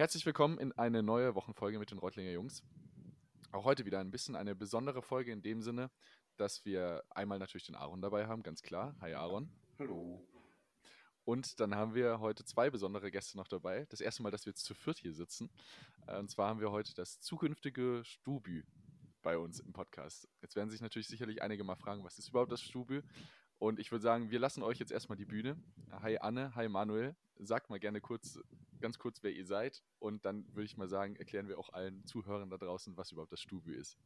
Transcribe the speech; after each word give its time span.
Herzlich 0.00 0.24
willkommen 0.24 0.56
in 0.56 0.72
eine 0.72 1.02
neue 1.02 1.34
Wochenfolge 1.34 1.78
mit 1.78 1.90
den 1.90 1.98
Reutlinger 1.98 2.30
Jungs. 2.30 2.62
Auch 3.52 3.64
heute 3.66 3.84
wieder 3.84 3.98
ein 4.00 4.10
bisschen 4.10 4.34
eine 4.34 4.54
besondere 4.54 5.02
Folge 5.02 5.30
in 5.30 5.42
dem 5.42 5.60
Sinne, 5.60 5.90
dass 6.38 6.64
wir 6.64 7.04
einmal 7.10 7.38
natürlich 7.38 7.66
den 7.66 7.74
Aaron 7.74 8.00
dabei 8.00 8.26
haben, 8.26 8.42
ganz 8.42 8.62
klar. 8.62 8.96
Hi 9.02 9.12
Aaron. 9.12 9.52
Hallo. 9.78 10.26
Und 11.26 11.60
dann 11.60 11.74
haben 11.74 11.94
wir 11.94 12.18
heute 12.18 12.46
zwei 12.46 12.70
besondere 12.70 13.10
Gäste 13.10 13.36
noch 13.36 13.46
dabei. 13.46 13.84
Das 13.90 14.00
erste 14.00 14.22
Mal, 14.22 14.30
dass 14.30 14.46
wir 14.46 14.52
jetzt 14.52 14.64
zu 14.64 14.72
viert 14.72 14.96
hier 14.96 15.12
sitzen. 15.12 15.50
Äh, 16.06 16.18
und 16.18 16.30
zwar 16.30 16.48
haben 16.48 16.60
wir 16.60 16.70
heute 16.70 16.94
das 16.94 17.20
zukünftige 17.20 18.00
Stubü 18.02 18.62
bei 19.20 19.36
uns 19.36 19.60
im 19.60 19.74
Podcast. 19.74 20.26
Jetzt 20.40 20.56
werden 20.56 20.70
sich 20.70 20.80
natürlich 20.80 21.08
sicherlich 21.08 21.42
einige 21.42 21.62
mal 21.62 21.76
fragen, 21.76 22.04
was 22.04 22.18
ist 22.18 22.30
überhaupt 22.30 22.52
das 22.52 22.62
Stubü? 22.62 23.02
Und 23.60 23.78
ich 23.78 23.92
würde 23.92 24.02
sagen, 24.02 24.30
wir 24.30 24.38
lassen 24.38 24.62
euch 24.62 24.78
jetzt 24.78 24.90
erstmal 24.90 25.18
die 25.18 25.26
Bühne. 25.26 25.54
Hi 26.00 26.16
Anne, 26.16 26.54
hi 26.54 26.66
Manuel. 26.66 27.14
Sagt 27.36 27.68
mal 27.68 27.78
gerne 27.78 28.00
kurz, 28.00 28.40
ganz 28.80 28.98
kurz, 28.98 29.22
wer 29.22 29.32
ihr 29.32 29.44
seid. 29.44 29.82
Und 29.98 30.24
dann 30.24 30.46
würde 30.54 30.64
ich 30.64 30.78
mal 30.78 30.88
sagen, 30.88 31.14
erklären 31.16 31.46
wir 31.46 31.58
auch 31.58 31.70
allen 31.74 32.02
Zuhörern 32.06 32.48
da 32.48 32.56
draußen, 32.56 32.96
was 32.96 33.12
überhaupt 33.12 33.32
das 33.32 33.40
Stubü 33.40 33.74
ist. 33.74 33.98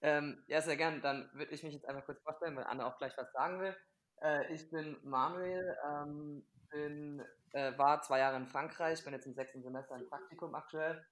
Ähm, 0.00 0.42
ja, 0.46 0.62
sehr 0.62 0.78
gern. 0.78 1.02
Dann 1.02 1.28
würde 1.34 1.52
ich 1.52 1.62
mich 1.62 1.74
jetzt 1.74 1.86
einfach 1.86 2.06
kurz 2.06 2.22
vorstellen, 2.22 2.56
weil 2.56 2.64
Anne 2.64 2.86
auch 2.86 2.96
gleich 2.96 3.12
was 3.18 3.30
sagen 3.32 3.60
will. 3.60 3.76
Äh, 4.22 4.54
ich 4.54 4.70
bin 4.70 4.96
Manuel, 5.02 5.76
ähm, 5.86 6.42
bin, 6.70 7.22
äh, 7.52 7.76
war 7.76 8.00
zwei 8.00 8.20
Jahre 8.20 8.38
in 8.38 8.46
Frankreich, 8.46 9.04
bin 9.04 9.12
jetzt 9.12 9.26
im 9.26 9.34
sechsten 9.34 9.62
Semester 9.62 9.96
im 9.96 10.08
Praktikum 10.08 10.54
aktuell. 10.54 11.04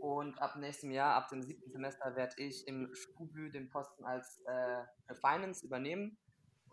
Und 0.00 0.38
ab 0.38 0.56
nächstem 0.56 0.90
Jahr, 0.90 1.14
ab 1.14 1.30
dem 1.30 1.42
siebten 1.42 1.72
Semester, 1.72 2.14
werde 2.14 2.34
ich 2.36 2.68
im 2.68 2.94
Stubü 2.94 3.50
den 3.50 3.70
Posten 3.70 4.04
als 4.04 4.42
äh, 4.44 4.84
Finance 5.22 5.64
übernehmen 5.64 6.18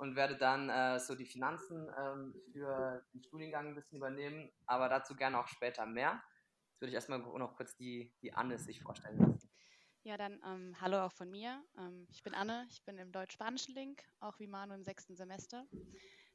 und 0.01 0.15
werde 0.15 0.35
dann 0.35 0.67
äh, 0.69 0.99
so 0.99 1.13
die 1.13 1.27
Finanzen 1.27 1.87
ähm, 1.95 2.33
für 2.51 3.05
den 3.13 3.21
Studiengang 3.21 3.67
ein 3.67 3.75
bisschen 3.75 3.97
übernehmen, 3.97 4.51
aber 4.65 4.89
dazu 4.89 5.15
gerne 5.15 5.39
auch 5.39 5.47
später 5.47 5.85
mehr. 5.85 6.23
Jetzt 6.71 6.81
würde 6.81 6.89
ich 6.89 6.95
erstmal 6.95 7.19
noch 7.19 7.55
kurz 7.55 7.75
die, 7.75 8.11
die 8.23 8.33
Anne 8.33 8.57
sich 8.57 8.81
vorstellen 8.81 9.19
lassen. 9.19 9.51
Ja, 10.01 10.17
dann 10.17 10.41
ähm, 10.43 10.75
hallo 10.81 11.01
auch 11.01 11.11
von 11.11 11.29
mir. 11.29 11.63
Ähm, 11.77 12.07
ich 12.09 12.23
bin 12.23 12.33
Anne, 12.33 12.65
ich 12.71 12.83
bin 12.83 12.97
im 12.97 13.11
deutsch-spanischen 13.11 13.75
Link, 13.75 14.01
auch 14.21 14.39
wie 14.39 14.47
Manu 14.47 14.73
im 14.73 14.83
sechsten 14.83 15.15
Semester. 15.15 15.67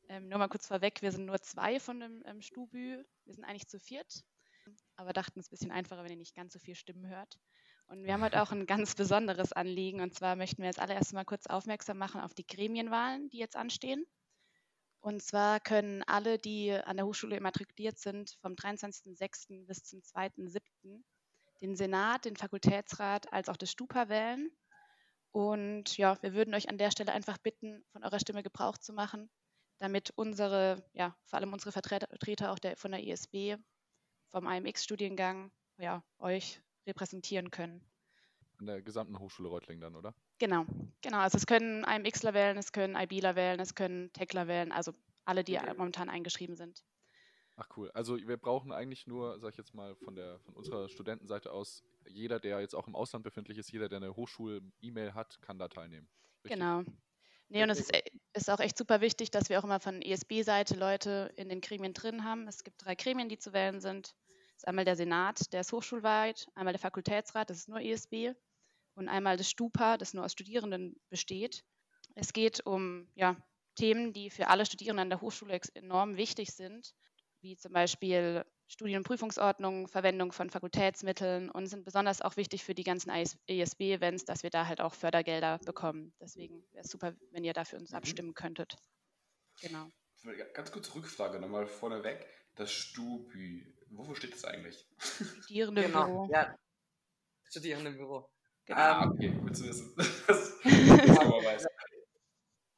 Ähm, 0.08 0.28
nur 0.28 0.38
mal 0.38 0.48
kurz 0.48 0.68
vorweg, 0.68 1.02
wir 1.02 1.10
sind 1.10 1.26
nur 1.26 1.40
zwei 1.40 1.80
von 1.80 1.98
dem 1.98 2.22
ähm, 2.24 2.42
Stubü. 2.42 3.04
Wir 3.24 3.34
sind 3.34 3.42
eigentlich 3.42 3.66
zu 3.66 3.80
viert, 3.80 4.22
aber 4.94 5.12
dachten 5.12 5.40
es 5.40 5.46
ist 5.46 5.50
ein 5.50 5.56
bisschen 5.56 5.72
einfacher, 5.72 6.04
wenn 6.04 6.12
ihr 6.12 6.18
nicht 6.18 6.36
ganz 6.36 6.52
so 6.52 6.60
viel 6.60 6.76
Stimmen 6.76 7.08
hört. 7.08 7.40
Und 7.88 8.04
wir 8.04 8.12
haben 8.12 8.24
heute 8.24 8.42
auch 8.42 8.50
ein 8.50 8.66
ganz 8.66 8.94
besonderes 8.94 9.52
Anliegen. 9.52 10.00
Und 10.00 10.14
zwar 10.14 10.36
möchten 10.36 10.58
wir 10.58 10.66
jetzt 10.66 10.80
allererst 10.80 11.12
mal 11.12 11.24
kurz 11.24 11.46
aufmerksam 11.46 11.98
machen 11.98 12.20
auf 12.20 12.34
die 12.34 12.46
Gremienwahlen, 12.46 13.28
die 13.30 13.38
jetzt 13.38 13.56
anstehen. 13.56 14.04
Und 15.00 15.22
zwar 15.22 15.60
können 15.60 16.02
alle, 16.04 16.36
die 16.36 16.72
an 16.72 16.96
der 16.96 17.06
Hochschule 17.06 17.36
immatrikuliert 17.36 17.98
sind, 17.98 18.36
vom 18.40 18.54
23.06. 18.54 19.66
bis 19.66 19.84
zum 19.84 20.00
2.07. 20.00 21.00
den 21.60 21.76
Senat, 21.76 22.24
den 22.24 22.36
Fakultätsrat 22.36 23.32
als 23.32 23.48
auch 23.48 23.56
das 23.56 23.70
Stupa 23.70 24.08
wählen. 24.08 24.50
Und 25.30 25.96
ja, 25.96 26.20
wir 26.22 26.34
würden 26.34 26.54
euch 26.54 26.68
an 26.68 26.78
der 26.78 26.90
Stelle 26.90 27.12
einfach 27.12 27.38
bitten, 27.38 27.84
von 27.92 28.02
eurer 28.02 28.18
Stimme 28.18 28.42
Gebrauch 28.42 28.78
zu 28.78 28.92
machen, 28.92 29.30
damit 29.78 30.10
unsere, 30.16 30.82
ja, 30.92 31.16
vor 31.24 31.38
allem 31.38 31.52
unsere 31.52 31.70
Vertreter 31.70 32.50
auch 32.50 32.58
der, 32.58 32.76
von 32.76 32.90
der 32.90 33.04
ISB, 33.04 33.56
vom 34.32 34.46
AMX-Studiengang, 34.46 35.52
ja, 35.78 36.02
euch 36.18 36.60
repräsentieren 36.86 37.50
können. 37.50 37.80
An 38.58 38.66
der 38.66 38.82
gesamten 38.82 39.18
Hochschule 39.18 39.48
Reutlingen 39.48 39.80
dann, 39.80 39.96
oder? 39.96 40.14
Genau, 40.38 40.64
genau. 41.02 41.18
Also 41.18 41.36
es 41.36 41.46
können 41.46 41.84
IMXler 41.84 42.32
wählen, 42.32 42.56
es 42.56 42.72
können 42.72 42.96
IBler 42.96 43.36
wählen, 43.36 43.60
es 43.60 43.74
können 43.74 44.12
Techler 44.12 44.48
wählen, 44.48 44.72
also 44.72 44.92
alle, 45.24 45.44
die 45.44 45.58
okay. 45.58 45.74
momentan 45.76 46.08
eingeschrieben 46.08 46.56
sind. 46.56 46.84
Ach 47.56 47.68
cool. 47.76 47.90
Also 47.92 48.16
wir 48.16 48.36
brauchen 48.36 48.70
eigentlich 48.70 49.06
nur, 49.06 49.38
sag 49.40 49.52
ich 49.52 49.56
jetzt 49.56 49.74
mal, 49.74 49.96
von 49.96 50.14
der 50.14 50.38
von 50.40 50.54
unserer 50.54 50.88
Studentenseite 50.88 51.50
aus, 51.52 51.82
jeder, 52.06 52.38
der 52.38 52.60
jetzt 52.60 52.74
auch 52.74 52.86
im 52.86 52.94
Ausland 52.94 53.24
befindlich 53.24 53.58
ist, 53.58 53.72
jeder, 53.72 53.88
der 53.88 53.96
eine 53.96 54.14
Hochschul-E-Mail 54.14 55.14
hat, 55.14 55.40
kann 55.40 55.58
da 55.58 55.68
teilnehmen. 55.68 56.06
Richtig? 56.44 56.60
Genau. 56.60 56.84
Nee, 57.48 57.62
und 57.62 57.70
es 57.70 57.80
ist, 57.80 57.92
ist, 58.32 58.50
auch 58.50 58.60
echt 58.60 58.76
super 58.76 59.00
wichtig, 59.00 59.30
dass 59.30 59.48
wir 59.48 59.58
auch 59.58 59.64
immer 59.64 59.80
von 59.80 60.02
ESB-Seite 60.02 60.74
Leute 60.76 61.32
in 61.36 61.48
den 61.48 61.60
Gremien 61.60 61.94
drin 61.94 62.24
haben. 62.24 62.48
Es 62.48 62.64
gibt 62.64 62.84
drei 62.84 62.94
Gremien, 62.94 63.28
die 63.28 63.38
zu 63.38 63.52
wählen 63.52 63.80
sind. 63.80 64.14
Das 64.56 64.62
ist 64.62 64.68
einmal 64.68 64.86
der 64.86 64.96
Senat, 64.96 65.52
der 65.52 65.60
ist 65.60 65.72
hochschulweit, 65.72 66.48
einmal 66.54 66.72
der 66.72 66.80
Fakultätsrat, 66.80 67.50
das 67.50 67.58
ist 67.58 67.68
nur 67.68 67.80
ESB, 67.80 68.32
und 68.94 69.08
einmal 69.08 69.36
das 69.36 69.50
Stupa, 69.50 69.98
das 69.98 70.14
nur 70.14 70.24
aus 70.24 70.32
Studierenden 70.32 70.98
besteht. 71.10 71.62
Es 72.14 72.32
geht 72.32 72.64
um 72.64 73.06
ja, 73.14 73.36
Themen, 73.74 74.14
die 74.14 74.30
für 74.30 74.48
alle 74.48 74.64
Studierenden 74.64 75.02
an 75.02 75.10
der 75.10 75.20
Hochschule 75.20 75.60
enorm 75.74 76.16
wichtig 76.16 76.54
sind, 76.54 76.94
wie 77.42 77.58
zum 77.58 77.74
Beispiel 77.74 78.46
Studien- 78.68 78.98
und 78.98 79.06
Prüfungsordnung, 79.06 79.86
Verwendung 79.88 80.32
von 80.32 80.48
Fakultätsmitteln 80.48 81.50
und 81.50 81.66
sind 81.66 81.84
besonders 81.84 82.22
auch 82.22 82.38
wichtig 82.38 82.64
für 82.64 82.74
die 82.74 82.82
ganzen 82.82 83.10
ESB-Events, 83.10 84.24
dass 84.24 84.42
wir 84.42 84.50
da 84.50 84.66
halt 84.66 84.80
auch 84.80 84.94
Fördergelder 84.94 85.58
bekommen. 85.58 86.14
Deswegen 86.18 86.64
wäre 86.72 86.84
es 86.84 86.90
super, 86.90 87.14
wenn 87.30 87.44
ihr 87.44 87.52
dafür 87.52 87.78
uns 87.78 87.90
mhm. 87.90 87.96
abstimmen 87.98 88.34
könntet. 88.34 88.76
Genau. 89.60 89.90
Ganz 90.54 90.72
kurze 90.72 90.94
Rückfrage 90.94 91.38
nochmal 91.38 91.66
vorneweg. 91.66 92.26
Das 92.56 92.72
Stubü, 92.72 93.75
wofür 93.90 94.16
steht 94.16 94.34
das 94.34 94.44
eigentlich? 94.44 94.86
Studierendenbüro. 94.98 96.26
Genau, 96.26 96.28
ja. 96.32 96.56
Studierendenbüro. 97.44 98.30
Genau. 98.66 98.80
Ah, 98.80 99.06
okay, 99.06 99.30
gut 99.30 99.56
zu 99.56 99.64
wissen. 99.64 99.94
Das, 100.26 100.58
das 100.60 101.66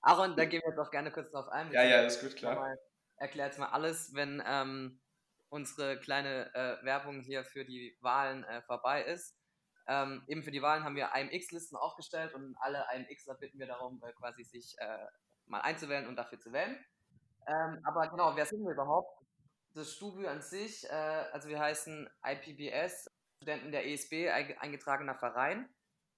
Aaron, 0.03 0.37
da 0.37 0.45
gehen 0.45 0.63
wir 0.63 0.71
jetzt 0.71 0.79
auch 0.79 0.91
gerne 0.91 1.11
kurz 1.11 1.31
drauf 1.31 1.49
ein. 1.49 1.73
Ja, 1.73 1.83
ja, 1.83 2.03
ist 2.03 2.21
gut, 2.21 2.37
klar. 2.37 2.77
Erklärt 3.17 3.59
mal 3.59 3.69
alles, 3.69 4.15
wenn 4.15 4.43
ähm, 4.47 5.01
unsere 5.49 5.99
kleine 5.99 6.55
äh, 6.55 6.85
Werbung 6.85 7.21
hier 7.21 7.45
für 7.45 7.65
die 7.65 7.97
Wahlen 8.01 8.45
äh, 8.45 8.63
vorbei 8.63 9.03
ist. 9.03 9.35
Ähm, 9.87 10.23
eben 10.29 10.43
für 10.43 10.51
die 10.51 10.63
Wahlen 10.63 10.85
haben 10.85 10.97
wir 10.97 11.11
IMX-Listen 11.15 11.77
aufgestellt 11.77 12.35
und 12.35 12.55
alle 12.61 12.85
IMXer 12.95 13.35
bitten 13.35 13.59
wir 13.59 13.67
darum, 13.67 14.03
äh, 14.05 14.13
quasi 14.13 14.45
sich 14.45 14.77
äh, 14.79 15.07
mal 15.47 15.61
einzuwählen 15.61 16.07
und 16.07 16.17
dafür 16.17 16.39
zu 16.39 16.53
wählen. 16.53 16.77
Ähm, 17.47 17.81
aber 17.85 18.09
genau, 18.09 18.37
wer 18.37 18.45
sind 18.45 18.63
wir 18.63 18.73
überhaupt? 18.73 19.18
Das 19.75 19.95
Stubü 19.95 20.27
an 20.27 20.43
sich, 20.43 20.85
äh, 20.85 20.93
also 20.93 21.49
wir 21.49 21.61
heißen 21.61 22.09
IPBS, 22.25 23.11
Studenten 23.37 23.71
der 23.71 23.87
ESB, 23.87 24.31
eingetragener 24.31 25.15
Verein. 25.15 25.69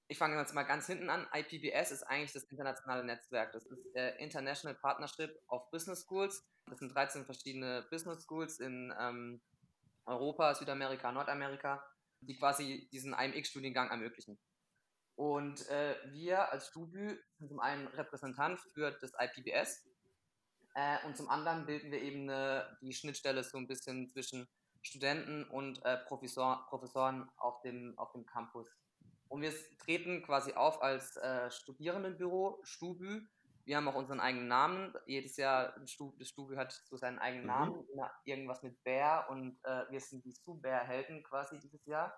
Ich 0.09 0.19
fange 0.19 0.37
jetzt 0.39 0.55
mal 0.55 0.65
ganz 0.65 0.87
hinten 0.87 1.11
an. 1.11 1.29
IPBS 1.33 1.93
ist 1.93 2.03
eigentlich 2.03 2.33
das 2.33 2.45
internationale 2.45 3.05
Netzwerk. 3.05 3.53
Das 3.53 3.67
ist 3.67 3.95
äh, 3.95 4.17
International 4.17 4.75
Partnership 4.75 5.41
of 5.49 5.71
Business 5.71 6.03
Schools. 6.03 6.45
Das 6.67 6.79
sind 6.79 6.95
13 6.95 7.25
verschiedene 7.25 7.87
Business 7.91 8.25
Schools 8.25 8.59
in 8.59 8.93
ähm, 8.99 9.41
Europa, 10.07 10.55
Südamerika, 10.55 11.13
Nordamerika, 11.13 11.85
die 12.21 12.37
quasi 12.37 12.89
diesen 12.91 13.13
IMX-Studiengang 13.13 13.91
ermöglichen. 13.91 14.39
Und 15.15 15.69
äh, 15.69 15.97
wir 16.13 16.51
als 16.51 16.69
Stubü 16.69 17.19
sind 17.39 17.49
zum 17.49 17.61
einen 17.61 17.87
Repräsentant 17.89 18.59
für 18.73 18.91
das 18.91 19.13
IPBS, 19.19 19.85
äh, 20.75 21.05
und 21.07 21.17
zum 21.17 21.29
anderen 21.29 21.67
bilden 21.67 21.91
wir 21.91 22.01
eben 22.01 22.29
eine, 22.29 22.79
die 22.81 22.93
Schnittstelle 22.93 23.43
so 23.43 23.59
ein 23.59 23.67
bisschen 23.67 24.09
zwischen 24.09 24.49
Studenten 24.83 25.45
und 25.45 25.85
äh, 25.85 25.99
Professor, 25.99 26.67
Professoren 26.69 27.29
auf 27.37 27.61
dem, 27.63 27.99
auf 27.99 28.13
dem 28.13 28.25
Campus. 28.27 28.69
Und 29.29 29.43
wir 29.43 29.53
treten 29.79 30.23
quasi 30.23 30.55
auf 30.55 30.83
als 30.83 31.17
äh, 31.17 31.51
Studierendenbüro, 31.51 32.61
Stubü. 32.65 33.27
Wir 33.65 33.77
haben 33.77 33.89
auch 33.89 33.95
unseren 33.95 34.21
eigenen 34.21 34.49
Namen. 34.49 34.95
Jedes 35.07 35.37
Jahr, 35.37 35.79
das 35.79 36.29
Stubü 36.29 36.57
hat 36.57 36.73
so 36.73 36.97
seinen 36.97 37.19
eigenen 37.19 37.45
mhm. 37.45 37.49
Namen, 37.49 37.89
irgendwas 38.25 38.63
mit 38.63 38.83
Bär 38.83 39.27
und 39.31 39.59
äh, 39.65 39.85
wir 39.91 40.01
sind 40.01 40.25
die 40.25 40.33
Su-Bär-Helden 40.33 41.23
quasi 41.23 41.59
dieses 41.59 41.85
Jahr. 41.87 42.13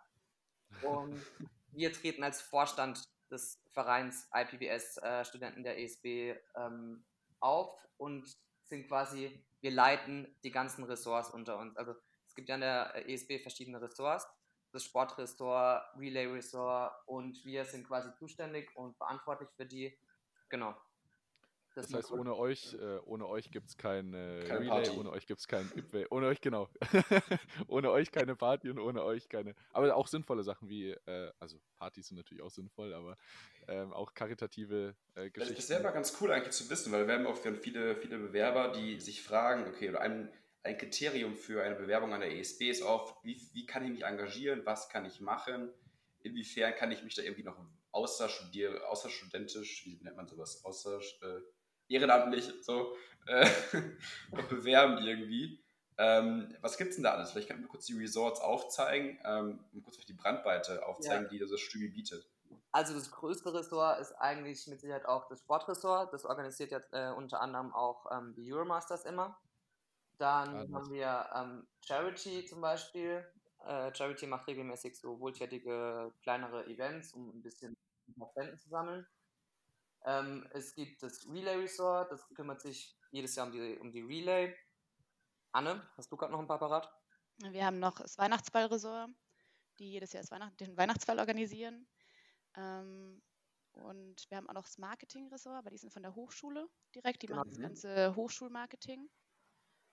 Und 0.82 1.20
wir 1.72 1.92
treten 1.92 2.22
als 2.22 2.40
Vorstand 2.40 3.06
des 3.30 3.60
Vereins 3.70 4.28
IPBS 4.34 4.98
äh, 4.98 5.24
Studenten 5.24 5.64
der 5.64 5.78
ESB 5.78 6.36
ähm, 6.54 7.04
auf 7.42 7.76
und 7.96 8.26
sind 8.64 8.88
quasi, 8.88 9.44
wir 9.60 9.70
leiten 9.70 10.34
die 10.44 10.50
ganzen 10.50 10.84
Ressorts 10.84 11.30
unter 11.30 11.58
uns. 11.58 11.76
Also 11.76 11.94
es 12.26 12.34
gibt 12.34 12.48
ja 12.48 12.54
an 12.54 12.62
der 12.62 13.08
ESB 13.08 13.40
verschiedene 13.40 13.80
Ressorts, 13.80 14.26
das 14.72 14.84
Sportressort, 14.84 15.84
Relay-Ressort 15.98 17.06
und 17.06 17.44
wir 17.44 17.64
sind 17.64 17.86
quasi 17.86 18.14
zuständig 18.14 18.74
und 18.74 18.96
verantwortlich 18.96 19.50
für 19.56 19.66
die. 19.66 19.96
Genau. 20.48 20.74
Das, 21.74 21.88
das 21.88 21.96
heißt, 21.96 22.12
ohne 22.12 22.36
euch, 22.36 22.74
äh, 22.74 22.98
ohne 23.06 23.26
euch 23.26 23.50
gibt 23.50 23.68
es 23.68 23.76
kein 23.78 24.12
äh, 24.12 24.18
Relay, 24.18 24.68
Party. 24.68 24.90
ohne 24.90 25.10
euch 25.10 25.26
gibt 25.26 25.40
es 25.40 25.48
kein 25.48 25.70
Ipway, 25.74 26.06
ohne 26.10 26.26
euch, 26.26 26.40
genau. 26.40 26.68
ohne 27.66 27.90
euch 27.90 28.12
keine 28.12 28.36
Party 28.36 28.68
und 28.68 28.78
ohne 28.78 29.02
euch 29.02 29.28
keine. 29.28 29.54
Aber 29.72 29.94
auch 29.96 30.06
sinnvolle 30.06 30.42
Sachen 30.42 30.68
wie, 30.68 30.90
äh, 30.90 31.32
also 31.38 31.58
Partys 31.78 32.08
sind 32.08 32.18
natürlich 32.18 32.42
auch 32.42 32.50
sinnvoll, 32.50 32.92
aber 32.92 33.16
ähm, 33.68 33.92
auch 33.94 34.12
karitative 34.12 34.94
äh, 35.14 35.30
Geschichten. 35.30 35.54
Das 35.54 35.64
ist 35.64 35.68
selber 35.68 35.92
ganz 35.92 36.14
cool 36.20 36.30
eigentlich 36.32 36.52
zu 36.52 36.68
wissen, 36.68 36.92
weil 36.92 37.06
wir 37.06 37.14
haben 37.14 37.26
auch 37.26 37.36
viele, 37.36 37.96
viele 37.96 38.18
Bewerber, 38.18 38.72
die 38.72 39.00
sich 39.00 39.22
fragen, 39.22 39.66
okay, 39.66 39.88
oder 39.88 40.02
ein, 40.02 40.30
ein 40.62 40.76
Kriterium 40.76 41.36
für 41.36 41.62
eine 41.62 41.76
Bewerbung 41.76 42.12
an 42.12 42.20
der 42.20 42.36
ESB 42.36 42.68
ist 42.68 42.82
oft, 42.82 43.16
wie, 43.24 43.40
wie 43.54 43.64
kann 43.64 43.82
ich 43.84 43.90
mich 43.90 44.04
engagieren, 44.04 44.66
was 44.66 44.90
kann 44.90 45.06
ich 45.06 45.20
machen, 45.20 45.70
inwiefern 46.20 46.74
kann 46.74 46.92
ich 46.92 47.02
mich 47.02 47.14
da 47.14 47.22
irgendwie 47.22 47.44
noch 47.44 47.56
außerstudentisch, 47.92 49.86
wie 49.86 49.98
nennt 50.02 50.16
man 50.16 50.26
sowas, 50.26 50.64
außer 50.64 50.98
äh, 50.98 51.40
ehrenamtlich 51.92 52.52
so 52.62 52.96
äh, 53.26 53.48
bewerben 54.48 54.98
irgendwie. 54.98 55.62
Ähm, 55.98 56.56
was 56.60 56.78
gibt 56.78 56.90
es 56.90 56.96
denn 56.96 57.04
da 57.04 57.12
alles? 57.12 57.32
Vielleicht 57.32 57.48
kannst 57.48 57.64
du 57.64 57.68
kurz 57.68 57.86
die 57.86 57.98
Resorts 57.98 58.40
aufzeigen 58.40 59.18
ähm, 59.24 59.60
und 59.72 59.82
kurz 59.82 59.98
die 59.98 60.14
Brandweite 60.14 60.86
aufzeigen, 60.86 61.24
ja. 61.24 61.30
die 61.30 61.38
das 61.38 61.60
Stübi 61.60 61.88
bietet. 61.88 62.26
Also 62.72 62.94
das 62.94 63.10
größte 63.10 63.52
Ressort 63.52 64.00
ist 64.00 64.12
eigentlich 64.12 64.66
mit 64.66 64.80
Sicherheit 64.80 65.04
auch 65.04 65.28
das 65.28 65.40
Sportressort. 65.40 66.12
Das 66.12 66.24
organisiert 66.24 66.70
jetzt 66.70 66.92
äh, 66.92 67.12
unter 67.14 67.40
anderem 67.40 67.72
auch 67.72 68.06
ähm, 68.10 68.34
die 68.34 68.50
Euromasters 68.52 69.04
immer. 69.04 69.38
Dann 70.18 70.56
ah, 70.56 70.74
haben 70.74 70.90
wir 70.90 71.28
ähm, 71.34 71.66
Charity 71.84 72.46
zum 72.46 72.60
Beispiel. 72.62 73.24
Äh, 73.66 73.94
Charity 73.94 74.26
macht 74.26 74.46
regelmäßig 74.46 74.98
so 74.98 75.20
wohltätige 75.20 76.12
kleinere 76.22 76.66
Events, 76.66 77.12
um 77.12 77.28
ein 77.28 77.42
bisschen 77.42 77.76
Spenden 78.30 78.58
zu 78.58 78.68
sammeln. 78.68 79.06
Ähm, 80.04 80.48
es 80.52 80.74
gibt 80.74 81.02
das 81.02 81.26
Relay 81.26 81.56
Resort, 81.56 82.10
das 82.10 82.26
kümmert 82.34 82.60
sich 82.60 82.96
jedes 83.10 83.34
Jahr 83.36 83.46
um 83.46 83.52
die, 83.52 83.78
um 83.78 83.92
die 83.92 84.00
Relay. 84.00 84.54
Anne, 85.52 85.88
hast 85.96 86.10
du 86.10 86.16
gerade 86.16 86.32
noch 86.32 86.40
ein 86.40 86.46
paar 86.46 86.58
parat? 86.58 86.90
Wir 87.38 87.66
haben 87.66 87.78
noch 87.78 88.00
das 88.00 88.18
Weihnachtsball-Resort, 88.18 89.10
die 89.78 89.90
jedes 89.90 90.12
Jahr 90.12 90.22
das 90.22 90.30
Weihnacht 90.30 90.58
den 90.60 90.76
Weihnachtsball 90.76 91.18
organisieren. 91.18 91.86
Ähm, 92.56 93.22
und 93.72 94.26
wir 94.28 94.36
haben 94.36 94.48
auch 94.48 94.54
noch 94.54 94.64
das 94.64 94.78
Marketing-Ressort, 94.78 95.56
aber 95.56 95.70
die 95.70 95.78
sind 95.78 95.92
von 95.92 96.02
der 96.02 96.14
Hochschule 96.14 96.68
direkt. 96.94 97.22
Die 97.22 97.26
genau. 97.26 97.40
machen 97.40 97.50
das 97.50 97.60
ganze 97.60 98.16
Hochschulmarketing. 98.16 99.08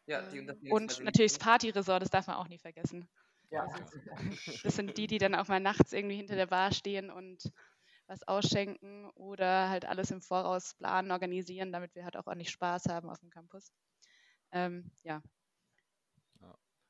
Ja, 0.05 0.27
die, 0.29 0.39
ähm, 0.39 0.59
die 0.61 0.71
und 0.71 0.99
natürlich 1.03 1.33
das 1.33 1.39
Party-Resort, 1.39 2.01
das 2.01 2.09
darf 2.09 2.27
man 2.27 2.37
auch 2.37 2.47
nie 2.47 2.57
vergessen. 2.57 3.07
Ja. 3.51 3.65
Das 4.63 4.75
sind 4.75 4.97
die, 4.97 5.07
die 5.07 5.17
dann 5.17 5.35
auch 5.35 5.47
mal 5.47 5.59
nachts 5.59 5.93
irgendwie 5.93 6.17
hinter 6.17 6.35
der 6.35 6.45
Bar 6.45 6.71
stehen 6.71 7.09
und 7.09 7.51
was 8.09 8.27
ausschenken 8.27 9.09
oder 9.11 9.69
halt 9.69 9.85
alles 9.85 10.11
im 10.11 10.21
Voraus 10.21 10.73
planen, 10.73 11.11
organisieren, 11.11 11.71
damit 11.71 11.95
wir 11.95 12.03
halt 12.03 12.17
auch 12.17 12.27
ordentlich 12.27 12.49
Spaß 12.49 12.85
haben 12.85 13.09
auf 13.09 13.19
dem 13.19 13.29
Campus. 13.29 13.71
Ähm, 14.51 14.91
ja. 15.03 15.21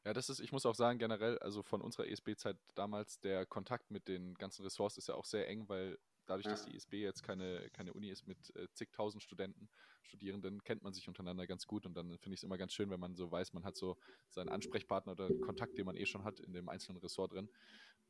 Ja, 0.05 0.13
das 0.13 0.29
ist, 0.29 0.39
ich 0.39 0.51
muss 0.51 0.65
auch 0.65 0.75
sagen, 0.75 0.97
generell, 0.97 1.37
also 1.39 1.61
von 1.61 1.81
unserer 1.81 2.07
ESB-Zeit 2.07 2.57
damals, 2.73 3.19
der 3.19 3.45
Kontakt 3.45 3.91
mit 3.91 4.07
den 4.07 4.33
ganzen 4.35 4.63
Ressorts 4.63 4.97
ist 4.97 5.09
ja 5.09 5.15
auch 5.15 5.25
sehr 5.25 5.47
eng, 5.49 5.67
weil 5.67 5.99
dadurch, 6.25 6.45
dass 6.45 6.65
die 6.65 6.73
ESB 6.73 6.93
jetzt 6.93 7.21
keine, 7.21 7.69
keine 7.71 7.93
Uni 7.93 8.09
ist 8.09 8.25
mit 8.25 8.55
äh, 8.55 8.67
zigtausend 8.73 9.21
Studenten, 9.21 9.69
Studierenden, 10.01 10.63
kennt 10.63 10.83
man 10.83 10.93
sich 10.93 11.07
untereinander 11.07 11.47
ganz 11.47 11.67
gut 11.67 11.85
und 11.85 11.95
dann 11.95 12.17
finde 12.17 12.33
ich 12.33 12.39
es 12.39 12.43
immer 12.43 12.57
ganz 12.57 12.73
schön, 12.73 12.89
wenn 12.89 12.99
man 12.99 13.15
so 13.15 13.29
weiß, 13.29 13.53
man 13.53 13.65
hat 13.65 13.75
so 13.75 13.97
seinen 14.29 14.49
Ansprechpartner 14.49 15.11
oder 15.11 15.29
Kontakt, 15.41 15.77
den 15.77 15.85
man 15.85 15.97
eh 15.97 16.05
schon 16.05 16.23
hat 16.23 16.39
in 16.39 16.53
dem 16.53 16.69
einzelnen 16.69 16.97
Ressort 16.99 17.33
drin. 17.33 17.49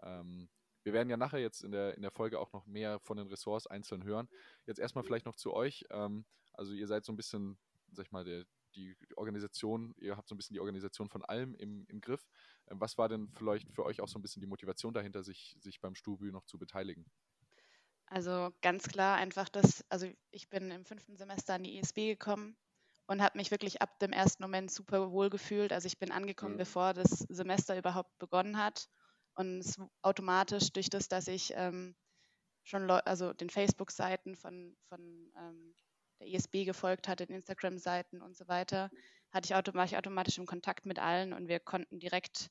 Ähm, 0.04 0.48
wir 0.84 0.94
werden 0.94 1.10
ja 1.10 1.18
nachher 1.18 1.40
jetzt 1.40 1.64
in 1.64 1.72
der, 1.72 1.96
in 1.96 2.02
der 2.02 2.12
Folge 2.12 2.40
auch 2.40 2.54
noch 2.54 2.66
mehr 2.66 3.00
von 3.00 3.18
den 3.18 3.28
Ressorts 3.28 3.68
einzeln 3.68 4.04
hören. 4.04 4.30
Jetzt 4.66 4.80
erstmal 4.80 5.04
vielleicht 5.04 5.26
noch 5.26 5.36
zu 5.36 5.54
euch. 5.54 5.86
Ähm, 5.90 6.26
also 6.54 6.74
ihr 6.74 6.88
seid 6.88 7.06
so 7.06 7.12
ein 7.12 7.18
bisschen, 7.18 7.58
sag 7.92 8.06
ich 8.06 8.12
mal, 8.12 8.24
der, 8.24 8.46
die 8.76 8.96
Organisation, 9.16 9.94
ihr 9.98 10.16
habt 10.16 10.28
so 10.28 10.36
ein 10.36 10.38
bisschen 10.38 10.54
die 10.54 10.60
Organisation 10.60 11.10
von 11.10 11.24
allem 11.26 11.56
im, 11.56 11.86
im 11.88 12.02
Griff. 12.02 12.28
Ähm, 12.70 12.80
was 12.80 12.98
war 12.98 13.10
denn 13.10 13.30
vielleicht 13.36 13.72
für 13.74 13.86
euch 13.86 14.02
auch 14.02 14.08
so 14.08 14.20
ein 14.20 14.22
bisschen 14.22 14.42
die 14.42 14.48
Motivation 14.48 14.94
dahinter, 14.94 15.24
sich, 15.24 15.56
sich 15.60 15.80
beim 15.82 15.96
Stubü 15.96 16.32
noch 16.32 16.46
zu 16.46 16.58
beteiligen? 16.58 17.06
Also 18.08 18.52
ganz 18.62 18.88
klar 18.88 19.18
einfach 19.18 19.50
das, 19.50 19.86
also 19.90 20.08
ich 20.32 20.50
bin 20.50 20.72
im 20.72 20.86
fünften 20.86 21.16
Semester 21.16 21.54
an 21.54 21.64
die 21.64 21.78
ESB 21.78 22.08
gekommen 22.08 22.58
und 23.06 23.22
habe 23.22 23.38
mich 23.38 23.52
wirklich 23.52 23.82
ab 23.82 24.00
dem 24.00 24.12
ersten 24.12 24.42
Moment 24.42 24.72
super 24.72 25.12
wohl 25.12 25.30
gefühlt. 25.30 25.72
Also 25.72 25.86
ich 25.86 26.00
bin 26.00 26.12
angekommen, 26.12 26.54
mhm. 26.54 26.60
bevor 26.60 26.94
das 26.94 27.10
Semester 27.30 27.78
überhaupt 27.78 28.18
begonnen 28.18 28.58
hat. 28.58 28.90
Und 29.40 29.60
es 29.60 29.80
automatisch 30.02 30.74
durch 30.74 30.90
das, 30.90 31.08
dass 31.08 31.30
ich 31.30 31.54
ähm, 31.56 31.96
schon 32.66 32.92
also 32.92 33.32
den 33.32 33.50
Facebook-Seiten 33.50 34.36
von, 34.36 34.76
von 34.90 35.32
ähm, 35.38 35.74
der 36.20 36.28
ISB 36.28 36.66
gefolgt 36.66 37.08
hatte, 37.08 37.26
den 37.26 37.38
Instagram-Seiten 37.38 38.22
und 38.22 38.36
so 38.36 38.50
weiter, 38.50 38.92
hatte 39.32 39.46
ich 39.46 39.56
automatisch, 39.56 39.98
automatisch 39.98 40.38
im 40.40 40.46
Kontakt 40.46 40.86
mit 40.86 41.00
allen 41.00 41.32
und 41.32 41.48
wir 41.48 41.62
konnten 41.62 42.02
direkt, 42.02 42.50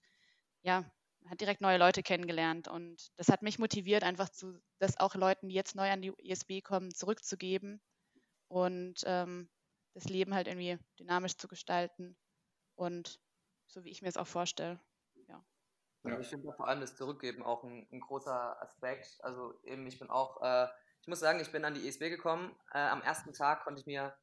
ja, 0.62 0.90
hat 1.26 1.42
direkt 1.42 1.60
neue 1.60 1.76
Leute 1.76 2.02
kennengelernt. 2.02 2.68
Und 2.68 3.10
das 3.16 3.28
hat 3.28 3.42
mich 3.42 3.58
motiviert, 3.58 4.02
einfach 4.02 4.30
zu, 4.30 4.58
das 4.78 4.98
auch 4.98 5.14
Leuten, 5.14 5.50
die 5.50 5.56
jetzt 5.56 5.74
neu 5.74 5.90
an 5.90 6.00
die 6.00 6.14
ISB 6.16 6.62
kommen, 6.62 6.94
zurückzugeben 6.94 7.82
und 8.48 9.02
ähm, 9.04 9.50
das 9.92 10.08
Leben 10.08 10.32
halt 10.32 10.48
irgendwie 10.48 10.78
dynamisch 10.98 11.36
zu 11.36 11.48
gestalten 11.48 12.16
und 12.76 13.20
so 13.66 13.84
wie 13.84 13.90
ich 13.90 14.00
mir 14.00 14.08
es 14.08 14.16
auch 14.16 14.26
vorstelle. 14.26 14.80
Ja. 16.10 16.18
Ich 16.20 16.28
finde 16.28 16.52
vor 16.52 16.68
allem 16.68 16.80
das 16.80 16.96
Zurückgeben 16.96 17.42
auch 17.42 17.64
ein, 17.64 17.86
ein, 17.92 18.00
großer 18.00 18.60
Aspekt. 18.62 19.18
Also 19.22 19.58
eben, 19.64 19.86
ich 19.86 19.98
bin 19.98 20.10
auch 20.10 20.42
äh, 20.42 20.68
ich 21.08 21.10
muss 21.10 21.20
sagen, 21.20 21.40
ich 21.40 21.50
bin 21.50 21.64
an 21.64 21.72
die 21.72 21.88
ESB 21.88 22.10
gekommen. 22.10 22.54
Äh, 22.70 22.80
am 22.80 23.00
ersten 23.00 23.32
Tag 23.32 23.64
konnte 23.64 23.80
ich 23.80 23.86
mir 23.86 24.14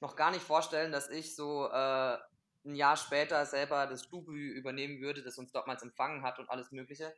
noch 0.00 0.16
gar 0.16 0.32
nicht 0.32 0.42
vorstellen, 0.42 0.90
dass 0.90 1.08
ich 1.08 1.36
so 1.36 1.68
äh, 1.68 2.18
ein 2.64 2.74
Jahr 2.74 2.96
später 2.96 3.46
selber 3.46 3.86
das 3.86 4.02
Stubü 4.02 4.48
übernehmen 4.50 5.00
würde, 5.00 5.22
das 5.22 5.38
uns 5.38 5.52
damals 5.52 5.84
empfangen 5.84 6.24
hat 6.24 6.40
und 6.40 6.50
alles 6.50 6.72
Mögliche. 6.72 7.14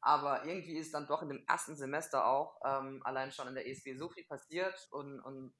Aber 0.00 0.44
irgendwie 0.44 0.76
ist 0.76 0.92
dann 0.92 1.06
doch 1.06 1.22
in 1.22 1.28
dem 1.28 1.44
ersten 1.46 1.76
Semester 1.76 2.26
auch 2.26 2.60
ähm, 2.64 3.00
allein 3.04 3.30
schon 3.30 3.46
in 3.46 3.54
der 3.54 3.68
ESB 3.68 3.94
so 3.96 4.08
viel 4.08 4.24
passiert 4.24 4.88
und, 4.90 5.20
und 5.20 5.54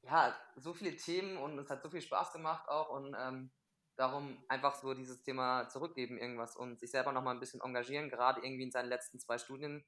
ja, 0.00 0.34
so 0.56 0.72
viele 0.72 0.96
Themen 0.96 1.36
und 1.36 1.58
es 1.58 1.68
hat 1.68 1.82
so 1.82 1.90
viel 1.90 2.00
Spaß 2.00 2.32
gemacht 2.32 2.66
auch 2.68 2.88
und 2.88 3.14
ähm, 3.18 3.50
darum 3.96 4.42
einfach 4.48 4.74
so 4.74 4.94
dieses 4.94 5.22
Thema 5.22 5.68
zurückgeben 5.68 6.18
irgendwas 6.18 6.56
und 6.56 6.78
sich 6.78 6.90
selber 6.90 7.12
nochmal 7.12 7.34
ein 7.34 7.40
bisschen 7.40 7.60
engagieren, 7.60 8.10
gerade 8.10 8.40
irgendwie 8.42 8.64
in 8.64 8.70
seinen 8.70 8.88
letzten 8.88 9.18
zwei 9.18 9.38
Studien 9.38 9.84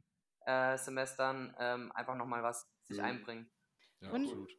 äh, 0.46 0.76
Semestern 0.78 1.54
ähm, 1.58 1.92
einfach 1.92 2.14
nochmal 2.14 2.42
was 2.42 2.68
sich 2.84 2.98
mhm. 2.98 3.04
einbringen. 3.04 3.50
Ja, 4.00 4.10
und 4.10 4.24
absolut. 4.24 4.52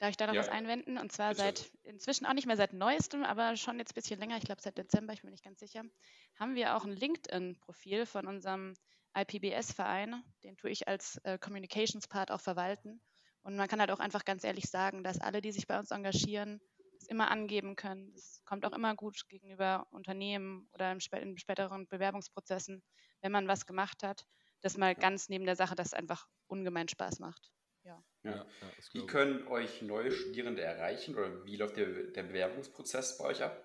Darf 0.00 0.10
ich 0.10 0.16
da 0.16 0.26
noch 0.26 0.34
ja. 0.34 0.40
was 0.40 0.48
einwenden? 0.48 0.96
Und 0.96 1.12
zwar 1.12 1.34
seit 1.34 1.70
inzwischen 1.82 2.24
auch 2.24 2.32
nicht 2.32 2.46
mehr 2.46 2.56
seit 2.56 2.72
neuestem, 2.72 3.22
aber 3.22 3.56
schon 3.56 3.78
jetzt 3.78 3.92
ein 3.92 3.94
bisschen 3.94 4.18
länger, 4.18 4.38
ich 4.38 4.44
glaube 4.44 4.62
seit 4.62 4.78
Dezember, 4.78 5.12
ich 5.12 5.20
bin 5.20 5.28
mir 5.28 5.32
nicht 5.32 5.44
ganz 5.44 5.60
sicher, 5.60 5.82
haben 6.38 6.54
wir 6.54 6.74
auch 6.74 6.84
ein 6.84 6.96
LinkedIn-Profil 6.96 8.06
von 8.06 8.26
unserem 8.26 8.74
IPBS-Verein. 9.14 10.22
Den 10.42 10.56
tue 10.56 10.70
ich 10.70 10.88
als 10.88 11.16
äh, 11.24 11.38
Communications-Part 11.38 12.30
auch 12.30 12.40
verwalten. 12.40 13.02
Und 13.42 13.56
man 13.56 13.68
kann 13.68 13.80
halt 13.80 13.90
auch 13.90 14.00
einfach 14.00 14.24
ganz 14.24 14.42
ehrlich 14.42 14.70
sagen, 14.70 15.04
dass 15.04 15.20
alle, 15.20 15.42
die 15.42 15.52
sich 15.52 15.66
bei 15.66 15.78
uns 15.78 15.90
engagieren, 15.90 16.62
es 17.00 17.08
immer 17.08 17.30
angeben 17.30 17.76
können. 17.76 18.12
Das 18.12 18.42
kommt 18.44 18.64
auch 18.66 18.72
immer 18.72 18.94
gut 18.94 19.28
gegenüber 19.28 19.86
Unternehmen 19.90 20.68
oder 20.72 20.92
in 20.92 21.38
späteren 21.38 21.86
Bewerbungsprozessen, 21.88 22.82
wenn 23.20 23.32
man 23.32 23.48
was 23.48 23.66
gemacht 23.66 24.02
hat 24.02 24.26
das 24.60 24.76
mal 24.76 24.94
ganz 24.94 25.28
neben 25.28 25.46
der 25.46 25.56
Sache, 25.56 25.74
dass 25.74 25.88
es 25.88 25.94
einfach 25.94 26.26
ungemein 26.46 26.88
Spaß 26.88 27.18
macht. 27.18 27.50
Ja. 27.82 28.02
ja, 28.22 28.32
ja 28.32 28.46
wie 28.92 29.06
können 29.06 29.46
euch 29.48 29.82
neue 29.82 30.10
Studierende 30.10 30.62
erreichen 30.62 31.16
oder 31.16 31.44
wie 31.44 31.56
läuft 31.56 31.76
der, 31.76 31.86
der 31.86 32.24
Bewerbungsprozess 32.24 33.18
bei 33.18 33.24
euch 33.24 33.42
ab? 33.42 33.64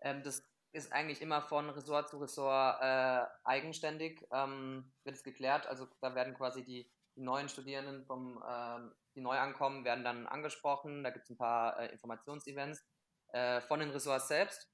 Ähm, 0.00 0.22
das 0.22 0.42
ist 0.72 0.92
eigentlich 0.92 1.20
immer 1.20 1.42
von 1.42 1.68
Ressort 1.68 2.08
zu 2.08 2.18
Ressort 2.18 2.80
äh, 2.80 3.26
eigenständig, 3.44 4.26
ähm, 4.32 4.92
wird 5.04 5.16
es 5.16 5.24
geklärt. 5.24 5.66
Also 5.66 5.86
da 6.00 6.14
werden 6.14 6.34
quasi 6.34 6.64
die, 6.64 6.90
die 7.16 7.20
neuen 7.20 7.48
Studierenden, 7.48 8.06
vom, 8.06 8.42
ähm, 8.48 8.94
die 9.14 9.20
neu 9.20 9.38
ankommen, 9.38 9.84
werden 9.84 10.04
dann 10.04 10.26
angesprochen. 10.26 11.02
Da 11.02 11.10
gibt 11.10 11.24
es 11.24 11.30
ein 11.30 11.38
paar 11.38 11.78
äh, 11.78 11.92
Informationsevents 11.92 12.84
äh, 13.32 13.60
von 13.62 13.80
den 13.80 13.90
Ressorts 13.90 14.28
selbst. 14.28 14.70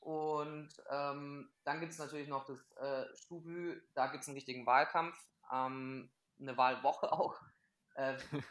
Und 0.00 0.70
ähm, 0.90 1.50
dann 1.64 1.80
gibt 1.80 1.92
es 1.92 1.98
natürlich 1.98 2.28
noch 2.28 2.44
das 2.44 2.58
äh, 2.76 3.04
Stubü, 3.16 3.80
da 3.94 4.06
gibt 4.06 4.22
es 4.22 4.28
einen 4.28 4.36
richtigen 4.36 4.64
Wahlkampf, 4.64 5.16
ähm, 5.52 6.10
eine 6.40 6.56
Wahlwoche 6.56 7.12
auch. 7.12 7.36
Äh, 7.94 8.16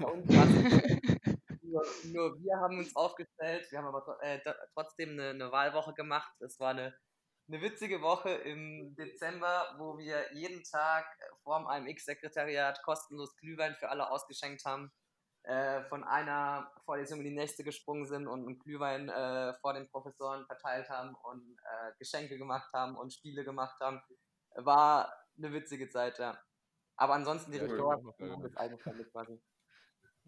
nur, 1.62 1.86
nur, 2.04 2.44
wir 2.44 2.58
haben 2.58 2.78
uns 2.78 2.96
aufgestellt, 2.96 3.72
wir 3.72 3.80
haben 3.80 3.88
aber 3.88 4.18
äh, 4.22 4.40
trotzdem 4.74 5.12
eine, 5.12 5.30
eine, 5.30 5.52
Wahlwoche 5.52 5.94
gemacht. 5.94 6.34
Es 6.42 6.60
war 6.60 6.72
eine, 6.72 6.94
eine 7.48 7.62
witzige 7.62 8.02
Woche 8.02 8.30
im 8.30 8.96
Dezember, 8.96 9.76
wo 9.78 9.98
wir 9.98 10.34
jeden 10.34 10.64
Tag 10.64 11.06
vor 11.44 11.60
dem 11.60 11.68
AMX-Sekretariat 11.68 12.82
kostenlos 12.84 13.36
Glühwein 13.38 13.76
für 13.76 13.90
alle 13.90 14.12
ausgeschenkt 14.12 14.66
haben. 14.66 14.92
Äh, 15.44 15.84
von 15.86 16.04
einer 16.04 16.70
Vorlesung 16.84 17.20
in 17.20 17.26
die 17.26 17.36
nächste 17.36 17.64
gesprungen 17.64 18.06
sind 18.06 18.28
und 18.28 18.46
einen 18.46 18.60
Glühwein 18.60 19.08
äh, 19.08 19.54
vor 19.62 19.74
den 19.74 19.88
Professoren 19.88 20.46
verteilt 20.46 20.90
haben 20.90 21.16
und 21.16 21.58
äh, 21.60 21.92
Geschenke 22.00 22.38
gemacht 22.38 22.70
haben 22.74 22.98
und 22.98 23.14
Spiele 23.14 23.46
gemacht 23.46 23.80
haben. 23.80 24.02
War 24.56 25.14
eine 25.38 25.54
witzige 25.54 25.88
Zeit, 25.88 26.20
ja. 26.20 26.38
Aber 26.98 27.14
ansonsten 27.14 27.52
die 27.52 27.60
ja, 27.60 27.64
Rektoren 27.64 28.58
eigenständig 28.58 29.10
quasi. 29.12 29.40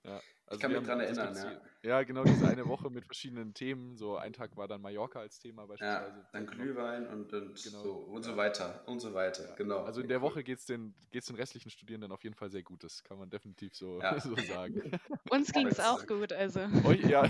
Ja, 0.04 0.22
also 0.46 0.56
ich 0.56 0.60
kann 0.60 0.72
mich 0.72 0.82
daran 0.82 1.00
erinnern, 1.02 1.36
ja. 1.36 1.62
Ja, 1.82 2.04
genau, 2.04 2.24
diese 2.24 2.48
eine 2.48 2.68
Woche 2.68 2.90
mit 2.90 3.06
verschiedenen 3.06 3.54
Themen. 3.54 3.96
So 3.96 4.18
ein 4.18 4.34
Tag 4.34 4.58
war 4.58 4.68
dann 4.68 4.82
Mallorca 4.82 5.20
als 5.20 5.40
Thema 5.40 5.66
beispielsweise. 5.66 6.18
Ja, 6.18 6.30
dann 6.34 6.48
Glühwein 6.48 7.08
und, 7.08 7.32
und, 7.32 7.64
genau. 7.64 7.82
so, 7.82 7.94
und 7.94 8.24
so 8.24 8.36
weiter 8.36 8.84
und 8.88 9.00
so 9.00 9.14
weiter, 9.14 9.48
ja. 9.50 9.56
genau. 9.56 9.84
Also 9.84 10.02
in 10.02 10.08
der 10.08 10.22
Woche 10.22 10.44
geht 10.44 10.60
es 10.60 10.66
den, 10.66 10.96
geht's 11.12 11.28
den 11.28 11.36
restlichen 11.36 11.70
Studierenden 11.70 12.12
auf 12.12 12.24
jeden 12.24 12.36
Fall 12.36 12.50
sehr 12.50 12.64
gut. 12.64 12.84
Das 12.84 13.04
kann 13.04 13.18
man 13.18 13.30
definitiv 13.30 13.76
so, 13.76 14.00
ja. 14.02 14.20
so 14.20 14.36
sagen. 14.36 15.00
Uns 15.30 15.52
ging 15.52 15.68
es 15.68 15.80
auch 15.80 16.06
gut, 16.06 16.34
also. 16.34 16.62
Oh, 16.84 16.92
ja. 16.92 17.24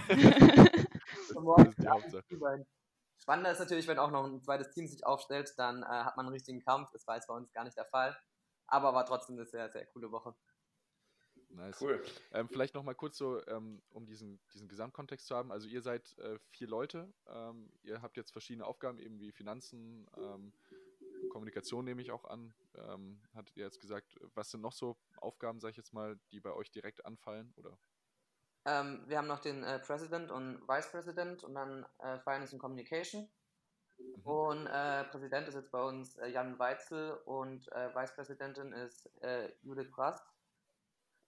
Spannender 3.21 3.51
ist 3.51 3.59
natürlich, 3.59 3.87
wenn 3.87 3.99
auch 3.99 4.11
noch 4.11 4.25
ein 4.25 4.41
zweites 4.41 4.71
Team 4.71 4.87
sich 4.87 5.05
aufstellt, 5.05 5.53
dann 5.57 5.83
äh, 5.83 5.85
hat 5.85 6.17
man 6.17 6.25
einen 6.25 6.33
richtigen 6.33 6.61
Kampf. 6.61 6.89
Das 6.91 7.05
war 7.05 7.15
jetzt 7.15 7.27
bei 7.27 7.35
uns 7.35 7.51
gar 7.51 7.63
nicht 7.63 7.77
der 7.77 7.85
Fall. 7.85 8.17
Aber 8.65 8.93
war 8.93 9.05
trotzdem 9.05 9.35
eine 9.35 9.45
sehr, 9.45 9.69
sehr 9.69 9.85
coole 9.87 10.11
Woche. 10.11 10.33
Nice. 11.49 11.81
Cool. 11.81 12.03
Ähm, 12.31 12.47
vielleicht 12.47 12.75
noch 12.75 12.83
mal 12.83 12.93
kurz 12.93 13.17
so, 13.17 13.45
ähm, 13.47 13.81
um 13.89 14.05
diesen, 14.05 14.39
diesen 14.53 14.67
Gesamtkontext 14.67 15.25
zu 15.27 15.35
haben. 15.35 15.51
Also 15.51 15.67
ihr 15.67 15.81
seid 15.81 16.17
äh, 16.19 16.37
vier 16.51 16.67
Leute. 16.67 17.11
Ähm, 17.27 17.71
ihr 17.83 18.01
habt 18.01 18.17
jetzt 18.17 18.31
verschiedene 18.31 18.65
Aufgaben, 18.65 18.99
eben 18.99 19.19
wie 19.19 19.31
Finanzen, 19.31 20.07
ähm, 20.17 20.53
Kommunikation 21.29 21.85
nehme 21.85 22.01
ich 22.01 22.11
auch 22.11 22.25
an. 22.25 22.53
Ähm, 22.75 23.21
hattet 23.33 23.57
ihr 23.57 23.65
jetzt 23.65 23.79
gesagt, 23.79 24.17
was 24.35 24.51
sind 24.51 24.61
noch 24.61 24.73
so 24.73 24.97
Aufgaben, 25.17 25.59
sage 25.59 25.71
ich 25.71 25.77
jetzt 25.77 25.93
mal, 25.93 26.19
die 26.31 26.39
bei 26.39 26.53
euch 26.53 26.71
direkt 26.71 27.05
anfallen? 27.05 27.53
Oder? 27.57 27.77
Ähm, 28.65 29.03
wir 29.07 29.17
haben 29.17 29.27
noch 29.27 29.39
den 29.39 29.63
äh, 29.63 29.79
President 29.79 30.31
und 30.31 30.67
Vice 30.67 30.91
President 30.91 31.43
und 31.43 31.55
dann 31.55 31.85
äh, 31.99 32.19
Finance 32.19 32.53
und 32.53 32.59
Communication. 32.59 33.29
Mhm. 33.97 34.21
Und 34.23 34.67
äh, 34.67 35.03
Präsident 35.05 35.47
ist 35.47 35.55
jetzt 35.55 35.71
bei 35.71 35.81
uns 35.81 36.17
äh, 36.17 36.27
Jan 36.27 36.59
Weitzel 36.59 37.13
und 37.25 37.71
äh, 37.71 37.93
Vice 37.95 38.15
Präsidentin 38.15 38.71
ist 38.73 39.09
äh, 39.21 39.51
Judith 39.61 39.91
Brast. 39.91 40.28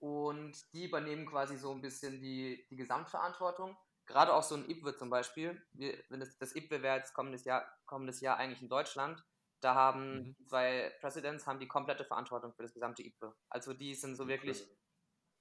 Und 0.02 0.54
die 0.74 0.86
übernehmen 0.86 1.28
quasi 1.28 1.58
so 1.58 1.72
ein 1.72 1.82
bisschen 1.82 2.20
die, 2.20 2.66
die 2.72 2.76
Gesamtverantwortung. 2.76 3.78
Gerade 4.08 4.34
auch 4.34 4.42
so 4.42 4.56
ein 4.56 4.68
IPWE 4.68 4.96
zum 4.96 5.12
Beispiel. 5.12 5.62
Wir, 5.74 5.96
wenn 6.10 6.20
das, 6.20 6.36
das 6.40 6.56
IPWE 6.56 6.82
wäre 6.82 6.98
jetzt 6.98 7.14
kommendes 7.14 7.46
Jahr, 7.46 7.72
kommendes 7.86 8.20
Jahr 8.20 8.38
eigentlich 8.38 8.64
in 8.64 8.68
Deutschland. 8.68 9.24
Da 9.60 9.76
haben 9.76 10.16
mhm. 10.16 10.48
zwei 10.48 10.92
Presidents 11.02 11.46
haben 11.46 11.60
die 11.60 11.68
komplette 11.68 12.04
Verantwortung 12.04 12.52
für 12.54 12.64
das 12.64 12.74
gesamte 12.74 13.04
IPWE. 13.04 13.36
Also 13.48 13.74
die 13.74 13.94
sind 13.94 14.16
so 14.16 14.28
wirklich, 14.28 14.68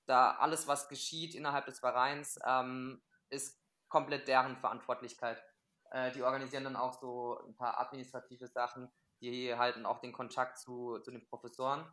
da 0.04 0.32
alles, 0.32 0.68
was 0.68 0.88
geschieht 0.90 1.34
innerhalb 1.34 1.64
des 1.64 1.78
Vereins, 1.80 2.38
ähm, 2.46 3.02
ist 3.30 3.58
komplett 3.88 4.28
deren 4.28 4.58
Verantwortlichkeit. 4.58 5.42
Äh, 5.90 6.12
die 6.12 6.22
organisieren 6.22 6.64
dann 6.64 6.76
auch 6.76 7.00
so 7.00 7.40
ein 7.46 7.56
paar 7.56 7.80
administrative 7.80 8.46
Sachen, 8.46 8.92
die 9.22 9.54
halten 9.54 9.86
auch 9.86 10.00
den 10.00 10.12
Kontakt 10.12 10.58
zu, 10.58 10.98
zu 10.98 11.10
den 11.10 11.24
Professoren. 11.24 11.90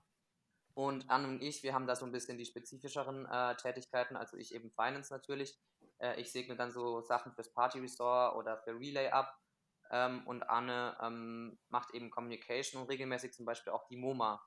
Und 0.78 1.10
Anne 1.10 1.28
und 1.28 1.42
ich, 1.42 1.64
wir 1.64 1.74
haben 1.74 1.88
da 1.88 1.96
so 1.96 2.06
ein 2.06 2.12
bisschen 2.12 2.38
die 2.38 2.46
spezifischeren 2.46 3.26
äh, 3.26 3.56
Tätigkeiten, 3.56 4.16
also 4.16 4.38
ich 4.38 4.54
eben 4.54 4.70
Finance 4.70 5.12
natürlich. 5.12 5.60
Äh, 5.98 6.22
ich 6.22 6.32
segne 6.32 6.56
dann 6.56 6.72
so 6.72 7.02
Sachen 7.02 7.34
fürs 7.34 7.52
Party 7.52 7.80
Restore 7.80 8.36
oder 8.36 8.60
für 8.60 8.80
Relay 8.80 9.08
ab. 9.10 9.42
Ähm, 9.90 10.22
und 10.28 10.44
Anne 10.44 10.96
ähm, 11.02 11.58
macht 11.70 11.96
eben 11.96 12.12
Communication 12.12 12.80
und 12.80 12.90
regelmäßig 12.90 13.34
zum 13.34 13.44
Beispiel 13.44 13.74
auch 13.74 13.88
die 13.88 13.98
MoMA, 13.98 14.40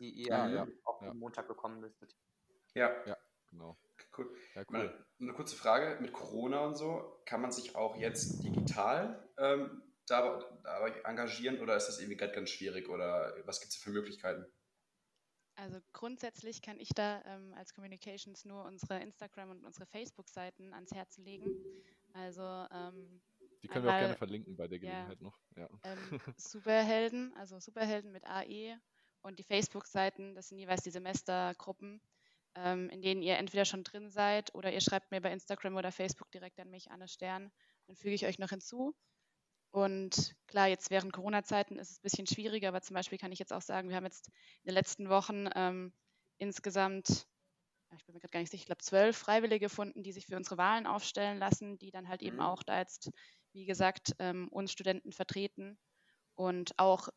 die 0.00 0.10
ihr 0.10 0.26
ja, 0.26 0.48
ja, 0.48 0.66
auch 0.82 1.00
ja. 1.00 1.10
am 1.10 1.18
Montag 1.18 1.46
bekommen 1.46 1.78
müsstet. 1.78 2.16
Ja. 2.74 2.90
Ja, 3.06 3.16
genau. 3.48 3.78
Cool. 4.18 4.36
Ja, 4.56 4.64
cool. 4.68 4.76
Eine, 4.76 5.06
eine, 5.20 5.32
kurze 5.34 5.54
Frage, 5.54 6.00
mit 6.00 6.12
Corona 6.12 6.64
und 6.66 6.74
so, 6.74 7.22
kann 7.26 7.40
man 7.40 7.52
sich 7.52 7.76
auch 7.76 7.94
jetzt 7.94 8.42
digital 8.42 9.24
ähm, 9.38 9.84
dabei, 10.08 10.44
dabei 10.64 11.00
engagieren 11.04 11.60
oder 11.60 11.76
ist 11.76 11.86
das 11.86 12.00
irgendwie 12.00 12.16
gerade 12.16 12.32
ganz 12.32 12.50
schwierig 12.50 12.88
oder 12.88 13.36
was 13.44 13.60
gibt 13.60 13.70
es 13.70 13.78
für 13.78 13.90
Möglichkeiten? 13.90 14.46
Also 15.56 15.78
grundsätzlich 15.92 16.62
kann 16.62 16.80
ich 16.80 16.88
da 16.88 17.22
ähm, 17.26 17.54
als 17.54 17.74
Communications 17.74 18.44
nur 18.44 18.64
unsere 18.64 19.00
Instagram- 19.00 19.50
und 19.50 19.64
unsere 19.64 19.86
Facebook-Seiten 19.86 20.74
ans 20.74 20.92
Herz 20.92 21.16
legen. 21.18 21.54
Also 22.12 22.42
ähm, 22.42 23.20
die 23.62 23.68
können 23.68 23.84
wir 23.84 23.94
auch 23.94 23.98
gerne 23.98 24.16
verlinken 24.16 24.56
bei 24.56 24.68
der 24.68 24.78
Gelegenheit 24.78 25.20
ja, 25.20 25.24
noch. 25.24 25.38
Ja. 25.56 25.68
Ähm, 25.84 25.98
Superhelden, 26.36 27.32
also 27.34 27.58
Superhelden 27.60 28.12
mit 28.12 28.26
AE 28.26 28.78
und 29.22 29.38
die 29.38 29.44
Facebook-Seiten, 29.44 30.34
das 30.34 30.48
sind 30.48 30.58
jeweils 30.58 30.82
die 30.82 30.90
Semestergruppen, 30.90 32.02
ähm, 32.56 32.90
in 32.90 33.00
denen 33.00 33.22
ihr 33.22 33.38
entweder 33.38 33.64
schon 33.64 33.84
drin 33.84 34.10
seid 34.10 34.54
oder 34.54 34.72
ihr 34.72 34.80
schreibt 34.80 35.10
mir 35.12 35.20
bei 35.20 35.32
Instagram 35.32 35.76
oder 35.76 35.92
Facebook 35.92 36.30
direkt 36.30 36.60
an 36.60 36.70
mich, 36.70 36.90
Anne 36.90 37.08
Stern. 37.08 37.50
Dann 37.86 37.96
füge 37.96 38.14
ich 38.14 38.26
euch 38.26 38.38
noch 38.38 38.50
hinzu. 38.50 38.94
Und 39.74 40.36
klar, 40.46 40.68
jetzt 40.68 40.90
während 40.90 41.12
Corona-Zeiten 41.12 41.80
ist 41.80 41.90
es 41.90 41.98
ein 41.98 42.02
bisschen 42.02 42.28
schwieriger, 42.28 42.68
aber 42.68 42.80
zum 42.80 42.94
Beispiel 42.94 43.18
kann 43.18 43.32
ich 43.32 43.40
jetzt 43.40 43.52
auch 43.52 43.60
sagen, 43.60 43.88
wir 43.88 43.96
haben 43.96 44.04
jetzt 44.04 44.28
in 44.28 44.68
den 44.68 44.74
letzten 44.74 45.08
Wochen 45.08 45.48
ähm, 45.56 45.92
insgesamt, 46.38 47.26
ich 47.96 48.04
bin 48.04 48.14
mir 48.14 48.20
gerade 48.20 48.30
gar 48.30 48.38
nicht 48.38 48.52
sicher, 48.52 48.60
ich 48.60 48.66
glaube 48.66 48.84
zwölf 48.84 49.16
Freiwillige 49.16 49.66
gefunden, 49.66 50.04
die 50.04 50.12
sich 50.12 50.26
für 50.26 50.36
unsere 50.36 50.58
Wahlen 50.58 50.86
aufstellen 50.86 51.38
lassen, 51.38 51.76
die 51.76 51.90
dann 51.90 52.08
halt 52.08 52.22
eben 52.22 52.36
mhm. 52.36 52.42
auch 52.42 52.62
da 52.62 52.78
jetzt, 52.78 53.10
wie 53.52 53.64
gesagt, 53.64 54.12
ähm, 54.20 54.46
uns 54.52 54.70
Studenten 54.70 55.10
vertreten 55.10 55.76
und 56.36 56.78
auch 56.78 57.08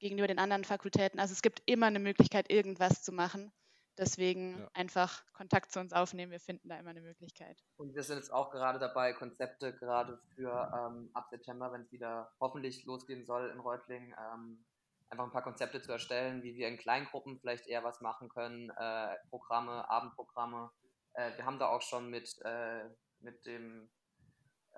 gegenüber 0.00 0.26
den 0.26 0.38
anderen 0.38 0.64
Fakultäten. 0.64 1.18
Also 1.18 1.32
es 1.32 1.40
gibt 1.40 1.62
immer 1.64 1.86
eine 1.86 1.98
Möglichkeit, 1.98 2.52
irgendwas 2.52 3.02
zu 3.02 3.10
machen. 3.10 3.52
Deswegen 4.00 4.58
ja. 4.58 4.70
einfach 4.72 5.22
Kontakt 5.34 5.70
zu 5.70 5.78
uns 5.78 5.92
aufnehmen. 5.92 6.32
Wir 6.32 6.40
finden 6.40 6.70
da 6.70 6.78
immer 6.78 6.88
eine 6.88 7.02
Möglichkeit. 7.02 7.62
Und 7.76 7.94
wir 7.94 8.02
sind 8.02 8.16
jetzt 8.16 8.32
auch 8.32 8.50
gerade 8.50 8.78
dabei, 8.78 9.12
Konzepte 9.12 9.76
gerade 9.76 10.18
für 10.34 10.72
ähm, 10.74 11.10
ab 11.12 11.28
September, 11.28 11.70
wenn 11.70 11.82
es 11.82 11.92
wieder 11.92 12.32
hoffentlich 12.40 12.86
losgehen 12.86 13.26
soll 13.26 13.50
in 13.50 13.60
Reutlingen, 13.60 14.14
ähm, 14.18 14.64
einfach 15.10 15.24
ein 15.24 15.32
paar 15.32 15.42
Konzepte 15.42 15.82
zu 15.82 15.92
erstellen, 15.92 16.42
wie 16.42 16.56
wir 16.56 16.68
in 16.68 16.78
Kleingruppen 16.78 17.38
vielleicht 17.38 17.66
eher 17.66 17.84
was 17.84 18.00
machen 18.00 18.30
können, 18.30 18.70
äh, 18.70 19.16
Programme, 19.28 19.86
Abendprogramme. 19.90 20.70
Äh, 21.12 21.36
wir 21.36 21.44
haben 21.44 21.58
da 21.58 21.68
auch 21.68 21.82
schon 21.82 22.08
mit, 22.08 22.40
äh, 22.42 22.84
mit 23.20 23.44
dem 23.44 23.90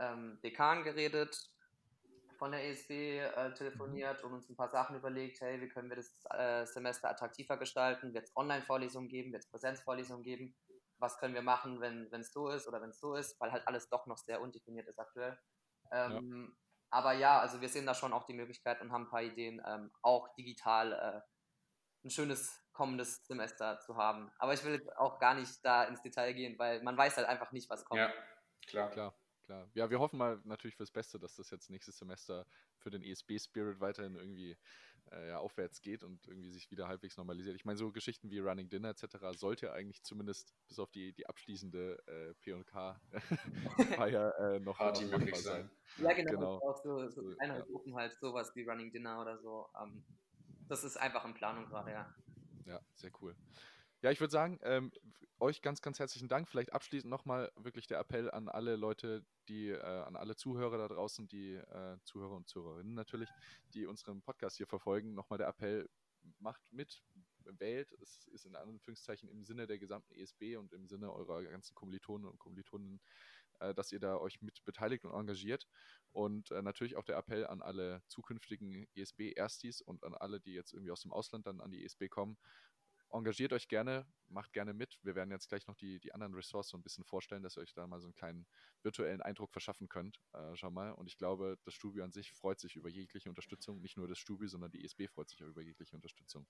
ähm, 0.00 0.40
Dekan 0.42 0.82
geredet, 0.82 1.48
von 2.42 2.50
der 2.50 2.68
ESB 2.68 3.20
äh, 3.20 3.54
telefoniert 3.54 4.24
und 4.24 4.32
uns 4.32 4.48
ein 4.50 4.56
paar 4.56 4.68
Sachen 4.68 4.96
überlegt, 4.96 5.40
hey, 5.40 5.60
wie 5.60 5.68
können 5.68 5.88
wir 5.88 5.94
das 5.94 6.12
äh, 6.30 6.66
Semester 6.66 7.08
attraktiver 7.08 7.56
gestalten? 7.56 8.14
Wird 8.14 8.24
es 8.24 8.36
Online-Vorlesungen 8.36 9.08
geben? 9.08 9.30
Wird 9.30 9.44
es 9.44 9.48
Präsenzvorlesungen 9.48 10.24
geben? 10.24 10.52
Was 10.98 11.18
können 11.18 11.34
wir 11.34 11.42
machen, 11.42 11.80
wenn 11.80 12.12
es 12.12 12.32
so 12.32 12.48
ist 12.48 12.66
oder 12.66 12.82
wenn 12.82 12.90
es 12.90 12.98
so 12.98 13.14
ist? 13.14 13.40
Weil 13.40 13.52
halt 13.52 13.68
alles 13.68 13.88
doch 13.90 14.08
noch 14.08 14.16
sehr 14.16 14.40
undefiniert 14.40 14.88
ist 14.88 14.98
aktuell. 14.98 15.38
Ähm, 15.92 16.48
ja. 16.50 16.56
Aber 16.90 17.12
ja, 17.12 17.38
also 17.38 17.60
wir 17.60 17.68
sehen 17.68 17.86
da 17.86 17.94
schon 17.94 18.12
auch 18.12 18.24
die 18.24 18.34
Möglichkeit 18.34 18.80
und 18.80 18.90
haben 18.90 19.04
ein 19.04 19.10
paar 19.10 19.22
Ideen, 19.22 19.62
ähm, 19.64 19.92
auch 20.02 20.34
digital 20.34 20.92
äh, 20.92 21.20
ein 22.04 22.10
schönes 22.10 22.60
kommendes 22.72 23.24
Semester 23.24 23.78
zu 23.78 23.96
haben. 23.96 24.32
Aber 24.40 24.52
ich 24.52 24.64
will 24.64 24.84
auch 24.96 25.20
gar 25.20 25.34
nicht 25.34 25.64
da 25.64 25.84
ins 25.84 26.02
Detail 26.02 26.32
gehen, 26.32 26.58
weil 26.58 26.82
man 26.82 26.96
weiß 26.96 27.18
halt 27.18 27.28
einfach 27.28 27.52
nicht, 27.52 27.70
was 27.70 27.84
kommt. 27.84 28.00
Ja, 28.00 28.12
klar, 28.66 28.90
klar 28.90 29.14
klar. 29.42 29.68
Ja, 29.74 29.90
wir 29.90 30.00
hoffen 30.00 30.18
mal 30.18 30.40
natürlich 30.44 30.76
fürs 30.76 30.90
Beste, 30.90 31.18
dass 31.18 31.36
das 31.36 31.50
jetzt 31.50 31.70
nächstes 31.70 31.98
Semester 31.98 32.46
für 32.78 32.90
den 32.90 33.02
ESB-Spirit 33.02 33.80
weiterhin 33.80 34.16
irgendwie 34.16 34.56
äh, 35.10 35.28
ja, 35.28 35.38
aufwärts 35.38 35.80
geht 35.80 36.02
und 36.04 36.26
irgendwie 36.26 36.50
sich 36.50 36.70
wieder 36.70 36.88
halbwegs 36.88 37.16
normalisiert. 37.16 37.56
Ich 37.56 37.64
meine, 37.64 37.76
so 37.76 37.92
Geschichten 37.92 38.30
wie 38.30 38.38
Running 38.38 38.68
Dinner 38.68 38.90
etc. 38.90 39.38
sollte 39.38 39.72
eigentlich 39.72 40.02
zumindest 40.02 40.54
bis 40.68 40.78
auf 40.78 40.90
die, 40.90 41.12
die 41.12 41.26
abschließende 41.26 41.98
äh, 42.06 42.34
P&K-Feier 42.34 42.94
äh, 44.54 44.60
noch, 44.60 44.78
Party 44.78 45.04
noch 45.06 45.18
machbar 45.18 45.38
sein. 45.38 45.70
Ja, 45.98 46.12
genau. 46.12 46.30
genau. 46.30 46.58
Auch 46.58 46.82
so, 46.82 47.08
so 47.08 47.22
kleinere 47.22 47.58
ja. 47.58 47.64
Gruppen 47.64 47.94
halt, 47.94 48.16
sowas 48.18 48.50
wie 48.54 48.62
Running 48.62 48.92
Dinner 48.92 49.20
oder 49.20 49.38
so. 49.38 49.68
Ähm, 49.80 50.04
das 50.68 50.84
ist 50.84 50.96
einfach 50.96 51.24
in 51.24 51.34
Planung 51.34 51.66
gerade, 51.66 51.90
ja. 51.90 52.14
Ja, 52.64 52.80
sehr 52.94 53.10
cool. 53.20 53.36
Ja, 54.02 54.10
ich 54.10 54.18
würde 54.18 54.32
sagen, 54.32 54.58
ähm, 54.64 54.90
euch 55.38 55.62
ganz, 55.62 55.80
ganz 55.80 56.00
herzlichen 56.00 56.28
Dank. 56.28 56.48
Vielleicht 56.48 56.72
abschließend 56.72 57.08
nochmal 57.08 57.52
wirklich 57.54 57.86
der 57.86 58.00
Appell 58.00 58.28
an 58.32 58.48
alle 58.48 58.74
Leute, 58.74 59.24
die, 59.48 59.68
äh, 59.68 59.80
an 59.80 60.16
alle 60.16 60.34
Zuhörer 60.34 60.76
da 60.76 60.88
draußen, 60.88 61.28
die 61.28 61.54
äh, 61.54 61.98
Zuhörer 62.02 62.34
und 62.34 62.48
Zuhörerinnen 62.48 62.94
natürlich, 62.94 63.28
die 63.74 63.86
unseren 63.86 64.20
Podcast 64.20 64.56
hier 64.56 64.66
verfolgen. 64.66 65.14
Nochmal 65.14 65.38
der 65.38 65.46
Appell, 65.46 65.88
macht 66.40 66.62
mit, 66.72 67.04
wählt. 67.44 67.92
Es 68.00 68.26
ist 68.26 68.44
in 68.44 68.56
Anführungszeichen 68.56 69.28
im 69.28 69.44
Sinne 69.44 69.68
der 69.68 69.78
gesamten 69.78 70.14
ESB 70.14 70.56
und 70.56 70.72
im 70.72 70.88
Sinne 70.88 71.12
eurer 71.12 71.44
ganzen 71.44 71.74
Kommilitonen 71.76 72.26
und 72.26 72.40
Kommilitonen, 72.40 73.00
äh, 73.60 73.72
dass 73.72 73.92
ihr 73.92 74.00
da 74.00 74.16
euch 74.16 74.42
mit 74.42 74.64
beteiligt 74.64 75.04
und 75.04 75.12
engagiert. 75.12 75.68
Und 76.10 76.50
äh, 76.50 76.60
natürlich 76.60 76.96
auch 76.96 77.04
der 77.04 77.18
Appell 77.18 77.46
an 77.46 77.62
alle 77.62 78.02
zukünftigen 78.08 78.84
ESB-Erstis 78.96 79.80
und 79.80 80.02
an 80.02 80.14
alle, 80.14 80.40
die 80.40 80.54
jetzt 80.54 80.72
irgendwie 80.72 80.90
aus 80.90 81.02
dem 81.02 81.12
Ausland 81.12 81.46
dann 81.46 81.60
an 81.60 81.70
die 81.70 81.84
ESB 81.84 82.08
kommen 82.08 82.36
engagiert 83.12 83.52
euch 83.52 83.68
gerne, 83.68 84.06
macht 84.28 84.52
gerne 84.52 84.72
mit. 84.72 84.98
Wir 85.02 85.14
werden 85.14 85.30
jetzt 85.30 85.48
gleich 85.48 85.66
noch 85.66 85.76
die, 85.76 86.00
die 86.00 86.12
anderen 86.14 86.34
Ressorts 86.34 86.68
so 86.70 86.76
ein 86.76 86.82
bisschen 86.82 87.04
vorstellen, 87.04 87.42
dass 87.42 87.56
ihr 87.56 87.62
euch 87.62 87.74
da 87.74 87.86
mal 87.86 88.00
so 88.00 88.06
einen 88.06 88.14
kleinen 88.14 88.46
virtuellen 88.82 89.20
Eindruck 89.20 89.52
verschaffen 89.52 89.88
könnt. 89.88 90.20
Äh, 90.32 90.56
schau 90.56 90.70
mal. 90.70 90.92
Und 90.92 91.06
ich 91.06 91.16
glaube, 91.16 91.58
das 91.64 91.74
Studio 91.74 92.04
an 92.04 92.12
sich 92.12 92.32
freut 92.32 92.60
sich 92.60 92.76
über 92.76 92.88
jegliche 92.88 93.28
Unterstützung. 93.28 93.80
Nicht 93.80 93.96
nur 93.96 94.08
das 94.08 94.18
Studio, 94.18 94.48
sondern 94.48 94.70
die 94.70 94.84
ESB 94.84 95.08
freut 95.08 95.28
sich 95.28 95.42
auch 95.42 95.48
über 95.48 95.62
jegliche 95.62 95.94
Unterstützung. 95.94 96.46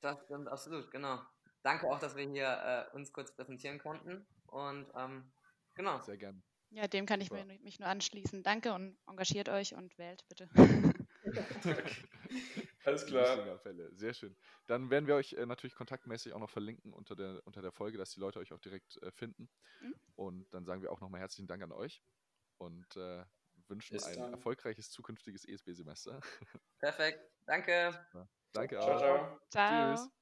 Das 0.00 0.20
stimmt 0.24 0.48
absolut, 0.48 0.90
genau. 0.90 1.20
Danke 1.62 1.88
auch, 1.88 2.00
dass 2.00 2.16
wir 2.16 2.28
hier 2.28 2.88
äh, 2.92 2.96
uns 2.96 3.12
kurz 3.12 3.34
präsentieren 3.34 3.78
konnten. 3.78 4.26
Und 4.46 4.90
ähm, 4.96 5.32
genau. 5.74 6.02
Sehr 6.02 6.16
gerne. 6.16 6.42
Ja, 6.70 6.88
dem 6.88 7.06
kann 7.06 7.20
ich 7.20 7.30
ja. 7.30 7.44
mich 7.44 7.78
nur 7.78 7.88
anschließen. 7.88 8.42
Danke 8.42 8.72
und 8.72 8.98
engagiert 9.06 9.48
euch 9.48 9.74
und 9.74 9.96
wählt 9.98 10.26
bitte. 10.28 10.48
Alles 12.84 13.06
klar. 13.06 13.58
Fälle. 13.58 13.94
Sehr 13.94 14.14
schön. 14.14 14.36
Dann 14.66 14.90
werden 14.90 15.06
wir 15.06 15.14
euch 15.14 15.34
äh, 15.34 15.46
natürlich 15.46 15.74
kontaktmäßig 15.74 16.32
auch 16.32 16.40
noch 16.40 16.50
verlinken 16.50 16.92
unter 16.92 17.14
der, 17.14 17.40
unter 17.44 17.62
der 17.62 17.72
Folge, 17.72 17.98
dass 17.98 18.10
die 18.10 18.20
Leute 18.20 18.38
euch 18.38 18.52
auch 18.52 18.58
direkt 18.58 19.00
äh, 19.02 19.10
finden. 19.10 19.48
Mhm. 19.80 19.94
Und 20.16 20.54
dann 20.54 20.64
sagen 20.64 20.82
wir 20.82 20.92
auch 20.92 21.00
nochmal 21.00 21.20
herzlichen 21.20 21.46
Dank 21.46 21.62
an 21.62 21.72
euch 21.72 22.02
und 22.58 22.96
äh, 22.96 23.24
wünschen 23.68 23.94
Bis 23.94 24.04
ein 24.04 24.16
dann. 24.16 24.32
erfolgreiches 24.32 24.90
zukünftiges 24.90 25.44
ESB-Semester. 25.44 26.20
Perfekt. 26.78 27.30
Danke. 27.46 28.06
Ja, 28.14 28.28
danke 28.52 28.80
ciao, 28.80 28.94
auch. 28.94 28.98
Ciao. 28.98 29.40
ciao. 29.50 29.90
Tschüss. 29.90 30.21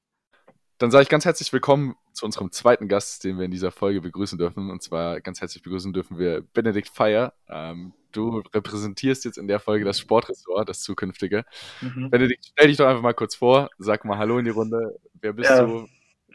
Dann 0.80 0.90
sage 0.90 1.02
ich 1.02 1.08
ganz 1.10 1.26
herzlich 1.26 1.52
willkommen 1.52 1.94
zu 2.14 2.24
unserem 2.24 2.52
zweiten 2.52 2.88
Gast, 2.88 3.22
den 3.24 3.36
wir 3.36 3.44
in 3.44 3.50
dieser 3.50 3.70
Folge 3.70 4.00
begrüßen 4.00 4.38
dürfen. 4.38 4.70
Und 4.70 4.82
zwar 4.82 5.20
ganz 5.20 5.42
herzlich 5.42 5.62
begrüßen 5.62 5.92
dürfen 5.92 6.18
wir 6.18 6.42
Benedikt 6.54 6.88
Feier. 6.88 7.34
Ähm, 7.50 7.92
du 8.12 8.42
repräsentierst 8.54 9.26
jetzt 9.26 9.36
in 9.36 9.46
der 9.46 9.60
Folge 9.60 9.84
das 9.84 9.98
Sportressort, 9.98 10.70
das 10.70 10.80
zukünftige. 10.80 11.44
Mhm. 11.82 12.08
Benedikt, 12.08 12.46
stell 12.52 12.68
dich 12.68 12.78
doch 12.78 12.86
einfach 12.86 13.02
mal 13.02 13.12
kurz 13.12 13.34
vor, 13.34 13.68
sag 13.76 14.06
mal 14.06 14.16
Hallo 14.16 14.38
in 14.38 14.46
die 14.46 14.52
Runde. 14.52 14.96
Wer 15.20 15.34
bist 15.34 15.50
ja, 15.50 15.66
du? 15.66 15.86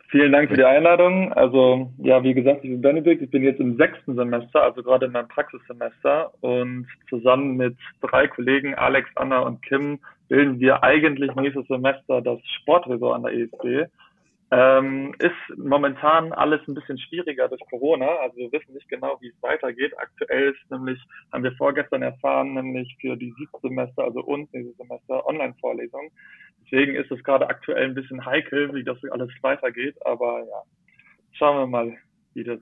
Vielen 0.10 0.32
Dank 0.32 0.52
für 0.52 0.58
die 0.58 0.64
Einladung. 0.64 1.34
Also, 1.34 1.92
ja, 1.98 2.24
wie 2.24 2.36
gesagt, 2.36 2.64
ich 2.64 2.70
bin 2.70 2.82
Benedikt. 2.82 3.24
Ich 3.24 3.32
bin 3.32 3.44
jetzt 3.44 3.60
im 3.60 3.78
sechsten 3.78 4.14
Semester, 4.14 4.62
also 4.62 4.84
gerade 4.84 5.08
in 5.08 5.12
meinem 5.12 5.28
Praxissemester. 5.28 6.32
Und 6.42 6.86
zusammen 7.10 7.58
mit 7.58 7.76
drei 8.00 8.28
Kollegen, 8.28 8.76
Alex, 8.76 9.10
Anna 9.16 9.40
und 9.40 9.64
Kim, 9.64 9.98
bilden 10.28 10.60
wir 10.60 10.84
eigentlich 10.84 11.34
nächstes 11.34 11.66
Semester 11.66 12.22
das 12.22 12.40
Sportresort 12.62 13.16
an 13.16 13.24
der 13.24 13.34
ESB. 13.34 13.90
Ähm, 14.58 15.14
ist 15.20 15.58
momentan 15.58 16.32
alles 16.32 16.62
ein 16.66 16.76
bisschen 16.76 16.98
schwieriger 16.98 17.50
durch 17.50 17.62
Corona. 17.70 18.08
Also 18.22 18.38
wir 18.38 18.52
wissen 18.54 18.74
nicht 18.74 18.88
genau, 18.88 19.18
wie 19.20 19.28
es 19.28 19.44
weitergeht. 19.44 19.92
Aktuell 19.98 20.52
ist 20.52 20.72
nämlich, 20.72 20.98
haben 21.34 21.44
wir 21.44 21.52
vorgestern 21.58 22.04
erfahren, 22.04 22.54
nämlich 22.54 22.96
für 23.02 23.18
die 23.18 23.34
Semester, 23.62 24.06
also 24.06 24.22
uns 24.22 24.50
nächstes 24.54 24.78
Semester, 24.78 25.26
Online-Vorlesungen. 25.26 26.10
Deswegen 26.64 26.96
ist 26.96 27.12
es 27.12 27.22
gerade 27.26 27.50
aktuell 27.50 27.84
ein 27.84 27.96
bisschen 27.96 28.26
heikel, 28.26 28.74
wie 28.74 28.86
das 28.86 28.98
alles 29.12 29.30
weitergeht. 29.42 29.98
Aber 30.06 30.40
ja, 30.40 30.62
schauen 31.34 31.58
wir 31.58 31.68
mal, 31.68 31.98
wie 32.34 32.46
das 32.46 32.60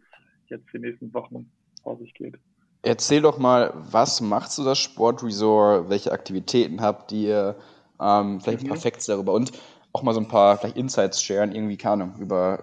jetzt 0.48 0.66
die 0.74 0.80
nächsten 0.80 1.14
Wochen 1.14 1.52
vor 1.84 1.98
sich 1.98 2.12
geht. 2.16 2.40
Erzähl 2.82 3.22
doch 3.22 3.38
mal, 3.38 3.72
was 3.76 4.20
macht 4.20 4.52
so 4.52 4.66
das 4.66 4.80
Sportresort? 4.80 5.92
Welche 5.92 6.12
Aktivitäten 6.12 6.82
habt 6.82 7.12
ihr? 7.12 7.56
Ähm, 8.02 8.42
vielleicht 8.42 8.64
ein 8.64 8.68
paar 8.68 8.78
mhm. 8.78 8.82
Facts 8.82 9.06
darüber. 9.06 9.34
Und 9.34 9.52
auch 9.94 10.04
mal 10.04 10.14
so 10.14 10.20
ein 10.20 10.28
paar 10.28 10.58
vielleicht 10.58 10.78
Insights 10.78 11.24
sharen, 11.24 11.54
irgendwie, 11.54 11.78
keine 11.78 12.04
Ahnung, 12.04 12.16
über 12.20 12.62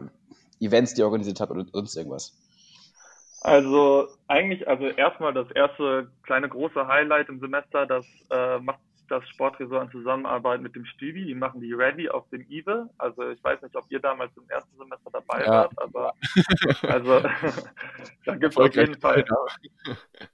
Events, 0.61 0.95
die 0.95 1.01
ihr 1.01 1.07
organisiert 1.07 1.41
habt 1.41 1.51
oder 1.53 1.65
sonst 1.73 1.97
irgendwas? 1.97 2.37
Also 3.43 4.09
eigentlich, 4.27 4.69
also 4.69 4.85
erstmal 4.87 5.33
das 5.33 5.51
erste 5.53 6.11
kleine 6.25 6.49
große 6.49 6.87
Highlight 6.87 7.29
im 7.29 7.41
Semester, 7.41 7.87
das 7.87 8.05
äh, 8.31 8.59
macht 8.59 8.81
das 9.11 9.29
Sportresort 9.29 9.87
in 9.87 9.91
Zusammenarbeit 9.91 10.61
mit 10.61 10.75
dem 10.77 10.85
Stübi. 10.85 11.25
Die 11.25 11.35
machen 11.35 11.61
die 11.61 11.73
Ready 11.73 12.09
auf 12.09 12.29
dem 12.31 12.47
IWE. 12.49 12.89
Also 12.99 13.29
ich 13.31 13.43
weiß 13.43 13.61
nicht, 13.63 13.75
ob 13.77 13.85
ihr 13.89 13.99
damals 13.99 14.31
im 14.37 14.49
ersten 14.49 14.77
Semester 14.79 15.11
dabei 15.11 15.43
ja. 15.43 15.51
wart, 15.51 15.73
aber 15.77 16.15
also 16.83 17.21
da 18.25 18.37
gibt 18.37 18.53
es 18.53 18.57
auf 18.57 18.75
jeden 18.75 19.01
Fall. 19.01 19.25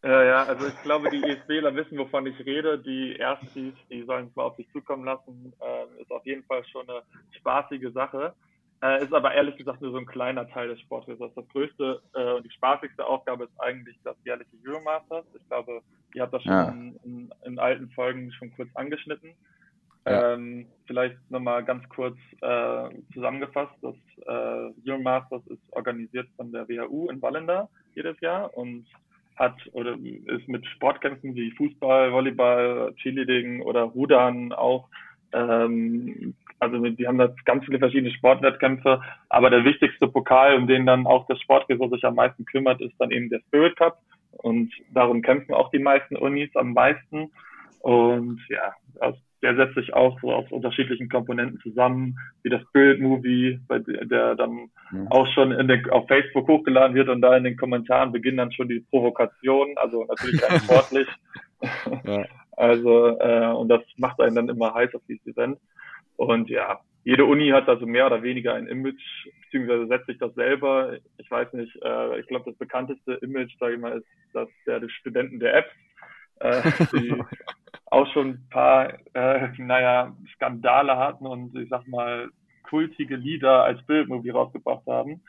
Ja, 0.02 0.22
ja, 0.22 0.42
also 0.44 0.66
ich 0.66 0.82
glaube, 0.82 1.10
die 1.10 1.22
ESBler 1.22 1.74
wissen, 1.74 1.98
wovon 1.98 2.26
ich 2.26 2.38
rede. 2.44 2.78
Die 2.78 3.16
Erstis, 3.16 3.74
die 3.90 4.02
sollen 4.04 4.28
es 4.28 4.36
mal 4.36 4.44
auf 4.44 4.56
sich 4.56 4.70
zukommen 4.72 5.04
lassen. 5.04 5.52
Ähm, 5.60 5.88
ist 5.98 6.10
auf 6.10 6.26
jeden 6.26 6.44
Fall 6.44 6.64
schon 6.66 6.88
eine 6.88 7.02
spaßige 7.32 7.92
Sache. 7.92 8.34
Äh, 8.82 9.02
ist 9.02 9.14
aber 9.14 9.32
ehrlich 9.32 9.56
gesagt 9.56 9.80
nur 9.80 9.90
so 9.90 9.96
ein 9.96 10.06
kleiner 10.06 10.48
Teil 10.48 10.68
des 10.68 10.80
Sportresorts. 10.80 11.34
Das 11.34 11.48
größte 11.48 12.02
äh, 12.14 12.32
und 12.34 12.44
die 12.44 12.50
spaßigste 12.50 13.06
Aufgabe 13.06 13.44
ist 13.44 13.60
eigentlich 13.60 13.96
das 14.04 14.16
jährliche 14.24 14.50
Euromasters. 14.66 15.24
Ich 15.34 15.48
glaube, 15.48 15.80
ihr 16.14 16.22
habt 16.22 16.34
das 16.34 16.42
schon 16.42 16.52
ja. 16.52 16.68
in, 16.68 16.96
in, 17.04 17.34
in, 17.44 17.58
alten 17.58 17.88
Folgen 17.90 18.30
schon 18.32 18.52
kurz 18.54 18.68
angeschnitten. 18.74 19.30
Ja. 20.04 20.34
Ähm, 20.34 20.66
vielleicht 20.86 21.16
nochmal 21.30 21.64
ganz 21.64 21.88
kurz 21.88 22.16
äh, 22.42 22.88
zusammengefasst. 23.14 23.72
Das 23.80 23.94
äh, 24.26 24.90
Euromasters 24.90 25.46
ist 25.46 25.62
organisiert 25.70 26.28
von 26.36 26.52
der 26.52 26.68
WHU 26.68 27.08
in 27.08 27.22
Wallender 27.22 27.70
jedes 27.94 28.20
Jahr 28.20 28.54
und 28.56 28.86
hat 29.36 29.56
oder 29.72 29.96
ist 30.26 30.48
mit 30.48 30.66
Sportkämpfen 30.66 31.34
wie 31.34 31.50
Fußball, 31.52 32.12
Volleyball, 32.12 32.94
Cheerleading 32.96 33.62
oder 33.62 33.82
Rudern 33.82 34.52
auch 34.52 34.88
ähm, 35.32 36.34
also 36.58 36.78
die 36.78 37.06
haben 37.06 37.18
da 37.18 37.34
ganz 37.44 37.64
viele 37.64 37.78
verschiedene 37.78 38.12
Sportwettkämpfe, 38.12 39.00
aber 39.28 39.50
der 39.50 39.64
wichtigste 39.64 40.08
Pokal, 40.08 40.56
um 40.56 40.66
den 40.66 40.86
dann 40.86 41.06
auch 41.06 41.26
das 41.26 41.40
Sportresort 41.40 41.92
sich 41.92 42.04
am 42.04 42.14
meisten 42.14 42.44
kümmert, 42.44 42.80
ist 42.80 42.94
dann 42.98 43.10
eben 43.10 43.28
der 43.28 43.40
Spirit 43.40 43.76
Cup. 43.76 43.98
Und 44.32 44.72
darum 44.92 45.22
kämpfen 45.22 45.54
auch 45.54 45.70
die 45.70 45.78
meisten 45.78 46.16
Unis 46.16 46.54
am 46.56 46.72
meisten. 46.72 47.30
Und 47.80 48.40
ja, 48.48 48.74
also 49.00 49.18
der 49.42 49.54
setzt 49.54 49.74
sich 49.74 49.94
auch 49.94 50.18
so 50.20 50.32
aus 50.32 50.50
unterschiedlichen 50.50 51.08
Komponenten 51.08 51.60
zusammen, 51.60 52.18
wie 52.42 52.50
das 52.50 52.62
Spirit 52.62 53.00
Movie, 53.00 53.60
bei 53.68 53.78
der 53.78 54.34
dann 54.34 54.70
mhm. 54.90 55.08
auch 55.08 55.26
schon 55.34 55.52
in 55.52 55.68
den, 55.68 55.88
auf 55.90 56.08
Facebook 56.08 56.48
hochgeladen 56.48 56.94
wird 56.94 57.08
und 57.08 57.20
da 57.20 57.36
in 57.36 57.44
den 57.44 57.56
Kommentaren 57.56 58.12
beginnen 58.12 58.38
dann 58.38 58.52
schon 58.52 58.68
die 58.68 58.80
Provokationen, 58.90 59.76
also 59.78 60.04
natürlich 60.04 60.42
rein 60.42 60.60
sportlich. 60.64 61.08
ja. 62.04 62.24
Also, 62.56 63.18
äh, 63.20 63.52
und 63.52 63.68
das 63.68 63.82
macht 63.98 64.20
einen 64.20 64.34
dann 64.34 64.48
immer 64.48 64.72
heiß 64.72 64.94
auf 64.94 65.02
dieses 65.06 65.26
Event. 65.26 65.58
Und 66.16 66.48
ja, 66.50 66.80
jede 67.04 67.24
Uni 67.24 67.50
hat 67.50 67.68
also 67.68 67.86
mehr 67.86 68.06
oder 68.06 68.22
weniger 68.22 68.54
ein 68.54 68.66
Image, 68.66 69.02
beziehungsweise 69.44 69.86
setzt 69.86 70.06
sich 70.06 70.18
das 70.18 70.34
selber. 70.34 70.96
Ich 71.18 71.30
weiß 71.30 71.52
nicht, 71.52 71.74
äh, 71.82 72.18
ich 72.18 72.26
glaube, 72.26 72.50
das 72.50 72.58
bekannteste 72.58 73.14
Image, 73.22 73.56
sage 73.60 73.74
ich 73.74 73.80
mal, 73.80 73.98
ist 73.98 74.06
das 74.32 74.48
der 74.66 74.80
des 74.80 74.90
Studenten 74.92 75.38
der 75.38 75.54
Apps, 75.54 75.72
äh, 76.40 76.62
die 76.92 77.14
auch 77.86 78.12
schon 78.12 78.30
ein 78.30 78.48
paar, 78.50 78.94
äh, 79.14 79.48
naja, 79.58 80.16
Skandale 80.34 80.96
hatten 80.96 81.26
und 81.26 81.56
ich 81.56 81.68
sag 81.68 81.86
mal, 81.86 82.28
kultige 82.64 83.14
Lieder 83.14 83.62
als 83.62 83.84
Bildmovie 83.86 84.30
rausgebracht 84.30 84.86
haben. 84.86 85.22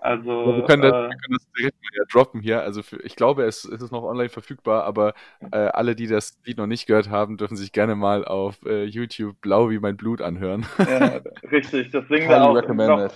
Also, 0.00 0.56
wir, 0.56 0.64
können 0.64 0.82
das, 0.82 0.92
äh, 0.92 1.08
wir 1.10 1.16
können 1.16 1.32
das 1.32 1.52
direkt 1.58 1.76
mal 1.82 2.06
droppen 2.12 2.40
hier. 2.40 2.62
Also 2.62 2.82
für, 2.82 3.02
ich 3.02 3.16
glaube, 3.16 3.44
es, 3.44 3.64
es, 3.64 3.82
ist 3.82 3.90
noch 3.90 4.04
online 4.04 4.28
verfügbar, 4.28 4.84
aber 4.84 5.12
äh, 5.52 5.56
alle, 5.56 5.96
die 5.96 6.06
das 6.06 6.40
Lied 6.44 6.58
noch 6.58 6.66
nicht 6.66 6.86
gehört 6.86 7.10
haben, 7.10 7.36
dürfen 7.36 7.56
sich 7.56 7.72
gerne 7.72 7.96
mal 7.96 8.24
auf 8.24 8.58
äh, 8.64 8.84
YouTube 8.84 9.40
Blau 9.40 9.70
wie 9.70 9.78
mein 9.78 9.96
Blut 9.96 10.20
anhören. 10.20 10.66
Ja, 10.78 11.20
richtig. 11.50 11.90
Das 11.90 12.06
singen, 12.08 12.28
dann 12.28 12.42
auch 12.42 12.54
noch, 12.54 13.10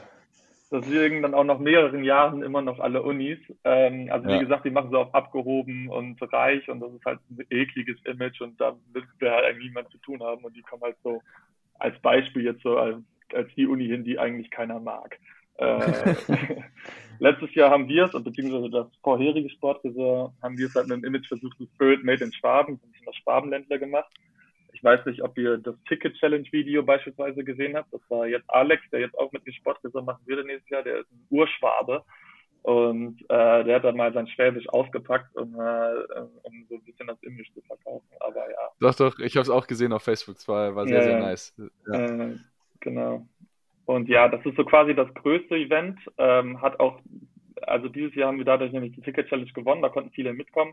das 0.70 0.86
singen 0.86 1.22
dann 1.22 1.34
auch 1.34 1.44
nach 1.44 1.58
mehreren 1.58 2.02
Jahren 2.02 2.42
immer 2.42 2.62
noch 2.62 2.80
alle 2.80 3.02
Unis. 3.02 3.38
Ähm, 3.62 4.08
also 4.10 4.26
wie 4.26 4.32
ja. 4.32 4.40
gesagt, 4.40 4.64
die 4.64 4.70
machen 4.70 4.90
so 4.90 4.98
auf 4.98 5.14
abgehoben 5.14 5.88
und 5.88 6.20
reich 6.32 6.68
und 6.68 6.80
das 6.80 6.92
ist 6.94 7.04
halt 7.04 7.20
ein 7.30 7.44
ekliges 7.50 7.98
Image 8.04 8.40
und 8.40 8.60
da 8.60 8.74
will 8.92 9.04
halt 9.30 9.44
eigentlich 9.44 9.68
niemand 9.68 9.90
zu 9.90 9.98
tun 9.98 10.22
haben 10.22 10.42
und 10.42 10.56
die 10.56 10.62
kommen 10.62 10.82
halt 10.82 10.96
so 11.04 11.22
als 11.78 11.98
Beispiel 12.00 12.44
jetzt 12.44 12.62
so 12.62 12.78
als, 12.78 12.96
als 13.34 13.54
die 13.54 13.66
Uni 13.66 13.86
hin, 13.86 14.02
die 14.02 14.18
eigentlich 14.18 14.50
keiner 14.50 14.80
mag. 14.80 15.18
Äh, 15.62 16.14
letztes 17.18 17.54
Jahr 17.54 17.70
haben 17.70 17.88
wir 17.88 18.04
es, 18.04 18.12
beziehungsweise 18.12 18.70
das 18.70 18.86
vorherige 19.02 19.48
Sportresort, 19.50 20.32
haben 20.42 20.58
wir 20.58 20.66
es 20.66 20.74
halt 20.74 20.88
mit 20.88 20.98
dem 20.98 21.04
Image 21.04 21.28
versucht, 21.28 21.56
Spirit 21.74 22.04
Made 22.04 22.24
in 22.24 22.32
Schwaben, 22.32 22.78
bisschen 22.78 23.06
das 23.06 23.16
Schwabenländler 23.16 23.78
gemacht. 23.78 24.12
Ich 24.72 24.82
weiß 24.82 25.06
nicht, 25.06 25.22
ob 25.22 25.38
ihr 25.38 25.58
das 25.58 25.76
Ticket 25.88 26.16
Challenge 26.16 26.46
Video 26.50 26.82
beispielsweise 26.82 27.44
gesehen 27.44 27.76
habt. 27.76 27.92
Das 27.92 28.00
war 28.08 28.26
jetzt 28.26 28.48
Alex, 28.48 28.82
der 28.90 29.00
jetzt 29.00 29.16
auch 29.16 29.30
mit 29.30 29.46
dem 29.46 29.52
Sportresort 29.52 30.04
machen 30.04 30.22
würde 30.26 30.44
nächstes 30.44 30.70
Jahr. 30.70 30.82
Der 30.82 31.00
ist 31.00 31.12
ein 31.12 31.26
Urschwabe. 31.30 32.02
Und 32.62 33.20
äh, 33.22 33.64
der 33.64 33.76
hat 33.76 33.84
dann 33.84 33.96
mal 33.96 34.12
sein 34.12 34.28
Schwäbisch 34.28 34.68
ausgepackt, 34.68 35.36
um, 35.36 35.54
äh, 35.54 36.04
um 36.42 36.66
so 36.68 36.76
ein 36.76 36.82
bisschen 36.84 37.08
das 37.08 37.20
Image 37.22 37.52
zu 37.54 37.60
verkaufen. 37.62 38.06
Aber 38.20 38.50
ja. 38.50 38.68
Doch, 38.80 38.94
doch, 38.94 39.18
ich 39.18 39.36
habe 39.36 39.42
es 39.42 39.50
auch 39.50 39.66
gesehen 39.66 39.92
auf 39.92 40.02
Facebook. 40.02 40.36
Es 40.36 40.46
war, 40.46 40.74
war 40.74 40.86
sehr, 40.86 40.98
ja, 40.98 41.02
sehr 41.02 41.20
nice. 41.20 41.54
Ja. 41.86 41.94
Äh, 41.94 42.36
genau. 42.80 43.26
Und 43.86 44.08
ja, 44.08 44.28
das 44.28 44.44
ist 44.46 44.56
so 44.56 44.64
quasi 44.64 44.94
das 44.94 45.12
größte 45.14 45.56
Event. 45.56 45.98
Ähm, 46.18 46.60
hat 46.62 46.78
auch, 46.80 47.00
also 47.62 47.88
dieses 47.88 48.14
Jahr 48.14 48.28
haben 48.28 48.38
wir 48.38 48.44
dadurch 48.44 48.72
nämlich 48.72 48.92
die 48.92 49.02
Ticket 49.02 49.28
Challenge 49.28 49.52
gewonnen, 49.52 49.82
da 49.82 49.88
konnten 49.88 50.10
viele 50.10 50.32
mitkommen. 50.32 50.72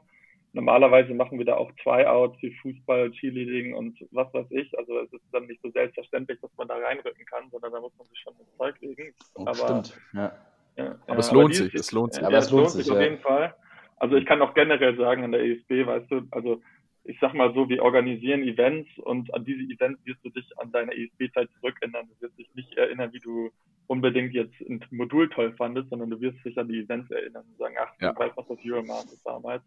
Normalerweise 0.53 1.13
machen 1.13 1.37
wir 1.37 1.45
da 1.45 1.55
auch 1.55 1.71
Tryouts 1.83 2.41
wie 2.41 2.51
Fußball, 2.61 3.11
Cheerleading 3.11 3.75
und 3.75 3.99
was 4.11 4.33
weiß 4.33 4.47
ich. 4.49 4.75
Also 4.79 4.97
es 4.99 5.13
ist 5.13 5.21
dann 5.31 5.45
nicht 5.45 5.61
so 5.61 5.69
selbstverständlich, 5.69 6.39
dass 6.41 6.49
man 6.57 6.67
da 6.67 6.75
reinrücken 6.75 7.25
kann, 7.25 7.49
sondern 7.51 7.71
da 7.71 7.79
muss 7.79 7.95
man 7.97 8.07
sich 8.07 8.19
schon 8.19 8.33
ins 8.39 8.57
Zeug 8.57 8.75
legen. 8.81 9.13
Oh, 9.35 9.41
aber, 9.41 9.53
stimmt, 9.53 10.01
ja. 10.13 10.31
ja 10.75 10.95
aber 11.05 11.19
es 11.19 11.31
lohnt 11.31 11.53
sich, 11.53 11.73
es 11.75 11.91
lohnt 11.91 12.13
sich. 12.15 12.23
Ja, 12.23 12.31
es 12.31 12.49
lohnt 12.49 12.71
sich 12.71 12.91
auf 12.91 12.99
jeden 12.99 13.19
Fall. 13.19 13.53
Also 13.97 14.15
ich 14.15 14.25
kann 14.25 14.41
auch 14.41 14.55
generell 14.55 14.95
sagen 14.95 15.23
an 15.23 15.33
der 15.33 15.41
ESB, 15.41 15.85
weißt 15.85 16.09
du, 16.09 16.21
also 16.31 16.61
ich 17.03 17.17
sag 17.19 17.33
mal 17.33 17.53
so, 17.53 17.67
wir 17.69 17.81
organisieren 17.83 18.43
Events 18.43 18.89
und 18.99 19.33
an 19.33 19.45
diese 19.45 19.61
Events 19.61 20.05
wirst 20.05 20.23
du 20.23 20.29
dich 20.29 20.45
an 20.57 20.71
deine 20.71 20.91
ESB-Zeit 20.91 21.49
zurückerinnern. 21.59 22.07
Du 22.07 22.21
wirst 22.21 22.37
dich 22.37 22.49
nicht 22.55 22.77
erinnern, 22.77 23.11
wie 23.13 23.19
du 23.19 23.49
unbedingt 23.87 24.33
jetzt 24.33 24.53
ein 24.61 24.85
Modul 24.91 25.29
toll 25.29 25.51
fandest, 25.57 25.89
sondern 25.89 26.11
du 26.11 26.21
wirst 26.21 26.45
dich 26.45 26.55
an 26.59 26.67
die 26.67 26.81
Events 26.81 27.09
erinnern 27.09 27.43
und 27.49 27.57
sagen, 27.57 27.75
ach, 27.79 27.91
ja. 27.99 28.13
du 28.13 28.19
weißt 28.19 28.37
noch 28.37 28.47
das 28.47 28.59
Euromasters 28.63 29.23
damals. 29.23 29.63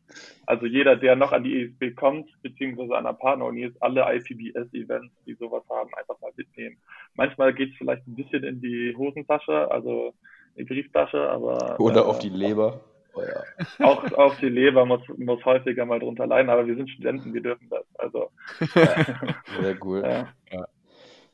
Also 0.46 0.66
jeder, 0.66 0.94
der 0.94 1.16
noch 1.16 1.32
an 1.32 1.42
die 1.42 1.64
ESB 1.64 1.96
kommt, 1.96 2.30
beziehungsweise 2.42 2.96
an 2.96 3.04
der 3.04 3.14
Partneruni 3.14 3.64
ist, 3.64 3.82
alle 3.82 4.02
IPBS-Events, 4.02 5.12
die 5.26 5.34
sowas 5.34 5.64
haben, 5.68 5.90
einfach 5.94 6.20
mal 6.20 6.30
mitnehmen. 6.36 6.76
Manchmal 7.14 7.52
geht 7.52 7.72
es 7.72 7.76
vielleicht 7.78 8.06
ein 8.06 8.14
bisschen 8.14 8.44
in 8.44 8.60
die 8.60 8.94
Hosentasche, 8.96 9.68
also 9.70 10.14
in 10.54 10.66
die 10.66 10.74
Brieftasche, 10.74 11.28
aber... 11.28 11.80
Oder 11.80 12.02
äh, 12.02 12.04
auf 12.04 12.20
die 12.20 12.28
Leber. 12.28 12.80
Oh 13.14 13.22
ja. 13.22 13.87
Auch, 13.87 14.05
auch 14.12 14.35
die 14.37 14.48
Leber 14.48 14.87
muss, 14.87 15.01
muss 15.16 15.44
häufiger 15.44 15.85
mal 15.85 16.01
drunter 16.01 16.27
leiden, 16.27 16.51
aber 16.51 16.66
wir 16.66 16.77
sind 16.77 16.88
Studenten, 16.90 17.35
wir 17.35 17.42
dürfen 17.42 17.68
das. 17.70 17.85
Also, 17.98 18.31
Sehr 19.61 19.77
cool. 19.85 20.03
Ja, 20.03 20.29
ja. 20.51 20.66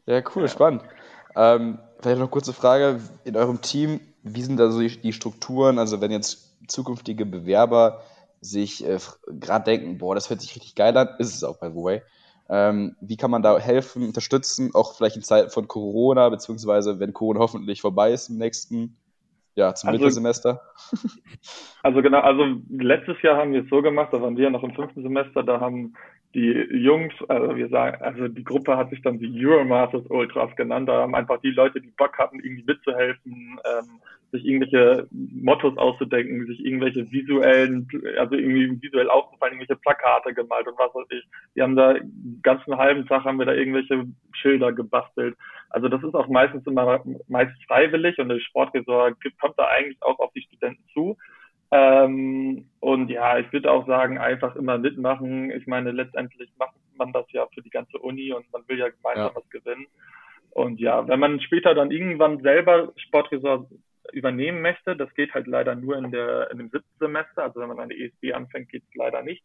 ja 0.06 0.22
cool, 0.34 0.42
ja. 0.42 0.48
spannend. 0.48 0.82
Ähm, 1.36 1.78
vielleicht 2.00 2.18
noch 2.18 2.26
eine 2.26 2.30
kurze 2.30 2.52
Frage. 2.52 3.00
In 3.24 3.36
eurem 3.36 3.60
Team, 3.60 4.00
wie 4.22 4.42
sind 4.42 4.58
da 4.58 4.70
so 4.70 4.80
die, 4.80 5.00
die 5.00 5.12
Strukturen? 5.12 5.78
Also, 5.78 6.00
wenn 6.00 6.10
jetzt 6.10 6.56
zukünftige 6.68 7.26
Bewerber 7.26 8.02
sich 8.40 8.84
äh, 8.84 8.98
gerade 9.26 9.64
denken, 9.64 9.98
boah, 9.98 10.14
das 10.14 10.30
hört 10.30 10.40
sich 10.40 10.54
richtig 10.56 10.74
geil 10.74 10.96
an, 10.96 11.08
ist 11.18 11.34
es 11.34 11.44
auch 11.44 11.58
by 11.58 11.68
the 11.68 11.82
way. 11.82 12.02
Ähm, 12.48 12.96
wie 13.00 13.16
kann 13.16 13.30
man 13.30 13.42
da 13.42 13.58
helfen, 13.58 14.06
unterstützen, 14.06 14.70
auch 14.74 14.94
vielleicht 14.94 15.16
in 15.16 15.22
Zeiten 15.22 15.50
von 15.50 15.68
Corona, 15.68 16.28
beziehungsweise 16.30 16.98
wenn 16.98 17.12
Corona 17.12 17.40
hoffentlich 17.40 17.82
vorbei 17.82 18.12
ist 18.12 18.30
im 18.30 18.38
nächsten 18.38 18.96
ja, 19.58 19.74
zum 19.74 19.88
also, 19.88 19.98
Mittelsemester? 19.98 20.60
Also 21.82 22.02
genau, 22.02 22.20
also 22.20 22.44
letztes 22.70 23.22
Jahr 23.22 23.36
haben 23.36 23.52
wir 23.52 23.62
es 23.62 23.70
so 23.70 23.82
gemacht, 23.82 24.12
da 24.12 24.20
waren 24.20 24.36
wir 24.36 24.50
noch 24.50 24.64
im 24.64 24.74
fünften 24.74 25.02
Semester, 25.02 25.44
da 25.44 25.60
haben 25.60 25.94
die 26.34 26.52
Jungs, 26.70 27.14
also 27.28 27.56
wir 27.56 27.68
sagen, 27.68 28.02
also 28.02 28.28
die 28.28 28.44
Gruppe 28.44 28.76
hat 28.76 28.90
sich 28.90 29.00
dann 29.02 29.18
die 29.18 29.46
Euromasters 29.46 30.04
Ultras 30.10 30.54
genannt. 30.56 30.88
Da 30.88 31.02
haben 31.02 31.14
einfach 31.14 31.40
die 31.40 31.50
Leute, 31.50 31.80
die 31.80 31.92
Bock 31.96 32.18
hatten, 32.18 32.40
irgendwie 32.40 32.64
mitzuhelfen, 32.64 33.58
ähm, 33.64 34.00
sich 34.30 34.44
irgendwelche 34.44 35.06
Mottos 35.10 35.76
auszudenken, 35.78 36.46
sich 36.46 36.64
irgendwelche 36.64 37.10
visuellen, 37.10 37.88
also 38.18 38.34
irgendwie 38.34 38.82
visuell 38.82 39.08
aufgefallen, 39.08 39.54
irgendwelche 39.54 39.80
Plakate 39.80 40.34
gemalt 40.34 40.66
und 40.66 40.78
was 40.78 40.94
weiß 40.94 41.06
ich. 41.10 41.24
Die 41.54 41.62
haben 41.62 41.76
da 41.76 41.94
ganzen 42.42 42.76
halben 42.76 43.06
Tag 43.06 43.24
haben 43.24 43.38
wir 43.38 43.46
da 43.46 43.54
irgendwelche 43.54 44.04
Schilder 44.32 44.72
gebastelt. 44.72 45.36
Also 45.70 45.88
das 45.88 46.02
ist 46.02 46.14
auch 46.14 46.28
meistens 46.28 46.66
immer 46.66 47.02
meist 47.28 47.52
freiwillig 47.66 48.18
und 48.18 48.28
der 48.28 48.40
Sportresort 48.40 49.16
kommt 49.40 49.58
da 49.58 49.66
eigentlich 49.66 50.02
auch 50.02 50.18
auf 50.18 50.32
die 50.32 50.42
Studenten 50.42 50.84
zu. 50.92 51.16
Ähm, 51.70 52.66
und 52.80 53.10
ja, 53.10 53.38
ich 53.38 53.52
würde 53.52 53.70
auch 53.70 53.86
sagen, 53.86 54.18
einfach 54.18 54.56
immer 54.56 54.78
mitmachen. 54.78 55.50
Ich 55.50 55.66
meine, 55.66 55.90
letztendlich 55.90 56.50
macht 56.58 56.74
man 56.96 57.12
das 57.12 57.26
ja 57.32 57.46
für 57.54 57.62
die 57.62 57.70
ganze 57.70 57.98
Uni 57.98 58.32
und 58.32 58.50
man 58.52 58.62
will 58.68 58.78
ja 58.78 58.88
gemeinsam 58.88 59.26
ja. 59.26 59.34
was 59.34 59.48
gewinnen. 59.50 59.86
Und 60.50 60.80
ja, 60.80 61.06
wenn 61.06 61.20
man 61.20 61.40
später 61.40 61.74
dann 61.74 61.90
irgendwann 61.90 62.40
selber 62.40 62.92
Sportresort 62.96 63.68
übernehmen 64.12 64.62
möchte, 64.62 64.96
das 64.96 65.12
geht 65.14 65.34
halt 65.34 65.46
leider 65.46 65.74
nur 65.74 65.96
in, 65.96 66.10
der, 66.10 66.50
in 66.50 66.58
dem 66.58 66.70
siebten 66.70 66.98
Semester. 66.98 67.44
Also 67.44 67.60
wenn 67.60 67.68
man 67.68 67.78
eine 67.78 67.94
ESB 67.94 68.32
anfängt, 68.32 68.70
geht 68.70 68.84
es 68.88 68.94
leider 68.94 69.22
nicht. 69.22 69.44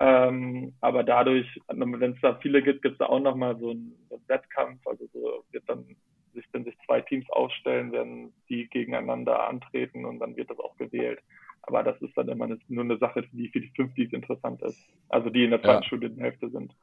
Ähm, 0.00 0.72
aber 0.80 1.02
dadurch, 1.02 1.46
wenn 1.68 2.12
es 2.12 2.20
da 2.22 2.36
viele 2.36 2.62
gibt, 2.62 2.82
gibt 2.82 2.94
es 2.94 2.98
da 2.98 3.06
auch 3.06 3.20
nochmal 3.20 3.58
so 3.58 3.70
einen, 3.70 3.94
so 4.08 4.16
einen 4.16 4.28
Wettkampf. 4.28 4.86
Also 4.86 5.06
so 5.12 5.44
wird 5.50 5.64
dann 5.68 5.84
sich, 6.32 6.44
wenn 6.52 6.64
sich 6.64 6.76
zwei 6.86 7.00
Teams 7.02 7.28
ausstellen, 7.30 7.92
werden 7.92 8.32
die 8.48 8.68
gegeneinander 8.68 9.48
antreten 9.48 10.04
und 10.04 10.20
dann 10.20 10.36
wird 10.36 10.50
das 10.50 10.58
auch 10.58 10.76
gewählt. 10.76 11.20
Aber 11.62 11.82
das 11.82 12.00
ist 12.00 12.16
dann 12.16 12.28
immer 12.28 12.46
eine, 12.46 12.58
nur 12.68 12.84
eine 12.84 12.96
Sache, 12.96 13.22
die 13.32 13.48
für 13.48 13.60
die 13.60 13.72
50 13.76 14.12
interessant 14.12 14.62
ist. 14.62 14.88
Also 15.10 15.28
die 15.28 15.44
in 15.44 15.50
der 15.50 15.60
zweiten 15.60 15.82
ja. 15.82 15.86
Studienhälfte 15.88 16.48
sind. 16.48 16.74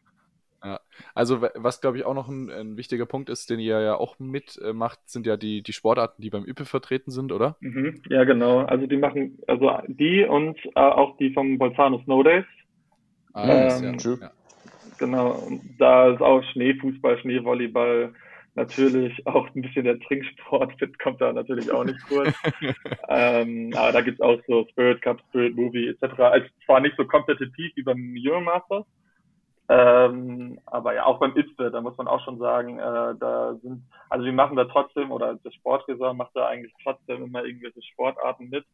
Ja. 0.68 0.80
Also 1.16 1.42
was 1.42 1.80
glaube 1.80 1.98
ich 1.98 2.06
auch 2.06 2.14
noch 2.14 2.28
ein, 2.28 2.50
ein, 2.50 2.78
wichtiger 2.78 3.06
Punkt 3.06 3.30
ist, 3.30 3.50
den 3.50 3.60
ihr 3.60 3.80
ja 3.80 3.96
auch 3.96 4.20
mitmacht, 4.20 5.00
sind 5.06 5.26
ja 5.26 5.38
die, 5.38 5.62
die 5.62 5.74
Sportarten, 5.74 6.22
die 6.22 6.30
beim 6.30 6.44
ÜPE 6.44 6.66
vertreten 6.66 7.12
sind, 7.12 7.32
oder? 7.32 7.56
Mhm. 7.62 8.02
Ja, 8.10 8.26
genau. 8.26 8.60
Also 8.60 8.86
die 8.86 8.98
machen, 8.98 9.40
also 9.48 9.72
die 9.88 10.26
und 10.26 10.58
äh, 10.76 10.80
auch 10.80 11.18
die 11.18 11.32
vom 11.34 11.58
Bolzano 11.58 12.02
Snow 12.04 12.24
Days. 12.24 12.46
Ah, 13.34 13.78
ähm, 13.78 13.98
ja. 13.98 14.12
Ja. 14.20 14.32
Genau. 15.00 15.48
Da 15.78 16.10
ist 16.10 16.22
auch 16.22 16.44
Schneefußball, 16.52 17.20
Schneevolleyball, 17.20 18.14
natürlich 18.58 19.26
auch 19.28 19.48
ein 19.56 19.62
bisschen 19.62 19.86
der 19.86 20.00
Trinksport 20.00 20.74
fit 20.80 20.98
kommt 21.00 21.22
da 21.22 21.32
natürlich 21.32 21.72
auch 21.72 21.86
nicht 21.86 22.00
kurz. 22.10 22.34
ähm, 23.10 23.72
aber 23.76 23.92
da 23.92 24.02
gibt's 24.02 24.20
auch 24.20 24.40
so 24.48 24.68
Spirit 24.72 25.02
Cup, 25.02 25.22
Spirit 25.30 25.56
Movie 25.56 25.88
etc. 25.88 26.20
Also 26.20 26.48
zwar 26.66 26.82
nicht 26.82 26.98
so 26.98 27.06
kompetitiv 27.06 27.72
wie 27.76 27.84
beim 27.84 28.16
Euromasters, 28.18 28.86
ähm, 29.70 30.60
aber 30.66 30.94
ja, 30.94 31.06
auch 31.06 31.20
beim 31.20 31.36
ITFE, 31.36 31.72
da 31.72 31.82
muss 31.82 31.98
man 31.98 32.08
auch 32.08 32.24
schon 32.24 32.38
sagen, 32.38 32.80
äh, 32.80 33.16
da 33.20 33.56
sind, 33.62 33.84
also 34.10 34.26
wir 34.26 34.34
machen 34.34 34.56
da 34.56 34.66
trotzdem, 34.66 35.12
oder 35.12 35.36
das 35.44 35.54
Sportresort 35.56 36.16
macht 36.16 36.36
da 36.36 36.48
eigentlich 36.48 36.74
trotzdem 36.84 37.24
immer 37.24 37.44
irgendwelche 37.44 37.82
Sportarten 37.82 38.50
mit 38.50 38.66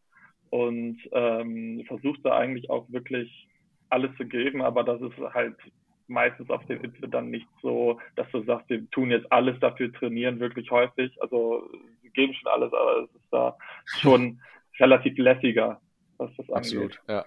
und 0.52 1.00
ähm, 1.12 1.84
versucht 1.88 2.20
da 2.24 2.38
eigentlich 2.38 2.70
auch 2.70 2.86
wirklich 2.90 3.48
alles 3.90 4.16
zu 4.18 4.26
geben, 4.26 4.62
aber 4.62 4.84
das 4.84 5.02
ist 5.02 5.18
halt 5.34 5.56
meistens 6.08 6.50
auf 6.50 6.66
den 6.66 6.82
Input 6.82 7.14
dann 7.14 7.30
nicht 7.30 7.48
so, 7.62 8.00
dass 8.16 8.30
du 8.32 8.44
sagst, 8.44 8.70
wir 8.70 8.90
tun 8.92 9.12
jetzt 9.12 9.32
alles 9.32 9.60
dafür 9.60 9.92
trainieren, 9.94 10.40
wirklich 10.40 10.70
häufig. 10.72 11.12
Also 11.22 11.70
wir 12.02 12.12
geben 12.12 12.34
schon 12.34 12.52
alles, 12.52 12.74
aber 12.74 13.04
es 13.04 13.16
ist 13.16 13.32
da 13.32 13.58
schon 13.86 14.40
relativ 14.80 15.18
lässiger, 15.18 15.82
was 16.18 16.30
das 16.38 16.50
angeht. 16.50 16.56
Absolut, 16.56 17.02
ja. 17.08 17.26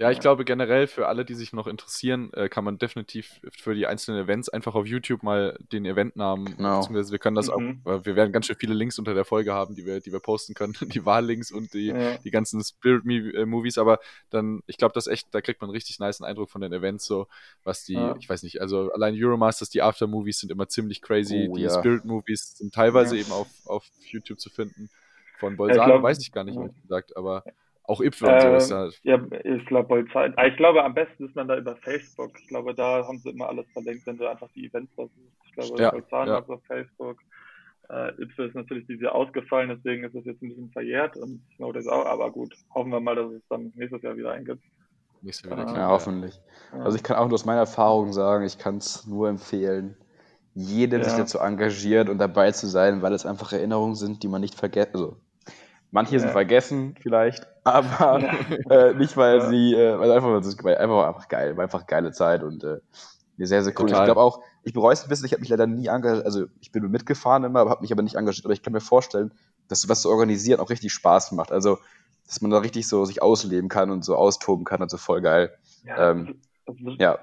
Ja, 0.00 0.10
ich 0.10 0.18
glaube 0.18 0.46
generell 0.46 0.86
für 0.86 1.08
alle, 1.08 1.26
die 1.26 1.34
sich 1.34 1.52
noch 1.52 1.66
interessieren, 1.66 2.32
äh, 2.32 2.48
kann 2.48 2.64
man 2.64 2.78
definitiv 2.78 3.38
für 3.50 3.74
die 3.74 3.86
einzelnen 3.86 4.24
Events 4.24 4.48
einfach 4.48 4.74
auf 4.74 4.86
YouTube 4.86 5.22
mal 5.22 5.58
den 5.72 5.84
Eventnamen, 5.84 6.56
genau. 6.56 6.78
beziehungsweise 6.78 7.12
wir 7.12 7.18
können 7.18 7.36
das 7.36 7.48
mhm. 7.48 7.82
auch, 7.84 8.06
wir 8.06 8.16
werden 8.16 8.32
ganz 8.32 8.46
schön 8.46 8.56
viele 8.56 8.72
Links 8.72 8.98
unter 8.98 9.12
der 9.12 9.26
Folge 9.26 9.52
haben, 9.52 9.74
die 9.74 9.84
wir, 9.84 10.00
die 10.00 10.10
wir 10.10 10.20
posten 10.20 10.54
können, 10.54 10.72
die 10.80 11.04
Wahllinks 11.04 11.52
und 11.52 11.74
die, 11.74 11.88
ja. 11.88 12.16
die 12.16 12.30
ganzen 12.30 12.64
Spirit 12.64 13.04
äh, 13.04 13.44
Movies, 13.44 13.76
aber 13.76 13.98
dann, 14.30 14.62
ich 14.66 14.78
glaube, 14.78 14.94
das 14.94 15.06
echt, 15.06 15.34
da 15.34 15.42
kriegt 15.42 15.60
man 15.60 15.68
einen 15.68 15.74
richtig 15.74 15.98
nice 15.98 16.22
Eindruck 16.22 16.48
von 16.48 16.62
den 16.62 16.72
Events, 16.72 17.04
so 17.04 17.26
was 17.62 17.84
die, 17.84 17.92
ja. 17.92 18.16
ich 18.18 18.26
weiß 18.26 18.42
nicht, 18.42 18.62
also 18.62 18.90
allein 18.92 19.14
Euromasters, 19.14 19.68
die 19.68 19.82
After-Movies 19.82 20.38
sind 20.38 20.50
immer 20.50 20.66
ziemlich 20.66 21.02
crazy, 21.02 21.48
oh, 21.50 21.56
die 21.56 21.62
ja. 21.64 21.78
Spirit 21.78 22.06
Movies 22.06 22.56
sind 22.56 22.72
teilweise 22.72 23.18
eben 23.18 23.32
auf, 23.32 23.48
auf 23.66 23.84
YouTube 24.00 24.40
zu 24.40 24.48
finden. 24.48 24.88
Von 25.38 25.58
Bolsano 25.58 26.02
weiß 26.02 26.20
ich 26.20 26.32
gar 26.32 26.44
nicht, 26.44 26.56
ehrlich 26.56 26.80
gesagt, 26.80 27.18
aber 27.18 27.44
auch 27.90 28.00
und 28.00 28.14
so 28.14 28.54
ist 28.54 28.72
halt. 28.72 29.00
Ja, 29.02 29.20
ich 29.44 29.66
glaube, 29.66 30.04
ah, 30.14 30.46
ich 30.46 30.56
glaube, 30.56 30.84
am 30.84 30.94
besten 30.94 31.26
ist 31.26 31.34
man 31.34 31.48
da 31.48 31.56
über 31.56 31.76
Facebook. 31.76 32.38
Ich 32.40 32.48
glaube, 32.48 32.74
da 32.74 33.06
haben 33.06 33.18
sie 33.18 33.30
immer 33.30 33.48
alles 33.48 33.66
verlinkt, 33.72 34.06
wenn 34.06 34.16
du 34.16 34.28
einfach 34.28 34.48
die 34.54 34.66
Events 34.66 34.94
versuchst. 34.94 35.18
Ich 35.46 35.52
glaube, 35.52 35.82
ja, 35.82 35.90
Bolzano 35.90 36.32
ja. 36.32 36.38
auf 36.38 36.62
Facebook. 36.66 37.18
Äh, 37.88 38.22
Ipfel 38.22 38.46
ist 38.46 38.54
natürlich 38.54 38.86
dieses 38.86 39.02
Jahr 39.02 39.16
ausgefallen, 39.16 39.68
deswegen 39.68 40.04
ist 40.04 40.14
es 40.14 40.24
jetzt 40.24 40.40
ein 40.42 40.50
bisschen 40.50 40.70
verjährt 40.70 41.16
und 41.16 41.42
Snow 41.56 41.74
ist 41.74 41.88
auch, 41.88 42.06
aber 42.06 42.30
gut, 42.30 42.54
hoffen 42.72 42.92
wir 42.92 43.00
mal, 43.00 43.16
dass 43.16 43.32
es 43.32 43.42
dann 43.48 43.72
nächstes 43.74 44.02
Jahr 44.02 44.16
wieder 44.16 44.30
eingibt. 44.30 44.62
Nächstes 45.22 45.50
Jahr 45.50 45.58
wieder, 45.58 45.74
ja, 45.76 45.88
hoffentlich. 45.88 46.40
Ja. 46.72 46.84
Also 46.84 46.96
ich 46.96 47.02
kann 47.02 47.16
auch 47.16 47.26
nur 47.26 47.34
aus 47.34 47.44
meiner 47.44 47.60
Erfahrung 47.60 48.12
sagen, 48.12 48.44
ich 48.44 48.58
kann 48.58 48.76
es 48.76 49.08
nur 49.08 49.28
empfehlen, 49.28 49.96
jedem 50.54 51.00
ja. 51.00 51.08
sich 51.08 51.18
dazu 51.18 51.38
engagiert 51.38 52.08
und 52.08 52.18
dabei 52.18 52.52
zu 52.52 52.68
sein, 52.68 53.02
weil 53.02 53.12
es 53.12 53.26
einfach 53.26 53.52
Erinnerungen 53.52 53.96
sind, 53.96 54.22
die 54.22 54.28
man 54.28 54.40
nicht 54.40 54.54
vergessen, 54.54 54.92
also 54.94 55.16
Manche 55.90 56.14
ja. 56.14 56.18
sind 56.20 56.30
vergessen 56.30 56.94
vielleicht, 57.00 57.48
aber 57.64 58.20
ja. 58.20 58.88
äh, 58.88 58.94
nicht, 58.94 59.16
weil 59.16 59.38
ja. 59.38 59.48
sie, 59.48 59.74
äh, 59.74 59.98
weil 59.98 60.12
einfach, 60.12 60.28
weil 60.62 60.76
einfach, 60.76 61.08
einfach 61.08 61.28
geil, 61.28 61.56
war 61.56 61.64
einfach 61.64 61.86
geile 61.86 62.12
Zeit 62.12 62.42
und 62.42 62.62
äh, 62.62 62.78
sehr, 63.36 63.62
sehr 63.62 63.72
cool. 63.72 63.86
Total. 63.86 64.02
Ich 64.02 64.04
glaube 64.04 64.20
auch, 64.20 64.40
ich 64.62 64.72
bereue 64.72 64.92
es 64.92 65.02
ein 65.02 65.08
bisschen, 65.08 65.26
ich 65.26 65.32
habe 65.32 65.40
mich 65.40 65.48
leider 65.48 65.66
nie 65.66 65.86
engagiert, 65.86 66.24
also 66.24 66.44
ich 66.60 66.72
bin 66.72 66.90
mitgefahren 66.90 67.44
immer, 67.44 67.60
aber 67.60 67.70
habe 67.70 67.80
mich 67.82 67.92
aber 67.92 68.02
nicht 68.02 68.16
engagiert, 68.16 68.44
aber 68.44 68.52
ich 68.52 68.62
kann 68.62 68.72
mir 68.72 68.80
vorstellen, 68.80 69.32
dass 69.68 69.88
was 69.88 70.02
zu 70.02 70.10
organisieren 70.10 70.60
auch 70.60 70.70
richtig 70.70 70.92
Spaß 70.92 71.32
macht. 71.32 71.52
Also, 71.52 71.78
dass 72.26 72.40
man 72.40 72.50
da 72.50 72.58
richtig 72.58 72.86
so 72.86 73.04
sich 73.04 73.22
ausleben 73.22 73.68
kann 73.68 73.90
und 73.90 74.04
so 74.04 74.16
austoben 74.16 74.64
kann 74.64 74.82
und 74.82 74.90
so 74.90 74.98
voll 74.98 75.20
geil. 75.20 75.56
Ja. 75.84 76.10
Ähm, 76.10 76.40
ja. 76.98 77.18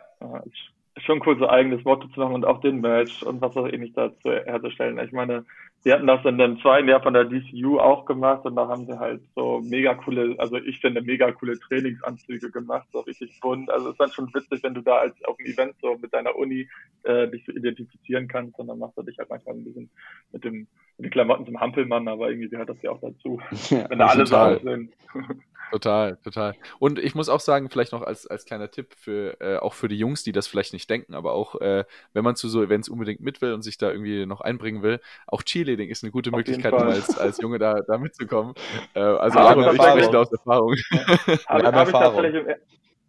Schon 0.99 1.21
cool, 1.25 1.38
so 1.38 1.47
eigenes 1.47 1.83
Motto 1.83 2.07
zu 2.07 2.19
machen 2.19 2.36
und 2.36 2.45
auch 2.45 2.62
den 2.62 2.81
Match 2.81 3.23
und 3.23 3.41
was 3.41 3.55
auch 3.55 3.67
ähnlich 3.67 3.93
dazu 3.93 4.31
herzustellen. 4.31 4.99
Ich 4.99 5.12
meine, 5.12 5.45
Sie 5.88 5.93
hatten 5.93 6.07
das 6.07 6.25
in 6.25 6.38
dem 6.38 6.60
zweiten 6.60 6.89
Jahr 6.89 7.01
von 7.01 7.13
der 7.13 7.25
DCU 7.25 7.79
auch 7.79 8.05
gemacht 8.05 8.43
und 8.45 8.55
da 8.55 8.67
haben 8.67 8.86
sie 8.86 8.99
halt 8.99 9.21
so 9.36 9.62
mega 9.63 9.93
coole, 9.93 10.36
also 10.38 10.57
ich 10.57 10.79
finde 10.79 11.01
mega 11.01 11.31
coole 11.31 11.57
Trainingsanzüge 11.60 12.51
gemacht, 12.51 12.88
so 12.91 12.99
richtig 13.01 13.39
bunt. 13.39 13.69
Also 13.69 13.88
es 13.88 13.91
ist 13.93 13.99
dann 14.01 14.12
schon 14.12 14.33
witzig, 14.33 14.63
wenn 14.63 14.73
du 14.73 14.81
da 14.81 14.97
als 14.97 15.23
auf 15.23 15.38
dem 15.38 15.45
Event 15.45 15.75
so 15.81 15.95
mit 15.97 16.13
deiner 16.13 16.36
Uni 16.36 16.67
äh, 17.03 17.27
dich 17.29 17.45
so 17.45 17.51
identifizieren 17.53 18.27
kannst 18.27 18.60
und 18.60 18.67
dann 18.67 18.79
machst 18.79 18.97
du 18.97 19.03
dich 19.03 19.17
halt 19.17 19.29
manchmal 19.29 19.55
ein 19.55 19.63
bisschen 19.63 19.89
mit 20.33 20.43
dem 20.43 20.67
mit 20.97 21.05
den 21.05 21.12
Klamotten 21.12 21.45
zum 21.45 21.60
Hampelmann, 21.60 22.07
aber 22.07 22.31
irgendwie 22.31 22.49
gehört 22.49 22.69
das 22.69 22.81
ja 22.81 22.91
auch 22.91 22.99
dazu. 22.99 23.39
Ja, 23.69 23.89
wenn 23.89 23.99
da 23.99 24.07
alle 24.07 24.25
so 24.25 24.36
aussehen. 24.36 24.91
Total, 25.71 26.17
total. 26.23 26.56
Und 26.80 26.99
ich 26.99 27.15
muss 27.15 27.30
auch 27.30 27.39
sagen, 27.39 27.69
vielleicht 27.69 27.91
noch 27.91 28.01
als, 28.01 28.25
als 28.27 28.45
kleiner 28.45 28.71
Tipp 28.71 28.93
für 28.95 29.39
äh, 29.41 29.58
auch 29.58 29.73
für 29.73 29.88
die 29.88 29.97
Jungs, 29.97 30.23
die 30.23 30.32
das 30.32 30.47
vielleicht 30.47 30.73
nicht 30.73 30.89
denken, 30.89 31.13
aber 31.13 31.34
auch 31.34 31.60
äh, 31.60 31.84
wenn 32.13 32.23
man 32.23 32.36
zu 32.36 32.47
so 32.49 32.63
Events 32.63 32.89
unbedingt 32.89 33.21
mit 33.21 33.41
will 33.41 33.53
und 33.53 33.62
sich 33.62 33.77
da 33.77 33.91
irgendwie 33.91 34.25
noch 34.25 34.41
einbringen 34.41 34.82
will, 34.82 34.99
auch 35.27 35.43
Cheerleading 35.43 35.89
ist 35.89 36.03
eine 36.03 36.12
gute 36.12 36.30
Auf 36.32 36.38
Möglichkeit, 36.38 36.73
um 36.73 36.84
als, 36.84 37.17
als 37.17 37.41
Junge 37.41 37.60
da, 37.60 37.82
da 37.82 37.97
mitzukommen. 37.97 38.53
Äh, 38.93 38.99
also 38.99 39.39
und 39.39 39.75
ich 39.75 39.82
sprechen 39.82 40.15
aus 40.15 40.32
Erfahrung. 40.32 40.75
Ja. 40.91 40.99
Habe 41.47 41.63
hab 41.71 41.88
ich 41.88 41.93
tatsächlich 41.93 42.36
im, 42.36 42.56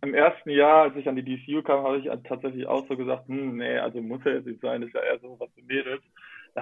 im, 0.03 0.15
ersten 0.15 0.51
Jahr, 0.51 0.83
als 0.85 0.97
ich 0.97 1.09
an 1.09 1.17
die 1.17 1.25
DCU 1.25 1.63
kam, 1.63 1.85
habe 1.85 1.99
ich 1.99 2.09
tatsächlich 2.27 2.67
auch 2.67 2.87
so 2.89 2.97
gesagt, 2.97 3.29
hm, 3.29 3.57
nee, 3.57 3.79
also 3.79 4.01
muss 4.01 4.21
er 4.25 4.37
jetzt 4.37 4.47
nicht 4.47 4.61
sein, 4.61 4.83
ist 4.83 4.95
ja 4.95 5.01
eher 5.01 5.19
so 5.21 5.37
was 5.39 5.49
für 5.55 5.63
Mädels 5.63 6.03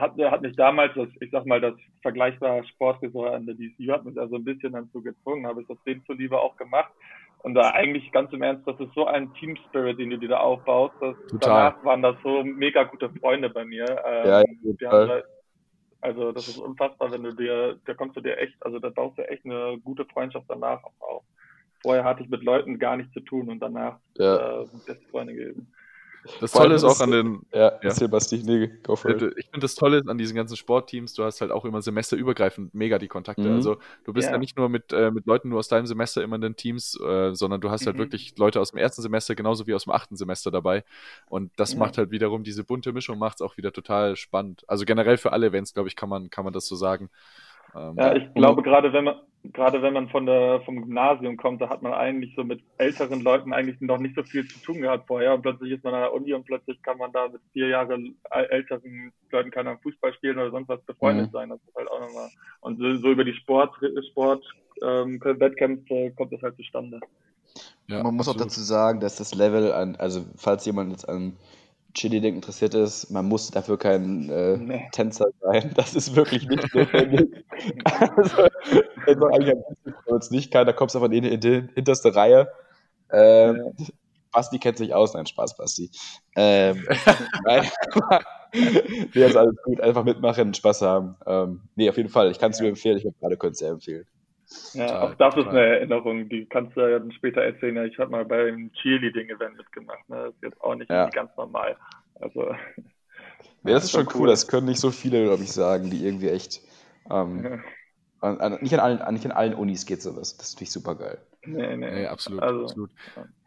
hat, 0.00 0.18
hat 0.18 0.42
mich 0.42 0.56
damals, 0.56 0.92
das, 0.94 1.08
ich 1.20 1.30
sag 1.30 1.46
mal, 1.46 1.60
das 1.60 1.74
vergleichbare 2.02 2.64
Sportresort 2.66 3.34
an 3.34 3.46
der 3.46 3.54
DCU 3.54 3.92
hat 3.92 4.04
mich 4.04 4.14
da 4.14 4.26
so 4.28 4.36
ein 4.36 4.44
bisschen 4.44 4.72
dazu 4.72 5.02
gezwungen, 5.02 5.46
habe 5.46 5.62
ich 5.62 5.68
das 5.68 5.82
dem 5.84 6.04
zuliebe 6.06 6.38
auch 6.38 6.56
gemacht. 6.56 6.92
Und 7.42 7.54
da 7.54 7.70
eigentlich 7.70 8.10
ganz 8.12 8.32
im 8.32 8.42
Ernst, 8.42 8.66
das 8.66 8.78
ist 8.80 8.92
so 8.94 9.06
ein 9.06 9.32
Team 9.34 9.56
Spirit, 9.68 9.98
den 9.98 10.10
du 10.10 10.18
dir 10.18 10.30
da 10.30 10.38
aufbaust. 10.38 10.94
Dass 11.00 11.16
Total. 11.28 11.38
Danach 11.38 11.84
waren 11.84 12.02
das 12.02 12.16
so 12.22 12.42
mega 12.42 12.82
gute 12.84 13.10
Freunde 13.20 13.50
bei 13.50 13.64
mir. 13.64 13.84
Ähm, 14.04 14.76
ja. 14.80 15.06
Da, 15.06 15.22
also 16.00 16.32
das 16.32 16.48
ist 16.48 16.58
unfassbar, 16.58 17.12
wenn 17.12 17.22
du 17.22 17.32
dir, 17.32 17.78
da 17.84 17.94
kommst 17.94 18.16
du 18.16 18.20
dir 18.20 18.38
echt, 18.38 18.54
also 18.60 18.78
da 18.78 18.90
baust 18.90 19.18
du 19.18 19.28
echt 19.28 19.44
eine 19.44 19.78
gute 19.84 20.04
Freundschaft 20.06 20.46
danach 20.48 20.82
auch 20.82 21.00
auf. 21.00 21.22
Vorher 21.82 22.04
hatte 22.04 22.22
ich 22.22 22.28
mit 22.28 22.42
Leuten 22.42 22.78
gar 22.78 22.96
nichts 22.96 23.12
zu 23.12 23.20
tun 23.20 23.48
und 23.48 23.60
danach 23.60 23.98
ja. 24.16 24.60
äh, 24.60 24.66
sind 24.66 24.86
beste 24.86 25.06
Freunde 25.08 25.34
gewesen. 25.34 25.72
Das 26.40 26.52
Tolle 26.52 26.74
ist 26.74 26.84
auch 26.84 27.00
an 27.00 27.10
den. 27.10 27.46
Ja, 27.52 27.72
ja. 27.82 28.06
Basti, 28.06 28.42
nee, 28.44 28.70
go 28.82 28.96
for 28.96 29.10
it. 29.10 29.22
Ich 29.36 29.46
finde 29.46 29.60
das 29.64 29.74
Tolle 29.74 30.02
an 30.06 30.18
diesen 30.18 30.36
ganzen 30.36 30.56
Sportteams, 30.56 31.14
du 31.14 31.24
hast 31.24 31.40
halt 31.40 31.50
auch 31.50 31.64
immer 31.64 31.82
semesterübergreifend 31.82 32.74
mega 32.74 32.98
die 32.98 33.08
Kontakte. 33.08 33.42
Mhm. 33.42 33.56
Also 33.56 33.76
du 34.04 34.12
bist 34.12 34.26
ja. 34.26 34.32
ja, 34.32 34.38
nicht 34.38 34.56
nur 34.56 34.68
mit, 34.68 34.92
äh, 34.92 35.10
mit 35.10 35.26
Leuten 35.26 35.48
nur 35.48 35.58
aus 35.58 35.68
deinem 35.68 35.86
Semester 35.86 36.22
immer 36.22 36.36
in 36.36 36.42
den 36.42 36.56
Teams, 36.56 36.98
äh, 37.00 37.34
sondern 37.34 37.60
du 37.60 37.70
hast 37.70 37.86
halt 37.86 37.96
mhm. 37.96 38.00
halt 38.00 38.12
wirklich 38.12 38.36
Leute 38.38 38.60
aus 38.60 38.70
dem 38.70 38.78
ersten 38.78 39.02
Semester 39.02 39.34
genauso 39.34 39.66
wie 39.66 39.74
aus 39.74 39.84
dem 39.84 39.92
achten 39.92 40.16
Semester 40.16 40.50
dabei. 40.50 40.84
Und 41.28 41.52
das 41.56 41.72
ja. 41.72 41.78
macht 41.78 41.98
halt 41.98 42.10
wiederum 42.10 42.44
diese 42.44 42.64
bunte 42.64 42.92
Mischung, 42.92 43.18
macht 43.18 43.36
es 43.36 43.42
auch 43.42 43.56
wieder 43.56 43.72
total 43.72 44.16
spannend. 44.16 44.64
Also 44.66 44.84
generell 44.84 45.16
für 45.16 45.32
alle 45.32 45.46
Events, 45.46 45.74
glaube 45.74 45.88
ich, 45.88 45.96
kann 45.96 46.08
man, 46.08 46.30
kann 46.30 46.44
man 46.44 46.52
das 46.52 46.66
so 46.66 46.76
sagen. 46.76 47.10
Ähm, 47.76 47.94
ja, 47.96 48.16
ich 48.16 48.34
glaube, 48.34 48.62
gerade 48.62 48.92
wenn 48.92 49.04
man, 49.04 49.16
gerade 49.52 49.82
wenn 49.82 49.92
man 49.92 50.08
von 50.08 50.26
der, 50.26 50.60
vom 50.64 50.82
Gymnasium 50.82 51.36
kommt, 51.36 51.60
da 51.60 51.68
hat 51.68 51.82
man 51.82 51.92
eigentlich 51.92 52.34
so 52.34 52.44
mit 52.44 52.62
älteren 52.78 53.20
Leuten 53.20 53.52
eigentlich 53.52 53.80
noch 53.80 53.98
nicht 53.98 54.14
so 54.14 54.22
viel 54.22 54.46
zu 54.48 54.58
tun 54.60 54.80
gehabt 54.80 55.06
vorher 55.06 55.34
und 55.34 55.42
plötzlich 55.42 55.72
ist 55.72 55.84
man 55.84 55.94
an 55.94 56.00
der 56.00 56.14
Uni 56.14 56.32
und 56.32 56.44
plötzlich 56.44 56.80
kann 56.82 56.98
man 56.98 57.12
da 57.12 57.28
mit 57.28 57.40
vier 57.52 57.68
Jahren 57.68 58.16
älteren 58.30 59.12
Leuten 59.30 59.50
kann 59.50 59.66
man 59.66 59.78
Fußball 59.80 60.14
spielen 60.14 60.38
oder 60.38 60.50
sonst 60.50 60.68
was 60.68 60.80
befreundet 60.82 61.26
mhm. 61.26 61.32
sein. 61.32 61.48
Das 61.50 61.60
ist 61.60 61.74
halt 61.76 61.90
auch 61.90 62.00
nochmal. 62.00 62.28
Und 62.60 62.78
so, 62.78 62.96
so 62.96 63.10
über 63.10 63.24
die 63.24 63.34
Sport, 63.34 63.74
Sport, 64.10 64.44
ähm, 64.82 65.20
Wettkämpfe 65.22 66.12
kommt 66.16 66.32
das 66.32 66.42
halt 66.42 66.56
zustande. 66.56 67.00
Ja, 67.88 68.02
man 68.02 68.16
muss 68.16 68.28
absolut. 68.28 68.42
auch 68.42 68.46
dazu 68.46 68.60
sagen, 68.60 69.00
dass 69.00 69.16
das 69.16 69.34
Level 69.34 69.72
an, 69.72 69.96
also 69.96 70.24
falls 70.36 70.64
jemand 70.66 70.90
jetzt 70.90 71.08
an 71.08 71.36
Chili 71.96 72.18
interessiert 72.18 72.74
ist, 72.74 73.10
man 73.10 73.26
muss 73.26 73.50
dafür 73.50 73.78
kein 73.78 74.28
äh, 74.28 74.56
nee. 74.58 74.88
Tänzer 74.92 75.26
sein. 75.40 75.72
Das 75.74 75.94
ist 75.94 76.14
wirklich 76.14 76.46
nicht 76.46 76.62
notwendig. 76.74 77.44
also, 77.84 78.46
wenn 79.06 79.18
man 79.18 79.32
eigentlich 79.32 79.54
am 80.08 80.18
nicht 80.30 80.52
kann, 80.52 80.66
da 80.66 80.72
kommst 80.72 80.94
du 80.94 80.98
einfach 80.98 81.10
in 81.10 81.22
die, 81.22 81.32
in 81.32 81.40
die 81.40 81.68
hinterste 81.74 82.14
Reihe. 82.14 82.48
Ähm, 83.10 83.72
ja. 83.78 83.86
Basti 84.30 84.58
kennt 84.58 84.76
sich 84.76 84.92
aus. 84.92 85.14
Nein, 85.14 85.26
Spaß, 85.26 85.56
Basti. 85.56 85.90
Ähm, 86.36 86.86
nein, 87.46 87.66
nee, 88.52 89.24
ist 89.24 89.36
alles 89.36 89.56
gut. 89.64 89.80
Einfach 89.80 90.04
mitmachen, 90.04 90.52
Spaß 90.52 90.82
haben. 90.82 91.16
Ähm, 91.26 91.62
nee, 91.76 91.88
auf 91.88 91.96
jeden 91.96 92.10
Fall. 92.10 92.30
Ich 92.30 92.38
kann 92.38 92.50
es 92.50 92.58
ja. 92.58 92.64
dir 92.64 92.68
empfehlen. 92.70 92.98
Ich 92.98 93.04
würde 93.04 93.16
gerade 93.18 93.36
kurz 93.38 93.58
sehr 93.58 93.70
empfehlen. 93.70 94.06
Ja, 94.74 94.86
total, 94.86 95.02
auch 95.02 95.14
das 95.14 95.34
total. 95.34 95.40
ist 95.40 95.48
eine 95.48 95.66
Erinnerung, 95.66 96.28
die 96.28 96.46
kannst 96.46 96.76
du 96.76 96.80
ja 96.80 96.98
dann 96.98 97.12
später 97.12 97.42
erzählen. 97.42 97.76
Ja, 97.76 97.84
ich 97.84 97.98
habe 97.98 98.10
mal 98.10 98.24
beim 98.24 98.70
Cheerleading-Event 98.72 99.56
mitgemacht. 99.56 100.08
Ne? 100.08 100.16
Das 100.16 100.34
ist 100.34 100.42
jetzt 100.42 100.60
auch 100.60 100.74
nicht 100.74 100.90
ja. 100.90 101.08
ganz 101.10 101.30
normal. 101.36 101.76
Also, 102.20 102.42
ja, 102.50 102.54
das 103.64 103.84
ist 103.84 103.90
schon 103.90 104.06
cool. 104.14 104.22
cool. 104.22 104.28
Das 104.28 104.46
können 104.46 104.66
nicht 104.66 104.80
so 104.80 104.90
viele, 104.90 105.24
glaube 105.24 105.42
ich, 105.42 105.52
sagen, 105.52 105.90
die 105.90 106.04
irgendwie 106.04 106.28
echt. 106.28 106.60
Ähm, 107.10 107.44
ja. 107.44 107.58
an, 108.20 108.40
an, 108.40 108.58
nicht, 108.60 108.74
an 108.74 108.80
allen, 108.80 109.14
nicht 109.14 109.26
an 109.26 109.32
allen 109.32 109.54
Unis 109.54 109.86
geht 109.86 110.02
sowas. 110.02 110.36
Das 110.36 110.48
ist 110.48 110.54
natürlich 110.54 110.72
super 110.72 110.94
geil. 110.94 111.18
Nee, 111.44 111.76
nee. 111.76 111.90
nee 111.90 112.06
absolut. 112.06 112.42
Also, 112.42 112.62
absolut. 112.62 112.90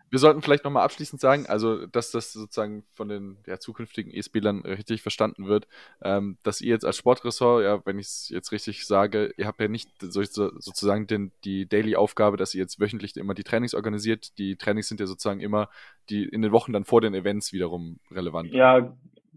Wir 0.09 0.19
sollten 0.19 0.41
vielleicht 0.41 0.63
nochmal 0.63 0.83
abschließend 0.83 1.21
sagen, 1.21 1.45
also 1.47 1.85
dass 1.85 2.11
das 2.11 2.33
sozusagen 2.33 2.83
von 2.93 3.09
den 3.09 3.37
ja, 3.45 3.59
zukünftigen 3.59 4.11
E-Spielern 4.13 4.61
richtig 4.61 5.01
verstanden 5.01 5.47
wird, 5.47 5.67
ähm, 6.01 6.37
dass 6.43 6.61
ihr 6.61 6.69
jetzt 6.69 6.85
als 6.85 6.97
Sportressort, 6.97 7.63
ja, 7.63 7.85
wenn 7.85 7.99
ich 7.99 8.07
es 8.07 8.29
jetzt 8.29 8.51
richtig 8.51 8.85
sage, 8.85 9.33
ihr 9.37 9.47
habt 9.47 9.59
ja 9.61 9.67
nicht 9.67 9.89
so, 10.01 10.23
sozusagen 10.23 11.07
den, 11.07 11.31
die 11.43 11.67
Daily-Aufgabe, 11.67 12.37
dass 12.37 12.53
ihr 12.55 12.61
jetzt 12.61 12.79
wöchentlich 12.79 13.15
immer 13.17 13.33
die 13.33 13.43
Trainings 13.43 13.73
organisiert. 13.73 14.37
Die 14.37 14.55
Trainings 14.55 14.87
sind 14.87 14.99
ja 14.99 15.07
sozusagen 15.07 15.39
immer 15.39 15.69
die 16.09 16.23
in 16.23 16.41
den 16.41 16.51
Wochen 16.51 16.73
dann 16.73 16.85
vor 16.85 17.01
den 17.01 17.13
Events 17.13 17.53
wiederum 17.53 17.99
relevant. 18.11 18.51
Ja, 18.51 18.95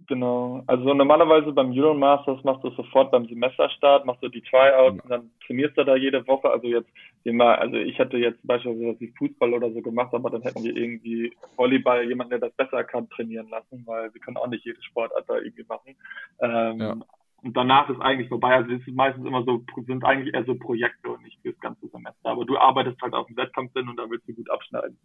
Genau. 0.09 0.63
Also 0.67 0.95
normalerweise 0.95 1.53
beim 1.53 1.73
Euromasters 1.73 2.43
machst 2.45 2.65
du 2.65 2.69
es 2.69 2.77
sofort 2.77 3.11
beim 3.11 3.27
Semesterstart, 3.27 4.05
machst 4.05 4.23
du 4.23 4.29
die 4.29 4.43
Tryouts 4.43 4.97
ja. 4.97 5.03
und 5.03 5.11
dann 5.11 5.31
trainierst 5.47 5.77
du 5.77 5.85
da 5.85 5.97
jede 5.97 6.27
Woche. 6.27 6.51
Also 6.51 6.67
jetzt 6.67 6.89
immer, 7.25 7.59
also 7.59 7.77
ich 7.77 7.99
hätte 7.99 8.17
jetzt 8.17 8.45
beispielsweise 8.47 8.99
wie 9.01 9.13
Fußball 9.19 9.53
oder 9.55 9.71
so 9.73 9.81
gemacht, 9.81 10.13
aber 10.15 10.31
dann 10.31 10.43
hätten 10.43 10.65
wir 10.65 10.75
irgendwie 10.75 11.33
Volleyball 11.57 12.09
jemanden, 12.09 12.31
der 12.31 12.49
das 12.49 12.53
besser 12.55 12.85
kann, 12.85 13.09
trainieren 13.11 13.49
lassen, 13.49 13.83
weil 13.87 14.13
wir 14.13 14.21
können 14.21 14.39
auch 14.39 14.49
nicht 14.49 14.65
jede 14.65 14.83
Sportart 14.83 15.25
da 15.29 15.37
irgendwie 15.37 15.65
machen. 15.69 15.97
Ähm, 16.41 16.81
ja. 16.81 16.97
Und 17.43 17.57
danach 17.57 17.89
ist 17.89 18.01
eigentlich 18.01 18.29
vorbei. 18.29 18.55
Also 18.55 18.73
es 18.73 18.87
ist 18.87 18.95
meistens 18.95 19.27
immer 19.27 19.45
so, 19.45 19.65
sind 19.87 20.05
eigentlich 20.05 20.33
eher 20.33 20.45
so 20.45 20.55
Projekte 20.55 21.11
und 21.11 21.23
nicht 21.23 21.41
fürs 21.43 21.59
ganze 21.59 21.89
Semester. 21.89 22.31
Aber 22.31 22.45
du 22.45 22.57
arbeitest 22.57 23.01
halt 23.03 23.15
auf 23.15 23.27
dem 23.27 23.37
Wettkampf 23.37 23.73
hin 23.73 23.89
und 23.89 23.97
da 23.97 24.09
willst 24.09 24.29
du 24.29 24.35
gut 24.35 24.49
abschneiden. 24.51 24.97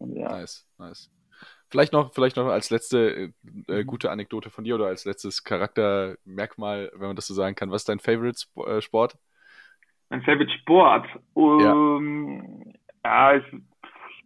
Ja. 0.00 0.30
Nice, 0.30 0.68
nice. 0.78 1.10
Vielleicht 1.68 1.92
noch, 1.92 2.14
vielleicht 2.14 2.36
noch 2.36 2.46
als 2.46 2.70
letzte 2.70 2.98
äh, 2.98 3.32
äh, 3.68 3.82
mhm. 3.82 3.86
gute 3.86 4.10
Anekdote 4.10 4.50
von 4.50 4.64
dir 4.64 4.76
oder 4.76 4.86
als 4.86 5.04
letztes 5.04 5.42
Charaktermerkmal, 5.42 6.92
wenn 6.94 7.08
man 7.08 7.16
das 7.16 7.26
so 7.26 7.34
sagen 7.34 7.56
kann. 7.56 7.70
Was 7.70 7.82
ist 7.82 7.88
dein 7.88 7.98
Favorite 7.98 8.38
äh, 8.66 8.80
Sport? 8.80 9.16
Mein 10.08 10.22
Favorite 10.22 10.52
Sport? 10.60 11.06
Um, 11.34 12.72
ja. 13.04 13.32
ja, 13.32 13.36
ich, 13.36 13.44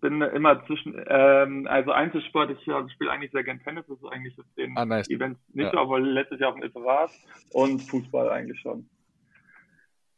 bin 0.03 0.22
immer 0.22 0.64
zwischen, 0.66 0.98
ähm, 1.09 1.66
also 1.68 1.92
Einzelsport, 1.92 2.50
ich, 2.50 2.59
ich 2.59 2.92
spiele 2.92 3.11
eigentlich 3.11 3.33
sehr 3.33 3.44
gern 3.44 3.61
Tennis, 3.62 3.85
das 3.87 3.98
ist 3.98 4.09
eigentlich 4.11 4.38
auf 4.38 4.46
den 4.57 4.74
ah, 4.76 4.87
nice. 4.87 5.11
Events 5.11 5.38
nicht, 5.53 5.72
ja. 5.72 5.79
aber 5.79 6.00
letztes 6.00 6.40
Jahr 6.40 6.50
auf 6.50 6.55
dem 6.57 6.64
Iterat 6.64 7.11
und 7.53 7.81
Fußball 7.81 8.31
eigentlich 8.31 8.59
schon. 8.61 8.88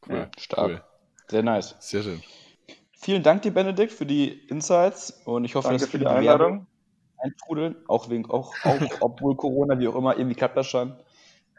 Cool, 0.09 0.17
ja. 0.17 0.31
stark. 0.39 0.71
Cool. 0.71 0.83
Sehr 1.27 1.43
nice. 1.43 1.77
Sehr 1.81 2.03
schön. 2.03 2.23
Vielen 2.93 3.25
Dank 3.25 3.43
dir, 3.43 3.53
Benedikt, 3.53 3.91
für 3.91 4.07
die 4.07 4.29
Insights 4.49 5.23
und 5.25 5.45
ich 5.45 5.57
hoffe, 5.57 5.69
Danke 5.69 5.83
dass 5.83 5.91
für 5.91 5.99
die 5.99 6.07
Einladung 6.07 6.69
eintrudeln, 7.23 7.77
auch 7.89 8.11
wegen, 8.11 8.29
auch, 8.31 8.55
auch 8.65 8.81
obwohl 9.01 9.37
Corona, 9.37 9.79
wie 9.79 9.89
auch 9.89 9.97
immer, 9.97 10.17
irgendwie 10.17 10.35
klappt 10.35 10.57
das 10.57 10.67
schon. 10.67 10.97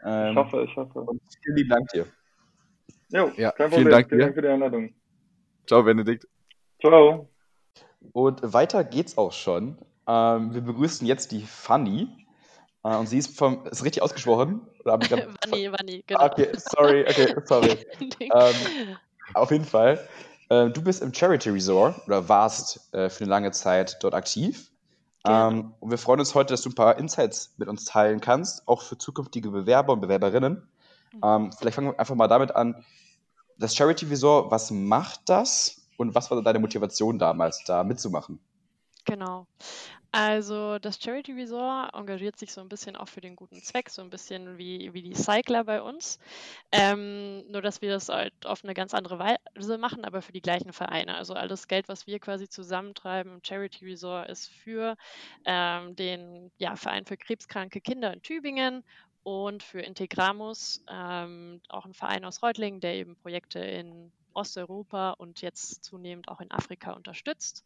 Ähm, 0.04 0.30
ich 0.30 0.36
hoffe, 0.36 0.66
ich 0.68 0.76
hoffe. 0.76 1.00
Und 1.00 1.20
vielen 1.42 1.56
lieben 1.56 1.70
Dank 1.70 1.88
dir. 1.90 2.06
Jo, 3.08 3.30
ja, 3.36 3.52
kein 3.52 3.70
Problem. 3.70 3.70
Vielen 3.70 3.90
Dank, 3.90 4.08
vielen 4.08 4.20
Dank 4.20 4.34
für 4.34 4.42
die 4.42 4.48
Einladung. 4.48 4.94
Ciao, 5.66 5.82
Benedikt. 5.82 6.26
Ciao. 6.80 7.28
Und 8.12 8.52
weiter 8.52 8.84
geht's 8.84 9.16
auch 9.16 9.32
schon. 9.32 9.78
Ähm, 10.06 10.52
wir 10.52 10.60
begrüßen 10.60 11.06
jetzt 11.06 11.32
die 11.32 11.42
Fanny. 11.42 12.08
Äh, 12.84 12.96
und 12.96 13.08
sie 13.08 13.18
ist 13.18 13.36
vom, 13.38 13.66
ist 13.66 13.84
richtig 13.84 14.02
ausgesprochen? 14.02 14.60
Oder 14.84 14.98
Vanni, 15.00 15.72
Vanni, 15.72 16.04
genau. 16.06 16.24
Okay, 16.26 16.50
sorry, 16.54 17.02
okay, 17.08 17.34
sorry. 17.44 17.86
ähm, 18.20 18.96
auf 19.32 19.50
jeden 19.50 19.64
Fall. 19.64 20.06
Äh, 20.50 20.68
du 20.70 20.82
bist 20.82 21.02
im 21.02 21.14
Charity 21.14 21.50
Resort 21.50 22.06
oder 22.06 22.28
warst 22.28 22.92
äh, 22.92 23.08
für 23.08 23.24
eine 23.24 23.30
lange 23.30 23.50
Zeit 23.52 23.96
dort 24.02 24.14
aktiv. 24.14 24.70
Ähm, 25.26 25.74
und 25.80 25.90
wir 25.90 25.98
freuen 25.98 26.20
uns 26.20 26.34
heute, 26.34 26.52
dass 26.52 26.62
du 26.62 26.70
ein 26.70 26.74
paar 26.74 26.98
Insights 26.98 27.54
mit 27.56 27.68
uns 27.68 27.84
teilen 27.84 28.20
kannst, 28.20 28.66
auch 28.68 28.82
für 28.82 28.98
zukünftige 28.98 29.50
Bewerber 29.50 29.94
und 29.94 30.00
Bewerberinnen. 30.00 30.68
Mhm. 31.12 31.20
Ähm, 31.22 31.52
vielleicht 31.52 31.76
fangen 31.76 31.88
wir 31.88 32.00
einfach 32.00 32.14
mal 32.14 32.28
damit 32.28 32.54
an. 32.54 32.84
Das 33.58 33.74
Charity 33.74 34.10
Visor, 34.10 34.50
was 34.50 34.70
macht 34.70 35.20
das 35.26 35.88
und 35.96 36.14
was 36.14 36.30
war 36.30 36.42
deine 36.42 36.58
Motivation 36.58 37.18
damals, 37.18 37.62
da 37.64 37.84
mitzumachen? 37.84 38.38
Genau. 39.04 39.46
Also 40.16 40.78
das 40.78 41.02
Charity 41.02 41.32
Resort 41.32 41.92
engagiert 41.92 42.38
sich 42.38 42.52
so 42.52 42.60
ein 42.60 42.68
bisschen 42.68 42.94
auch 42.94 43.08
für 43.08 43.20
den 43.20 43.34
guten 43.34 43.60
Zweck, 43.60 43.90
so 43.90 44.00
ein 44.00 44.10
bisschen 44.10 44.58
wie, 44.58 44.94
wie 44.94 45.02
die 45.02 45.16
Cycler 45.16 45.64
bei 45.64 45.82
uns. 45.82 46.20
Ähm, 46.70 47.42
nur 47.50 47.62
dass 47.62 47.82
wir 47.82 47.90
das 47.90 48.10
halt 48.10 48.32
auf 48.46 48.62
eine 48.62 48.74
ganz 48.74 48.94
andere 48.94 49.18
Weise 49.18 49.76
machen, 49.76 50.04
aber 50.04 50.22
für 50.22 50.30
die 50.30 50.40
gleichen 50.40 50.72
Vereine. 50.72 51.16
Also 51.16 51.34
alles 51.34 51.66
Geld, 51.66 51.88
was 51.88 52.06
wir 52.06 52.20
quasi 52.20 52.48
zusammentreiben 52.48 53.32
im 53.32 53.40
Charity 53.42 53.86
Resort, 53.86 54.30
ist 54.30 54.52
für 54.52 54.96
ähm, 55.46 55.96
den 55.96 56.52
ja, 56.58 56.76
Verein 56.76 57.06
für 57.06 57.16
krebskranke 57.16 57.80
Kinder 57.80 58.12
in 58.12 58.22
Tübingen 58.22 58.84
und 59.24 59.64
für 59.64 59.80
Integramus, 59.80 60.84
ähm, 60.88 61.60
auch 61.68 61.86
ein 61.86 61.94
Verein 61.94 62.24
aus 62.24 62.40
Reutlingen, 62.40 62.78
der 62.78 62.94
eben 62.94 63.16
Projekte 63.16 63.58
in 63.58 64.12
Osteuropa 64.32 65.10
und 65.10 65.40
jetzt 65.40 65.82
zunehmend 65.82 66.28
auch 66.28 66.40
in 66.40 66.52
Afrika 66.52 66.92
unterstützt. 66.92 67.64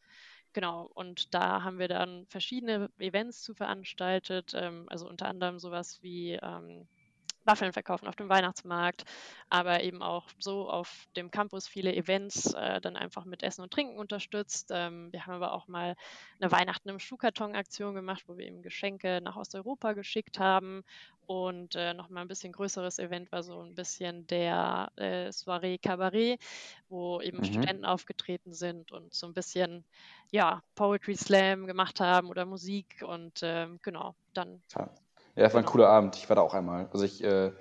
Genau, 0.55 0.91
und 0.95 1.35
da 1.35 1.63
haben 1.63 1.79
wir 1.79 1.89
dann 1.89 2.27
verschiedene 2.27 2.91
Events 2.99 3.43
zu 3.43 3.55
veranstaltet, 3.55 4.53
ähm, 4.55 4.87
also 4.89 5.09
unter 5.09 5.27
anderem 5.29 5.59
sowas 5.59 6.03
wie 6.03 6.33
ähm, 6.43 6.89
Waffeln 7.49 7.73
verkaufen 7.73 8.07
auf 8.07 8.15
dem 8.15 8.29
Weihnachtsmarkt, 8.29 9.05
aber 9.49 9.83
eben 9.83 10.03
auch 10.03 10.27
so 10.39 10.71
auf 10.71 11.09
dem 11.17 11.31
Campus 11.31 11.67
viele 11.67 11.95
Events 11.95 12.55
äh, 12.55 12.81
dann 12.81 12.97
einfach 12.97 13.25
mit 13.25 13.43
Essen 13.43 13.63
und 13.63 13.73
Trinken 13.73 13.99
unterstützt. 13.99 14.71
Ähm, 14.71 15.11
wir 15.13 15.27
haben 15.27 15.35
aber 15.35 15.53
auch 15.53 15.67
mal 15.67 15.97
eine 16.41 16.53
Weihnachten 16.53 16.89
im 16.89 16.99
Schuhkarton-Aktion 17.01 17.95
gemacht, 17.95 18.25
wo 18.27 18.37
wir 18.37 18.47
eben 18.47 18.63
Geschenke 18.63 19.21
nach 19.23 19.37
Osteuropa 19.37 19.95
geschickt 19.95 20.39
haben. 20.39 20.85
Und 21.27 21.75
äh, 21.75 21.93
nochmal 21.93 22.23
ein 22.25 22.29
bisschen 22.29 22.53
größeres 22.53 22.99
Event 22.99 23.31
war 23.33 23.43
so 23.43 23.61
ein 23.61 23.75
bisschen 23.75 24.27
der 24.29 24.91
äh, 24.97 25.31
Soiree 25.31 25.77
Cabaret, 25.77 26.41
wo 26.89 27.21
eben 27.21 27.39
mhm. 27.39 27.45
Studenten 27.45 27.85
aufgetreten 27.85 28.55
sind 28.55 28.93
und 28.93 29.13
so 29.13 29.27
ein 29.27 29.35
bisschen 29.35 29.85
ja, 30.31 30.63
Poetry 30.75 31.17
Slam 31.17 31.67
gemacht 31.67 32.01
haben 32.01 32.29
oder 32.29 32.47
Musik 32.47 33.05
und 33.07 33.41
ähm, 33.43 33.79
genau, 33.83 34.15
dann 34.33 34.63
ja, 34.75 34.89
das 35.45 35.55
war 35.55 35.61
ein 35.61 35.65
genau. 35.65 35.73
cooler 35.73 35.89
Abend. 35.89 36.17
Ich 36.17 36.29
war 36.29 36.37
da 36.37 36.43
auch 36.43 36.55
einmal. 36.55 36.89
Also 36.93 37.05
ich, 37.05 37.23
äh, 37.23 37.53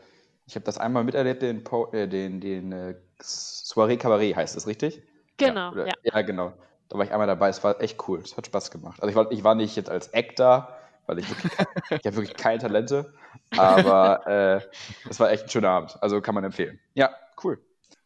ich 0.45 0.55
habe 0.55 0.65
das 0.65 0.77
einmal 0.77 1.03
miterlebt, 1.03 1.41
den, 1.41 1.63
po 1.63 1.91
äh, 1.91 2.07
den, 2.07 2.39
den 2.39 2.71
äh, 2.71 2.95
Soiree 3.21 3.97
Cabaret 3.97 4.35
heißt 4.35 4.55
das, 4.55 4.67
richtig? 4.67 5.01
Genau, 5.37 5.73
ja, 5.75 5.85
ja. 5.85 5.93
ja. 6.03 6.21
genau. 6.21 6.53
Da 6.89 6.97
war 6.97 7.05
ich 7.05 7.11
einmal 7.11 7.27
dabei. 7.27 7.49
Es 7.49 7.63
war 7.63 7.81
echt 7.81 8.07
cool. 8.07 8.19
Es 8.19 8.37
hat 8.37 8.45
Spaß 8.45 8.71
gemacht. 8.71 9.01
Also 9.01 9.09
ich 9.09 9.15
war, 9.15 9.31
ich 9.31 9.43
war 9.43 9.55
nicht 9.55 9.75
jetzt 9.75 9.89
als 9.89 10.07
Act 10.09 10.39
da, 10.39 10.77
weil 11.05 11.19
ich 11.19 11.29
wirklich, 11.29 11.51
ich 11.89 12.05
habe 12.05 12.15
wirklich 12.15 12.37
keine 12.37 12.59
Talente. 12.59 13.13
Aber 13.55 14.25
äh, 14.27 14.61
es 15.09 15.19
war 15.19 15.31
echt 15.31 15.43
ein 15.43 15.49
schöner 15.49 15.69
Abend. 15.69 15.97
Also 16.01 16.21
kann 16.21 16.35
man 16.35 16.43
empfehlen. 16.43 16.79
Ja, 16.93 17.13
cool. 17.43 17.59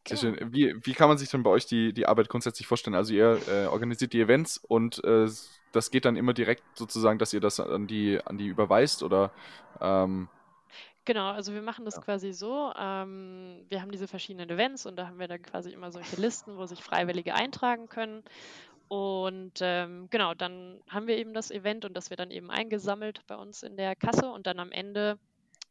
Sehr 0.08 0.18
schön. 0.18 0.38
Wie, 0.52 0.76
wie 0.84 0.94
kann 0.94 1.10
man 1.10 1.18
sich 1.18 1.30
denn 1.30 1.44
bei 1.44 1.52
euch 1.52 1.68
die, 1.68 1.94
die 1.94 2.08
Arbeit 2.08 2.28
grundsätzlich 2.28 2.68
vorstellen? 2.68 2.96
Also 2.96 3.14
ihr 3.14 3.40
äh, 3.48 3.68
organisiert 3.68 4.14
die 4.14 4.22
Events 4.22 4.58
und 4.58 5.04
äh, 5.04 5.28
das 5.72 5.92
geht 5.92 6.06
dann 6.06 6.16
immer 6.16 6.34
direkt 6.34 6.64
sozusagen, 6.76 7.20
dass 7.20 7.34
ihr 7.34 7.40
das 7.40 7.60
an 7.60 7.88
die, 7.88 8.20
an 8.24 8.38
die 8.38 8.48
überweist 8.48 9.04
oder 9.04 9.32
ähm, 9.80 10.28
Genau, 11.04 11.32
also 11.32 11.54
wir 11.54 11.64
machen 11.64 11.84
das 11.84 11.96
ja. 11.96 12.02
quasi 12.02 12.32
so. 12.32 12.72
Ähm, 12.78 13.66
wir 13.70 13.82
haben 13.82 13.92
diese 13.92 14.08
verschiedenen 14.08 14.50
Events 14.52 14.86
und 14.86 14.98
da 14.98 15.08
haben 15.08 15.18
wir 15.18 15.28
dann 15.28 15.42
quasi 15.42 15.72
immer 15.72 15.92
solche 15.92 16.16
Listen, 16.22 16.58
wo 16.58 16.66
sich 16.68 16.84
Freiwillige 16.84 17.34
eintragen 17.34 17.90
können. 17.90 18.24
Und 18.88 19.54
ähm, 19.62 20.10
genau, 20.12 20.34
dann 20.34 20.80
haben 20.90 21.08
wir 21.08 21.18
eben 21.18 21.34
das 21.34 21.50
Event 21.50 21.86
und 21.86 21.96
das 21.96 22.10
wird 22.10 22.20
dann 22.20 22.30
eben 22.30 22.52
eingesammelt 22.52 23.22
bei 23.26 23.36
uns 23.36 23.64
in 23.64 23.78
der 23.78 23.96
Kasse 23.96 24.30
und 24.30 24.46
dann 24.46 24.60
am 24.60 24.72
Ende 24.72 25.18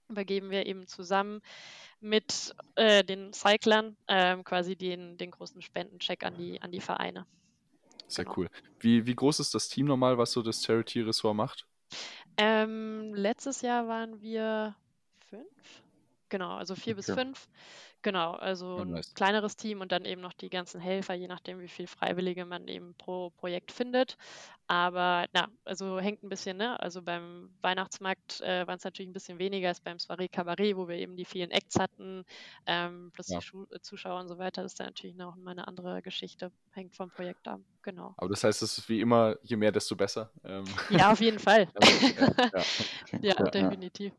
übergeben 0.09 0.51
wir 0.51 0.67
eben 0.67 0.87
zusammen 0.87 1.43
mit 2.01 2.55
äh, 2.75 3.05
den 3.05 3.33
Cyclern 3.33 3.97
äh, 4.07 4.37
quasi 4.43 4.75
den, 4.75 5.17
den 5.17 5.31
großen 5.31 5.63
Spendencheck 5.63 6.25
an 6.25 6.35
die, 6.37 6.61
an 6.61 6.73
die 6.73 6.81
Vereine. 6.81 7.27
Sehr 8.11 8.25
genau. 8.25 8.37
cool. 8.39 8.49
Wie, 8.79 9.07
wie 9.07 9.15
groß 9.15 9.41
ist 9.41 9.55
das 9.55 9.69
Team 9.69 9.87
nochmal, 9.87 10.19
was 10.19 10.33
so 10.33 10.43
das 10.43 10.65
Charity-Ressort 10.65 11.37
macht? 11.37 11.67
Ähm, 12.37 13.15
letztes 13.15 13.63
Jahr 13.63 13.89
waren 13.89 14.21
wir 14.21 14.75
fünf. 15.29 15.83
Genau, 16.29 16.57
also 16.57 16.75
vier 16.75 16.93
okay. 16.93 16.95
bis 16.95 17.07
fünf. 17.07 17.49
Genau, 18.03 18.33
also 18.33 18.79
ja, 18.79 18.85
nice. 18.87 19.11
ein 19.11 19.15
kleineres 19.15 19.57
Team 19.57 19.83
und 19.83 19.93
dann 19.93 20.07
eben 20.07 20.23
noch 20.23 20.33
die 20.33 20.49
ganzen 20.49 20.81
Helfer, 20.81 21.15
je 21.15 21.29
nachdem, 21.29 21.61
wie 21.61 21.69
viel 21.69 21.87
Freiwillige 21.87 22.47
man 22.47 22.67
eben 22.67 22.95
pro 22.95 23.31
Projekt 23.31 23.73
findet. 23.73 24.17
Aber 24.67 25.27
na, 25.33 25.49
also 25.65 25.99
hängt 25.99 26.23
ein 26.23 26.29
bisschen, 26.29 26.57
ne? 26.57 26.79
Also 26.81 27.03
beim 27.03 27.51
Weihnachtsmarkt 27.61 28.41
äh, 28.41 28.67
waren 28.67 28.79
es 28.79 28.85
natürlich 28.85 29.11
ein 29.11 29.13
bisschen 29.13 29.39
weniger 29.39 29.69
als 29.69 29.81
beim 29.81 29.99
Soiree 29.99 30.29
Cabaret, 30.29 30.77
wo 30.77 30.89
wir 30.89 30.97
eben 30.97 31.17
die 31.17 31.25
vielen 31.25 31.51
Acts 31.51 31.79
hatten, 31.79 32.25
ähm, 32.67 33.11
plus 33.13 33.29
ja. 33.29 33.39
die 33.39 33.45
Schu 33.45 33.67
äh, 33.71 33.81
Zuschauer 33.81 34.21
und 34.21 34.29
so 34.29 34.39
weiter. 34.39 34.63
Das 34.63 34.73
ist 34.73 34.81
dann 34.81 34.87
natürlich 34.87 35.17
noch 35.17 35.37
mal 35.37 35.51
eine 35.51 35.67
andere 35.67 36.01
Geschichte, 36.03 36.53
hängt 36.71 36.95
vom 36.95 37.11
Projekt 37.11 37.49
ab, 37.49 37.61
genau. 37.83 38.15
Aber 38.17 38.29
das 38.31 38.45
heißt, 38.45 38.63
es 38.63 38.79
ist 38.79 38.89
wie 38.89 39.01
immer, 39.01 39.37
je 39.43 39.57
mehr, 39.57 39.73
desto 39.73 39.95
besser. 39.97 40.31
Ähm. 40.45 40.65
Ja, 40.89 41.13
auf 41.13 41.21
jeden 41.21 41.39
Fall. 41.39 41.69
ja, 43.21 43.21
ja, 43.21 43.35
definitiv. 43.45 44.13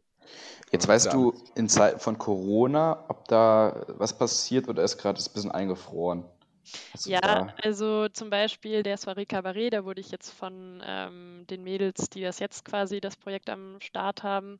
Jetzt 0.71 0.87
weißt 0.87 1.11
du 1.13 1.33
in 1.55 1.67
Zeiten 1.67 1.99
von 1.99 2.17
Corona, 2.17 3.03
ob 3.09 3.27
da 3.27 3.85
was 3.87 4.17
passiert 4.17 4.69
oder 4.69 4.83
ist 4.83 4.97
gerade 4.97 5.19
ein 5.19 5.33
bisschen 5.33 5.51
eingefroren? 5.51 6.23
Ja, 7.05 7.53
also 7.63 8.07
zum 8.09 8.29
Beispiel 8.29 8.83
der 8.83 8.97
Soirée 8.97 9.25
Cabaret, 9.25 9.71
da 9.73 9.83
wurde 9.83 9.99
ich 9.99 10.11
jetzt 10.11 10.29
von 10.29 10.81
ähm, 10.85 11.45
den 11.49 11.63
Mädels, 11.63 12.09
die 12.09 12.21
das 12.21 12.39
jetzt 12.39 12.63
quasi 12.63 13.01
das 13.01 13.17
Projekt 13.17 13.49
am 13.49 13.81
Start 13.81 14.23
haben, 14.23 14.59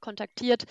kontaktiert. 0.00 0.64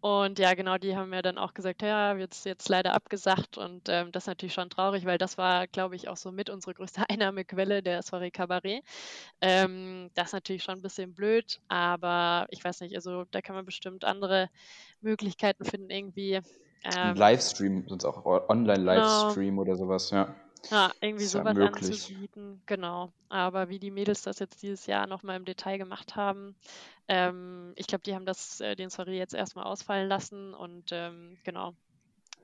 Und 0.00 0.38
ja, 0.38 0.54
genau, 0.54 0.78
die 0.78 0.96
haben 0.96 1.10
mir 1.10 1.22
dann 1.22 1.38
auch 1.38 1.54
gesagt, 1.54 1.82
ja, 1.82 2.16
wird 2.16 2.32
es 2.32 2.44
jetzt 2.44 2.68
leider 2.68 2.94
abgesagt. 2.94 3.58
Und 3.58 3.88
ähm, 3.88 4.12
das 4.12 4.24
ist 4.24 4.28
natürlich 4.28 4.54
schon 4.54 4.70
traurig, 4.70 5.04
weil 5.04 5.18
das 5.18 5.38
war, 5.38 5.66
glaube 5.66 5.96
ich, 5.96 6.08
auch 6.08 6.16
so 6.16 6.32
mit 6.32 6.50
unsere 6.50 6.74
größte 6.74 7.02
Einnahmequelle, 7.10 7.82
der 7.82 8.02
Soirée 8.02 8.30
Cabaret. 8.30 8.82
Ähm, 9.40 10.10
das 10.14 10.28
ist 10.28 10.32
natürlich 10.32 10.62
schon 10.62 10.76
ein 10.76 10.82
bisschen 10.82 11.14
blöd, 11.14 11.60
aber 11.68 12.46
ich 12.50 12.64
weiß 12.64 12.80
nicht, 12.80 12.94
also 12.94 13.24
da 13.30 13.40
kann 13.40 13.56
man 13.56 13.64
bestimmt 13.64 14.04
andere 14.04 14.48
Möglichkeiten 15.00 15.64
finden, 15.64 15.90
irgendwie. 15.90 16.40
Ähm, 16.84 17.16
Livestream, 17.16 17.88
sonst 17.88 18.04
auch 18.04 18.24
Online-Livestream 18.48 19.50
genau. 19.50 19.62
oder 19.62 19.76
sowas, 19.76 20.10
ja. 20.10 20.34
Ja, 20.70 20.92
irgendwie 21.00 21.24
sowas 21.24 21.56
anzubieten, 21.56 22.60
genau. 22.66 23.12
Aber 23.28 23.68
wie 23.68 23.78
die 23.78 23.90
Mädels 23.90 24.22
das 24.22 24.38
jetzt 24.38 24.62
dieses 24.62 24.86
Jahr 24.86 25.06
nochmal 25.06 25.36
im 25.36 25.44
Detail 25.44 25.78
gemacht 25.78 26.16
haben, 26.16 26.56
ähm, 27.08 27.72
ich 27.76 27.86
glaube, 27.86 28.02
die 28.02 28.14
haben 28.14 28.26
das, 28.26 28.60
äh, 28.60 28.76
den 28.76 28.90
Sorry 28.90 29.16
jetzt 29.16 29.34
erstmal 29.34 29.64
ausfallen 29.64 30.08
lassen 30.08 30.54
und 30.54 30.90
ähm, 30.92 31.38
genau. 31.44 31.74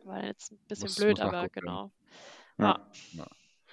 War 0.05 0.25
jetzt 0.25 0.53
ein 0.53 0.59
bisschen 0.69 0.89
muss, 0.89 0.97
blöd, 0.97 1.11
muss 1.13 1.21
aber 1.21 1.49
genau. 1.49 1.91
Ja. 2.59 2.87
ja. 3.13 3.27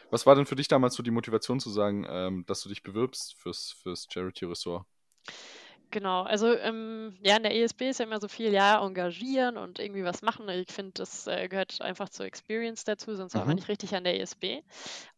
Was 0.09 0.25
war 0.25 0.35
denn 0.35 0.45
für 0.45 0.55
dich 0.55 0.67
damals 0.67 0.95
so 0.95 1.03
die 1.03 1.11
Motivation 1.11 1.59
zu 1.59 1.69
sagen, 1.69 2.05
ähm, 2.09 2.45
dass 2.45 2.61
du 2.61 2.69
dich 2.69 2.83
bewirbst 2.83 3.35
fürs, 3.35 3.71
fürs 3.71 4.07
Charity-Ressort? 4.09 4.85
Genau, 5.91 6.23
also 6.23 6.57
ähm, 6.57 7.17
ja, 7.21 7.35
in 7.35 7.43
der 7.43 7.53
ESB 7.53 7.89
ist 7.89 7.99
ja 7.99 8.05
immer 8.05 8.21
so 8.21 8.29
viel, 8.29 8.53
ja, 8.53 8.83
engagieren 8.83 9.57
und 9.57 9.77
irgendwie 9.77 10.05
was 10.05 10.21
machen. 10.21 10.47
Ich 10.47 10.71
finde, 10.71 10.93
das 10.95 11.27
äh, 11.27 11.49
gehört 11.49 11.81
einfach 11.81 12.07
zur 12.07 12.25
Experience 12.25 12.85
dazu, 12.85 13.13
sonst 13.15 13.35
mhm. 13.35 13.39
war 13.39 13.45
man 13.45 13.55
nicht 13.55 13.67
richtig 13.67 13.93
an 13.93 14.05
der 14.05 14.19
ESB. 14.19 14.63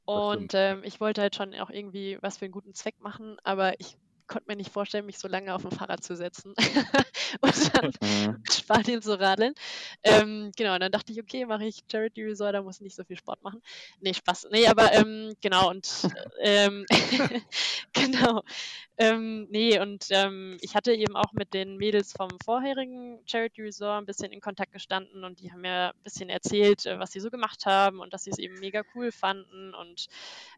Und 0.06 0.54
ähm, 0.56 0.82
ich 0.84 1.00
wollte 1.00 1.22
halt 1.22 1.36
schon 1.36 1.54
auch 1.56 1.70
irgendwie 1.70 2.18
was 2.22 2.40
für 2.40 2.46
einen 2.46 2.52
guten 2.52 2.74
Zweck 2.74 3.00
machen, 3.00 3.38
aber 3.44 3.80
ich 3.80 3.98
konnte 4.34 4.50
mir 4.50 4.56
nicht 4.56 4.74
vorstellen, 4.74 5.06
mich 5.06 5.20
so 5.20 5.28
lange 5.28 5.54
auf 5.54 5.64
ein 5.64 5.72
Fahrrad 5.72 6.04
zu 6.04 6.16
setzen 6.16 6.56
und 7.42 7.76
dann 7.76 7.92
mhm. 8.02 8.44
Spanien 8.52 9.00
zu 9.00 9.20
radeln. 9.20 9.54
Ähm, 10.02 10.52
genau, 10.56 10.74
und 10.74 10.80
dann 10.80 10.92
dachte 10.92 11.14
ich, 11.14 11.22
okay, 11.22 11.46
mache 11.46 11.66
ich 11.66 11.84
Charity 11.90 12.24
Resort, 12.24 12.56
da 12.56 12.64
muss 12.64 12.78
ich 12.78 12.82
nicht 12.82 12.96
so 12.96 13.04
viel 13.04 13.16
Sport 13.16 13.44
machen. 13.44 13.62
Nee, 14.00 14.16
Spaß. 14.16 14.48
Nee, 14.52 14.66
aber 14.66 14.92
ähm, 14.92 15.36
genau, 15.40 15.70
und 15.70 15.88
ähm, 16.42 16.84
genau. 17.94 18.42
Ähm, 18.98 19.48
nee, 19.50 19.80
und 19.80 20.06
ähm, 20.10 20.58
ich 20.62 20.76
hatte 20.76 20.94
eben 20.94 21.16
auch 21.16 21.34
mit 21.34 21.54
den 21.54 21.78
Mädels 21.78 22.14
vom 22.14 22.30
vorherigen 22.44 23.20
Charity 23.26 23.64
Resort 23.64 24.02
ein 24.02 24.06
bisschen 24.06 24.32
in 24.32 24.40
Kontakt 24.40 24.72
gestanden 24.72 25.24
und 25.24 25.40
die 25.40 25.52
haben 25.52 25.62
mir 25.62 25.94
ein 25.96 26.04
bisschen 26.04 26.30
erzählt, 26.30 26.86
äh, 26.86 27.00
was 27.00 27.12
sie 27.12 27.20
so 27.20 27.32
gemacht 27.32 27.66
haben 27.66 28.00
und 28.00 28.14
dass 28.14 28.24
sie 28.24 28.30
es 28.30 28.38
eben 28.38 28.60
mega 28.60 28.84
cool 28.94 29.12
fanden. 29.12 29.74
Und 29.74 30.08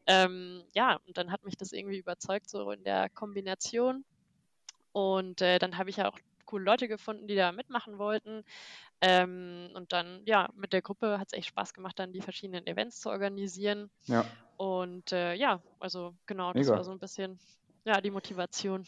ähm, 0.07 0.63
ja, 0.73 0.99
und 1.07 1.17
dann 1.17 1.31
hat 1.31 1.43
mich 1.43 1.55
das 1.55 1.71
irgendwie 1.71 1.97
überzeugt, 1.97 2.49
so 2.49 2.71
in 2.71 2.83
der 2.83 3.09
Kombination. 3.09 3.64
Und 4.91 5.41
äh, 5.41 5.59
dann 5.59 5.77
habe 5.77 5.89
ich 5.89 5.97
ja 5.97 6.09
auch 6.09 6.19
coole 6.45 6.63
Leute 6.63 6.87
gefunden, 6.87 7.27
die 7.27 7.35
da 7.35 7.51
mitmachen 7.51 7.97
wollten. 7.97 8.43
Ähm, 9.01 9.69
und 9.73 9.91
dann, 9.91 10.21
ja, 10.25 10.49
mit 10.55 10.73
der 10.73 10.81
Gruppe 10.81 11.19
hat 11.19 11.27
es 11.27 11.37
echt 11.37 11.47
Spaß 11.47 11.73
gemacht, 11.73 11.99
dann 11.99 12.13
die 12.13 12.21
verschiedenen 12.21 12.65
Events 12.65 13.01
zu 13.01 13.09
organisieren. 13.09 13.89
Ja. 14.05 14.25
Und 14.57 15.11
äh, 15.11 15.33
ja, 15.33 15.61
also 15.79 16.15
genau, 16.25 16.53
das 16.53 16.65
Mega. 16.65 16.77
war 16.77 16.83
so 16.83 16.91
ein 16.91 16.99
bisschen 16.99 17.39
ja, 17.83 17.99
die 17.99 18.11
Motivation. 18.11 18.85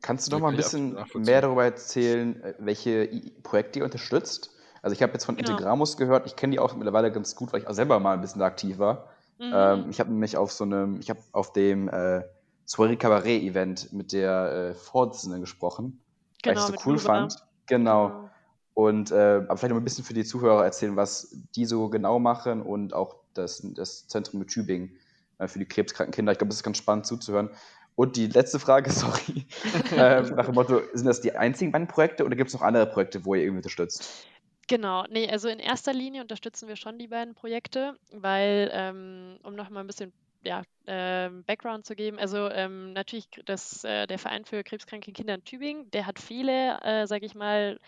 Kannst 0.00 0.26
du 0.26 0.32
noch 0.32 0.40
mal 0.40 0.50
ein 0.50 0.56
bisschen 0.56 0.96
mehr 1.14 1.40
darüber 1.40 1.64
erzählen, 1.64 2.42
äh, 2.42 2.54
welche 2.58 3.06
Projekte 3.42 3.80
ihr 3.80 3.84
unterstützt? 3.84 4.50
Also 4.82 4.94
ich 4.94 5.02
habe 5.02 5.12
jetzt 5.12 5.24
von 5.24 5.36
genau. 5.36 5.50
Integramus 5.50 5.96
gehört, 5.96 6.26
ich 6.26 6.36
kenne 6.36 6.52
die 6.52 6.58
auch 6.58 6.74
mittlerweile 6.74 7.10
ganz 7.10 7.36
gut, 7.36 7.52
weil 7.52 7.60
ich 7.60 7.66
auch 7.66 7.74
selber 7.74 8.00
mal 8.00 8.14
ein 8.14 8.20
bisschen 8.20 8.42
aktiv 8.42 8.78
war. 8.78 9.08
Mhm. 9.38 9.52
Ähm, 9.54 9.90
ich 9.90 10.00
habe 10.00 10.10
nämlich 10.10 10.36
auf 10.36 10.52
so 10.52 10.64
einem, 10.64 11.00
ich 11.00 11.10
habe 11.10 11.20
auf 11.32 11.52
dem 11.52 11.88
äh, 11.88 12.22
Soirée 12.66 12.96
Cabaret 12.96 13.42
Event 13.42 13.92
mit 13.92 14.12
der 14.12 14.52
äh, 14.70 14.74
Vorsitzenden 14.74 15.40
gesprochen, 15.40 16.00
genau, 16.42 16.56
weil 16.60 16.70
ich 16.70 16.76
es 16.76 16.82
so 16.82 16.88
cool 16.88 16.96
Luba. 16.96 17.04
fand. 17.04 17.36
Genau. 17.66 18.08
genau. 18.08 18.30
Und 18.74 19.12
äh, 19.12 19.14
aber 19.14 19.56
vielleicht 19.56 19.70
noch 19.70 19.80
ein 19.80 19.84
bisschen 19.84 20.04
für 20.04 20.14
die 20.14 20.24
Zuhörer 20.24 20.64
erzählen, 20.64 20.96
was 20.96 21.36
die 21.54 21.64
so 21.64 21.88
genau 21.88 22.18
machen 22.18 22.60
und 22.60 22.92
auch 22.92 23.16
das, 23.32 23.62
das 23.74 24.08
Zentrum 24.08 24.40
mit 24.40 24.48
Tübingen 24.48 24.96
äh, 25.38 25.46
für 25.46 25.60
die 25.60 25.64
krebskranken 25.64 26.12
Kinder. 26.12 26.32
Ich 26.32 26.38
glaube, 26.38 26.48
das 26.48 26.56
ist 26.56 26.64
ganz 26.64 26.78
spannend 26.78 27.06
zuzuhören. 27.06 27.50
Und 27.94 28.16
die 28.16 28.26
letzte 28.26 28.58
Frage, 28.58 28.90
sorry, 28.92 29.46
ähm, 29.96 30.34
nach 30.34 30.46
dem 30.46 30.54
Motto, 30.54 30.80
sind 30.92 31.06
das 31.06 31.20
die 31.20 31.36
einzigen 31.36 31.70
beiden 31.70 31.86
Projekte 31.86 32.24
oder 32.24 32.34
gibt 32.34 32.48
es 32.48 32.54
noch 32.54 32.62
andere 32.62 32.86
Projekte, 32.86 33.24
wo 33.24 33.34
ihr 33.34 33.42
irgendwie 33.42 33.58
unterstützt? 33.58 34.26
Genau, 34.66 35.04
nee, 35.10 35.28
also 35.28 35.48
in 35.48 35.58
erster 35.58 35.92
Linie 35.92 36.22
unterstützen 36.22 36.68
wir 36.68 36.76
schon 36.76 36.98
die 36.98 37.08
beiden 37.08 37.34
Projekte, 37.34 37.96
weil, 38.12 38.70
ähm, 38.72 39.36
um 39.42 39.54
nochmal 39.54 39.84
ein 39.84 39.86
bisschen 39.86 40.12
ja, 40.44 40.62
ähm, 40.86 41.44
Background 41.44 41.86
zu 41.86 41.94
geben, 41.94 42.18
also 42.18 42.50
ähm, 42.50 42.92
natürlich 42.92 43.28
das, 43.46 43.84
äh, 43.84 44.06
der 44.06 44.18
Verein 44.18 44.44
für 44.44 44.62
krebskranke 44.62 45.12
Kinder 45.12 45.34
in 45.34 45.44
Tübingen, 45.44 45.90
der 45.90 46.06
hat 46.06 46.18
viele, 46.18 46.80
äh, 46.82 47.06
sage 47.06 47.26
ich 47.26 47.34
mal, 47.34 47.78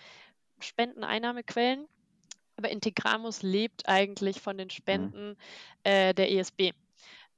Spendeneinnahmequellen, 0.60 1.86
aber 2.56 2.70
Integramus 2.70 3.42
lebt 3.42 3.88
eigentlich 3.88 4.40
von 4.40 4.56
den 4.56 4.68
mhm. 4.68 4.70
Spenden 4.70 5.28
mhm. 5.30 5.36
äh, 5.84 6.14
der 6.14 6.30
ESB. 6.32 6.72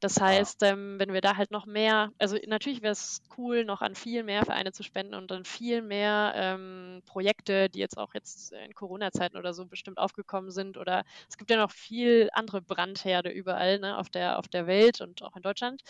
Das 0.01 0.21
heißt, 0.21 0.63
ja. 0.63 0.69
ähm, 0.69 1.01
wenn 1.01 1.13
wir 1.13 1.21
da 1.21 1.37
halt 1.37 1.51
noch 1.51 1.67
mehr, 1.67 2.13
also 2.19 2.37
natürlich 2.47 2.83
wäre 2.83 2.93
es 2.93 3.21
cool, 3.37 3.65
noch 3.65 3.83
an 3.83 3.97
viel 3.97 4.23
mehr 4.23 4.45
Vereine 4.45 4.71
zu 4.71 4.85
spenden 4.85 5.15
und 5.15 5.31
dann 5.31 5.45
viel 5.45 5.83
mehr 5.83 6.33
ähm, 6.37 7.03
Projekte, 7.05 7.69
die 7.69 7.81
jetzt 7.81 7.99
auch 7.99 8.15
jetzt 8.15 8.53
in 8.53 8.75
Corona-Zeiten 8.75 9.37
oder 9.37 9.53
so 9.53 9.67
bestimmt 9.67 9.99
aufgekommen 9.99 10.53
sind. 10.53 10.77
Oder 10.77 11.05
es 11.29 11.37
gibt 11.37 11.51
ja 11.51 11.57
noch 11.57 11.73
viel 11.73 12.29
andere 12.33 12.63
Brandherde 12.63 13.31
überall 13.31 13.81
ne, 13.81 13.99
auf, 13.99 14.09
der, 14.09 14.39
auf 14.39 14.47
der 14.47 14.69
Welt 14.69 15.01
und 15.01 15.23
auch 15.23 15.35
in 15.35 15.43
Deutschland. 15.43 15.83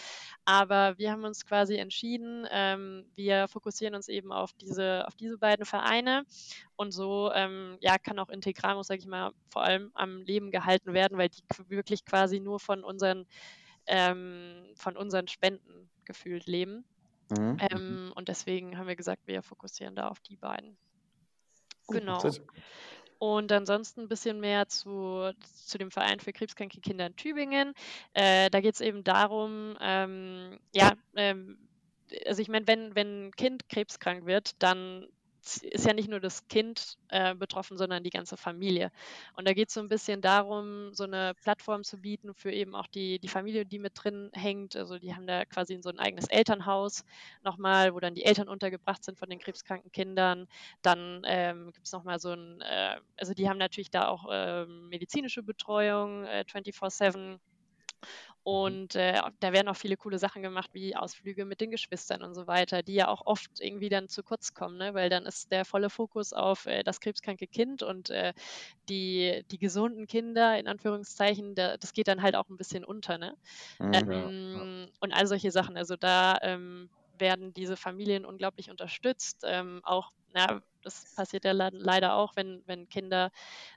Aber 0.46 0.96
wir 0.96 1.12
haben 1.12 1.24
uns 1.24 1.44
quasi 1.44 1.76
entschieden, 1.76 2.46
ähm, 2.50 3.04
wir 3.14 3.46
fokussieren 3.48 3.94
uns 3.94 4.08
eben 4.08 4.32
auf 4.32 4.54
diese, 4.54 5.06
auf 5.06 5.16
diese 5.16 5.36
beiden 5.36 5.66
Vereine 5.66 6.24
und 6.76 6.92
so 6.92 7.30
ähm, 7.34 7.76
ja, 7.80 7.98
kann 7.98 8.18
auch 8.18 8.30
Integramos, 8.30 8.86
sage 8.86 9.00
ich 9.00 9.06
mal, 9.06 9.32
vor 9.50 9.64
allem 9.64 9.90
am 9.94 10.22
Leben 10.22 10.50
gehalten 10.50 10.94
werden, 10.94 11.18
weil 11.18 11.28
die 11.28 11.42
wirklich 11.68 12.04
quasi 12.06 12.40
nur 12.40 12.58
von 12.58 12.84
unseren 12.84 13.26
ähm, 13.88 14.64
von 14.76 14.96
unseren 14.96 15.28
Spenden 15.28 15.90
gefühlt 16.04 16.46
leben. 16.46 16.84
Mhm. 17.30 17.58
Ähm, 17.70 18.12
und 18.14 18.28
deswegen 18.28 18.78
haben 18.78 18.88
wir 18.88 18.96
gesagt, 18.96 19.26
wir 19.26 19.42
fokussieren 19.42 19.94
da 19.94 20.08
auf 20.08 20.20
die 20.20 20.36
beiden. 20.36 20.76
Genau. 21.88 22.20
Und 23.18 23.50
ansonsten 23.50 24.02
ein 24.02 24.08
bisschen 24.08 24.38
mehr 24.38 24.68
zu, 24.68 25.32
zu 25.42 25.76
dem 25.76 25.90
Verein 25.90 26.20
für 26.20 26.32
krebskranke 26.32 26.80
Kinder 26.80 27.06
in 27.06 27.16
Tübingen. 27.16 27.74
Äh, 28.12 28.48
da 28.50 28.60
geht 28.60 28.74
es 28.74 28.80
eben 28.80 29.02
darum, 29.02 29.76
ähm, 29.80 30.60
ja, 30.72 30.92
ähm, 31.16 31.58
also 32.26 32.40
ich 32.40 32.48
meine, 32.48 32.66
wenn, 32.68 32.94
wenn 32.94 33.26
ein 33.26 33.32
Kind 33.32 33.68
krebskrank 33.68 34.24
wird, 34.24 34.62
dann 34.62 35.08
ist 35.56 35.86
ja 35.86 35.92
nicht 35.94 36.08
nur 36.08 36.20
das 36.20 36.46
Kind 36.48 36.98
äh, 37.08 37.34
betroffen, 37.34 37.76
sondern 37.76 38.04
die 38.04 38.10
ganze 38.10 38.36
Familie. 38.36 38.92
Und 39.34 39.48
da 39.48 39.54
geht 39.54 39.68
es 39.68 39.74
so 39.74 39.80
ein 39.80 39.88
bisschen 39.88 40.20
darum, 40.20 40.92
so 40.92 41.04
eine 41.04 41.34
Plattform 41.42 41.82
zu 41.82 41.98
bieten 41.98 42.34
für 42.34 42.52
eben 42.52 42.74
auch 42.74 42.86
die, 42.86 43.18
die 43.18 43.28
Familie, 43.28 43.64
die 43.64 43.78
mit 43.78 43.92
drin 43.94 44.30
hängt. 44.34 44.76
Also 44.76 44.98
die 44.98 45.14
haben 45.14 45.26
da 45.26 45.44
quasi 45.44 45.78
so 45.82 45.90
ein 45.90 45.98
eigenes 45.98 46.26
Elternhaus 46.28 47.04
nochmal, 47.42 47.94
wo 47.94 48.00
dann 48.00 48.14
die 48.14 48.24
Eltern 48.24 48.48
untergebracht 48.48 49.04
sind 49.04 49.18
von 49.18 49.28
den 49.28 49.38
krebskranken 49.38 49.90
Kindern. 49.90 50.46
Dann 50.82 51.22
ähm, 51.26 51.72
gibt 51.72 51.86
es 51.86 51.92
nochmal 51.92 52.20
so 52.20 52.32
ein, 52.32 52.60
äh, 52.60 52.96
also 53.16 53.34
die 53.34 53.48
haben 53.48 53.58
natürlich 53.58 53.90
da 53.90 54.08
auch 54.08 54.30
äh, 54.30 54.66
medizinische 54.66 55.42
Betreuung, 55.42 56.24
24-7 56.26 57.38
Und 58.48 58.94
äh, 58.94 59.20
da 59.40 59.52
werden 59.52 59.68
auch 59.68 59.76
viele 59.76 59.98
coole 59.98 60.18
Sachen 60.18 60.40
gemacht, 60.40 60.70
wie 60.72 60.96
Ausflüge 60.96 61.44
mit 61.44 61.60
den 61.60 61.70
Geschwistern 61.70 62.22
und 62.22 62.34
so 62.34 62.46
weiter, 62.46 62.82
die 62.82 62.94
ja 62.94 63.08
auch 63.08 63.26
oft 63.26 63.60
irgendwie 63.60 63.90
dann 63.90 64.08
zu 64.08 64.22
kurz 64.22 64.54
kommen, 64.54 64.78
ne? 64.78 64.94
weil 64.94 65.10
dann 65.10 65.26
ist 65.26 65.52
der 65.52 65.66
volle 65.66 65.90
Fokus 65.90 66.32
auf 66.32 66.64
äh, 66.64 66.82
das 66.82 67.00
krebskranke 67.00 67.46
Kind 67.46 67.82
und 67.82 68.08
äh, 68.08 68.32
die, 68.88 69.44
die 69.50 69.58
gesunden 69.58 70.06
Kinder, 70.06 70.58
in 70.58 70.66
Anführungszeichen, 70.66 71.54
da, 71.56 71.76
das 71.76 71.92
geht 71.92 72.08
dann 72.08 72.22
halt 72.22 72.36
auch 72.36 72.48
ein 72.48 72.56
bisschen 72.56 72.86
unter. 72.86 73.18
Ne? 73.18 73.36
Mhm, 73.78 73.92
ähm. 73.94 74.88
Und 75.00 75.12
all 75.12 75.26
solche 75.26 75.50
Sachen. 75.50 75.76
Also 75.76 75.96
da 75.96 76.38
ähm, 76.40 76.88
werden 77.18 77.52
diese 77.52 77.76
Familien 77.76 78.24
unglaublich 78.24 78.70
unterstützt, 78.70 79.42
ähm, 79.44 79.80
auch 79.84 80.10
na, 80.32 80.62
das 80.82 81.14
passiert 81.14 81.44
ja 81.44 81.52
leider 81.52 82.14
auch, 82.14 82.36
wenn, 82.36 82.62
wenn 82.66 82.88
Kinder 82.88 83.30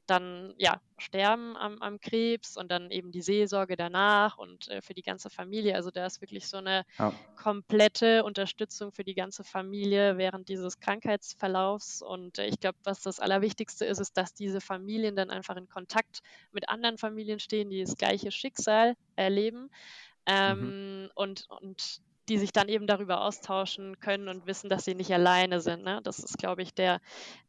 dann 0.06 0.54
ja, 0.58 0.82
sterben 0.98 1.56
am, 1.58 1.82
am 1.82 2.00
Krebs 2.00 2.58
und 2.58 2.72
dann 2.72 2.92
eben 2.92 3.12
die 3.12 3.22
Seelsorge 3.22 3.76
danach 3.76 4.38
und 4.38 4.68
äh, 4.70 4.82
für 4.82 4.94
die 4.94 5.02
ganze 5.02 5.30
Familie. 5.30 5.76
Also 5.76 5.92
da 5.92 6.06
ist 6.06 6.22
wirklich 6.22 6.48
so 6.48 6.58
eine 6.58 6.86
ja. 6.98 7.14
komplette 7.36 8.24
Unterstützung 8.24 8.92
für 8.92 9.04
die 9.04 9.16
ganze 9.16 9.44
Familie 9.44 10.18
während 10.18 10.50
dieses 10.50 10.80
Krankheitsverlaufs. 10.80 12.02
Und 12.02 12.40
äh, 12.40 12.48
ich 12.48 12.60
glaube, 12.60 12.78
was 12.84 13.02
das 13.02 13.20
Allerwichtigste 13.20 13.86
ist, 13.86 14.00
ist, 14.00 14.18
dass 14.18 14.34
diese 14.34 14.62
Familien 14.62 15.16
dann 15.16 15.30
einfach 15.30 15.56
in 15.56 15.68
Kontakt 15.68 16.22
mit 16.52 16.70
anderen 16.70 16.98
Familien 16.98 17.40
stehen, 17.40 17.70
die 17.70 17.82
das 17.82 17.96
gleiche 17.96 18.32
Schicksal 18.32 18.96
erleben. 19.16 19.64
Mhm. 19.64 19.70
Ähm, 20.28 21.02
mhm. 21.04 21.10
und, 21.16 21.50
und 21.50 22.02
die 22.32 22.38
sich 22.38 22.54
dann 22.54 22.70
eben 22.70 22.88
darüber 22.88 23.26
austauschen 23.26 24.00
können 24.00 24.30
und 24.30 24.48
wissen, 24.48 24.70
dass 24.70 24.86
sie 24.86 24.96
nicht 24.96 25.12
alleine 25.12 25.60
sind. 25.60 25.84
Ne? 25.84 26.00
Das 26.02 26.18
ist, 26.18 26.38
glaube 26.38 26.62
ich, 26.62 26.74
der, 26.74 27.02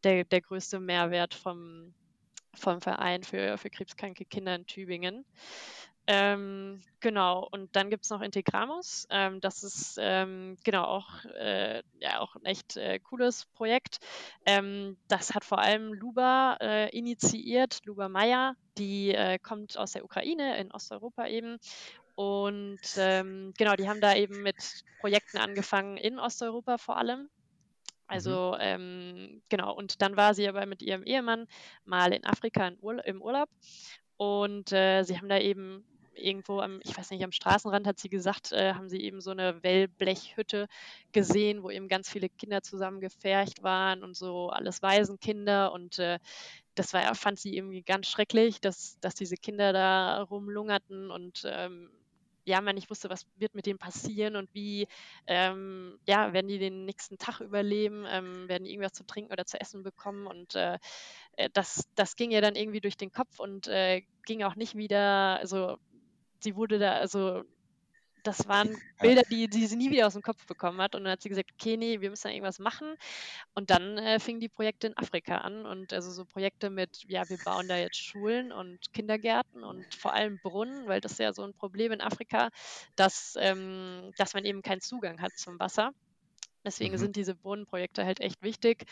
der, 0.03 0.25
der 0.25 0.41
größte 0.41 0.81
Mehrwert 0.81 1.35
vom, 1.35 1.95
vom 2.53 2.81
Verein 2.81 3.23
für, 3.23 3.59
für 3.59 3.71
krebskranke 3.71 4.25
Kinder 4.25 4.57
in 4.57 4.67
Tübingen. 4.67 5.25
Ähm, 6.09 6.81
genau, 6.99 7.47
und 7.53 7.77
dann 7.77 7.89
gibt 7.89 8.03
es 8.03 8.11
noch 8.11 8.23
Integramus. 8.23 9.07
Ähm, 9.09 9.41
das 9.41 9.63
ist 9.63 9.99
ähm, 10.01 10.57
genau 10.65 10.83
auch, 10.83 11.25
äh, 11.27 11.85
ja, 12.01 12.19
auch 12.19 12.35
ein 12.35 12.45
echt 12.45 12.77
äh, 12.77 12.99
cooles 12.99 13.47
Projekt. 13.55 13.99
Ähm, 14.45 14.97
das 15.07 15.33
hat 15.33 15.45
vor 15.45 15.61
allem 15.61 15.93
Luba 15.93 16.57
äh, 16.61 16.89
initiiert, 16.91 17.83
Luba 17.85 18.09
Meyer, 18.09 18.57
die 18.79 19.15
äh, 19.15 19.39
kommt 19.39 19.79
aus 19.79 19.93
der 19.93 20.05
Ukraine 20.05 20.57
in 20.59 20.73
Osteuropa 20.73 21.29
eben 21.29 21.59
und 22.23 22.79
ähm, 22.99 23.53
genau, 23.59 23.75
die 23.75 23.89
haben 23.89 24.01
da 24.01 24.15
eben 24.15 24.45
mit 24.45 24.85
Projekten 25.01 25.39
angefangen 25.39 25.97
in 25.97 26.21
Osteuropa 26.21 26.79
vor 26.79 26.97
allem. 26.97 27.29
Also 28.07 28.53
mhm. 28.53 28.61
ähm, 28.61 29.43
genau, 29.49 29.75
und 29.75 30.01
dann 30.03 30.17
war 30.17 30.33
sie 30.33 30.47
aber 30.47 30.65
mit 30.67 30.83
ihrem 30.83 31.03
Ehemann 31.03 31.49
mal 31.85 32.13
in 32.13 32.25
Afrika 32.25 32.69
in 32.69 32.79
Ur 32.81 33.05
im 33.05 33.21
Urlaub 33.21 33.49
und 34.19 34.71
äh, 34.71 35.03
sie 35.03 35.17
haben 35.17 35.29
da 35.29 35.39
eben 35.41 35.85
irgendwo 36.15 36.61
am, 36.61 36.79
ich 36.85 36.97
weiß 36.97 37.11
nicht, 37.11 37.25
am 37.25 37.33
Straßenrand 37.33 37.89
hat 37.89 37.99
sie 37.99 38.09
gesagt, 38.09 38.53
äh, 38.53 38.75
haben 38.75 38.89
sie 38.89 39.01
eben 39.01 39.21
so 39.21 39.33
eine 39.33 39.61
Wellblechhütte 39.65 40.69
gesehen, 41.11 41.65
wo 41.65 41.71
eben 41.71 41.89
ganz 41.89 42.09
viele 42.09 42.29
Kinder 42.29 42.63
zusammen 42.63 43.01
gefercht 43.01 43.65
waren 43.65 44.05
und 44.05 44.15
so 44.15 44.51
alles 44.51 44.81
Waisenkinder 44.81 45.73
und 45.73 45.99
äh, 45.99 46.21
das 46.77 46.93
war, 46.93 47.15
fand 47.17 47.41
sie 47.41 47.57
irgendwie 47.57 47.83
ganz 47.83 48.07
schrecklich, 48.07 48.61
dass, 48.61 49.01
dass 49.01 49.15
diese 49.17 49.37
Kinder 49.37 49.73
da 49.73 50.23
rumlungerten 50.23 51.11
und 51.11 51.43
ähm, 51.47 51.91
ja, 52.45 52.61
man 52.61 52.75
nicht 52.75 52.91
wusste, 52.91 53.11
was 53.11 53.27
wird 53.37 53.55
mit 53.55 53.67
denen 53.67 53.79
passieren 53.79 54.37
und 54.37 54.53
wie, 54.53 54.87
ähm, 55.27 55.99
ja, 56.07 56.33
werden 56.33 56.49
die 56.49 56.59
den 56.59 56.85
nächsten 56.85 57.19
Tag 57.19 57.41
überleben, 57.41 58.05
ähm, 58.09 58.49
werden 58.49 58.65
die 58.65 58.71
irgendwas 58.71 58.93
zu 58.93 59.05
trinken 59.05 59.33
oder 59.33 59.47
zu 59.47 59.61
essen 59.61 59.83
bekommen? 59.83 60.27
Und 60.27 60.55
äh, 60.55 60.79
äh 61.37 61.51
das, 61.53 61.89
das 61.95 62.17
ging 62.17 62.31
ihr 62.31 62.41
dann 62.41 62.57
irgendwie 62.57 62.81
durch 62.81 62.97
den 62.97 63.13
Kopf 63.13 63.39
und 63.39 63.69
äh, 63.69 64.03
ging 64.27 64.43
auch 64.43 64.57
nicht 64.57 64.77
wieder, 64.77 65.39
also 65.39 65.79
sie 66.41 66.57
wurde 66.57 66.79
da, 66.79 66.95
also 66.95 67.43
das 68.23 68.49
waren 68.49 68.77
Bilder, 69.01 69.23
die, 69.31 69.49
die 69.49 69.67
sie 69.67 69.77
nie 69.77 69.91
wieder 69.91 70.07
aus 70.07 70.13
dem 70.13 70.23
Kopf 70.23 70.47
bekommen 70.47 70.81
hat. 70.81 70.95
Und 70.95 71.05
dann 71.05 71.13
hat 71.13 71.23
sie 71.23 71.29
gesagt, 71.29 71.51
okay, 71.53 71.77
nee, 71.77 72.01
wir 72.01 72.11
müssen 72.11 72.29
da 72.29 72.31
irgendwas 72.31 72.59
machen. 72.59 72.95
Und 73.55 73.71
dann 73.71 73.99
äh, 73.99 74.21
fingen 74.21 74.41
die 74.41 74.49
Projekte 74.49 74.89
in 74.89 74.97
Afrika 74.97 75.39
an. 75.39 75.67
Und 75.67 75.93
also 75.93 76.11
so 76.11 76.25
Projekte 76.25 76.71
mit, 76.71 77.05
ja, 77.09 77.29
wir 77.29 77.39
bauen 77.39 77.69
da 77.69 77.77
jetzt 77.77 77.97
Schulen 77.97 78.53
und 78.53 78.93
Kindergärten 78.93 79.65
und 79.65 79.95
vor 79.95 80.13
allem 80.13 80.39
Brunnen, 80.43 80.87
weil 80.87 81.01
das 81.01 81.13
ist 81.13 81.19
ja 81.19 81.33
so 81.33 81.43
ein 81.43 81.55
Problem 81.55 81.93
in 81.93 82.01
Afrika, 82.01 82.51
dass, 82.97 83.35
ähm, 83.39 84.13
dass 84.17 84.35
man 84.35 84.45
eben 84.45 84.63
keinen 84.63 84.81
Zugang 84.81 85.21
hat 85.21 85.33
zum 85.37 85.59
Wasser. 85.59 85.93
Deswegen 86.65 86.95
mhm. 86.95 86.99
sind 86.99 87.17
diese 87.17 87.35
Brunnenprojekte 87.35 88.05
halt 88.05 88.21
echt 88.21 88.43
wichtig. 88.43 88.87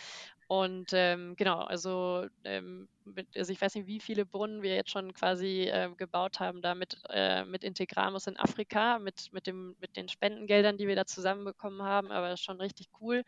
Und 0.51 0.91
ähm, 0.95 1.37
genau, 1.37 1.61
also, 1.61 2.27
ähm, 2.43 2.89
mit, 3.05 3.29
also 3.37 3.53
ich 3.53 3.61
weiß 3.61 3.77
nicht, 3.77 3.87
wie 3.87 4.01
viele 4.01 4.27
Brunnen 4.27 4.63
wir 4.63 4.75
jetzt 4.75 4.91
schon 4.91 5.15
quasi 5.15 5.69
äh, 5.69 5.91
gebaut 5.97 6.41
haben, 6.41 6.61
da 6.61 6.75
mit, 6.75 7.01
äh, 7.09 7.45
mit 7.45 7.63
Integramus 7.63 8.27
in 8.27 8.37
Afrika, 8.37 8.99
mit, 8.99 9.33
mit, 9.33 9.47
dem, 9.47 9.77
mit 9.81 9.97
den 9.97 10.09
Spendengeldern, 10.09 10.77
die 10.77 10.89
wir 10.89 10.97
da 10.97 11.07
zusammenbekommen 11.07 11.83
haben, 11.83 12.11
aber 12.11 12.31
das 12.31 12.41
ist 12.41 12.45
schon 12.45 12.61
richtig 12.61 12.89
cool. 13.01 13.23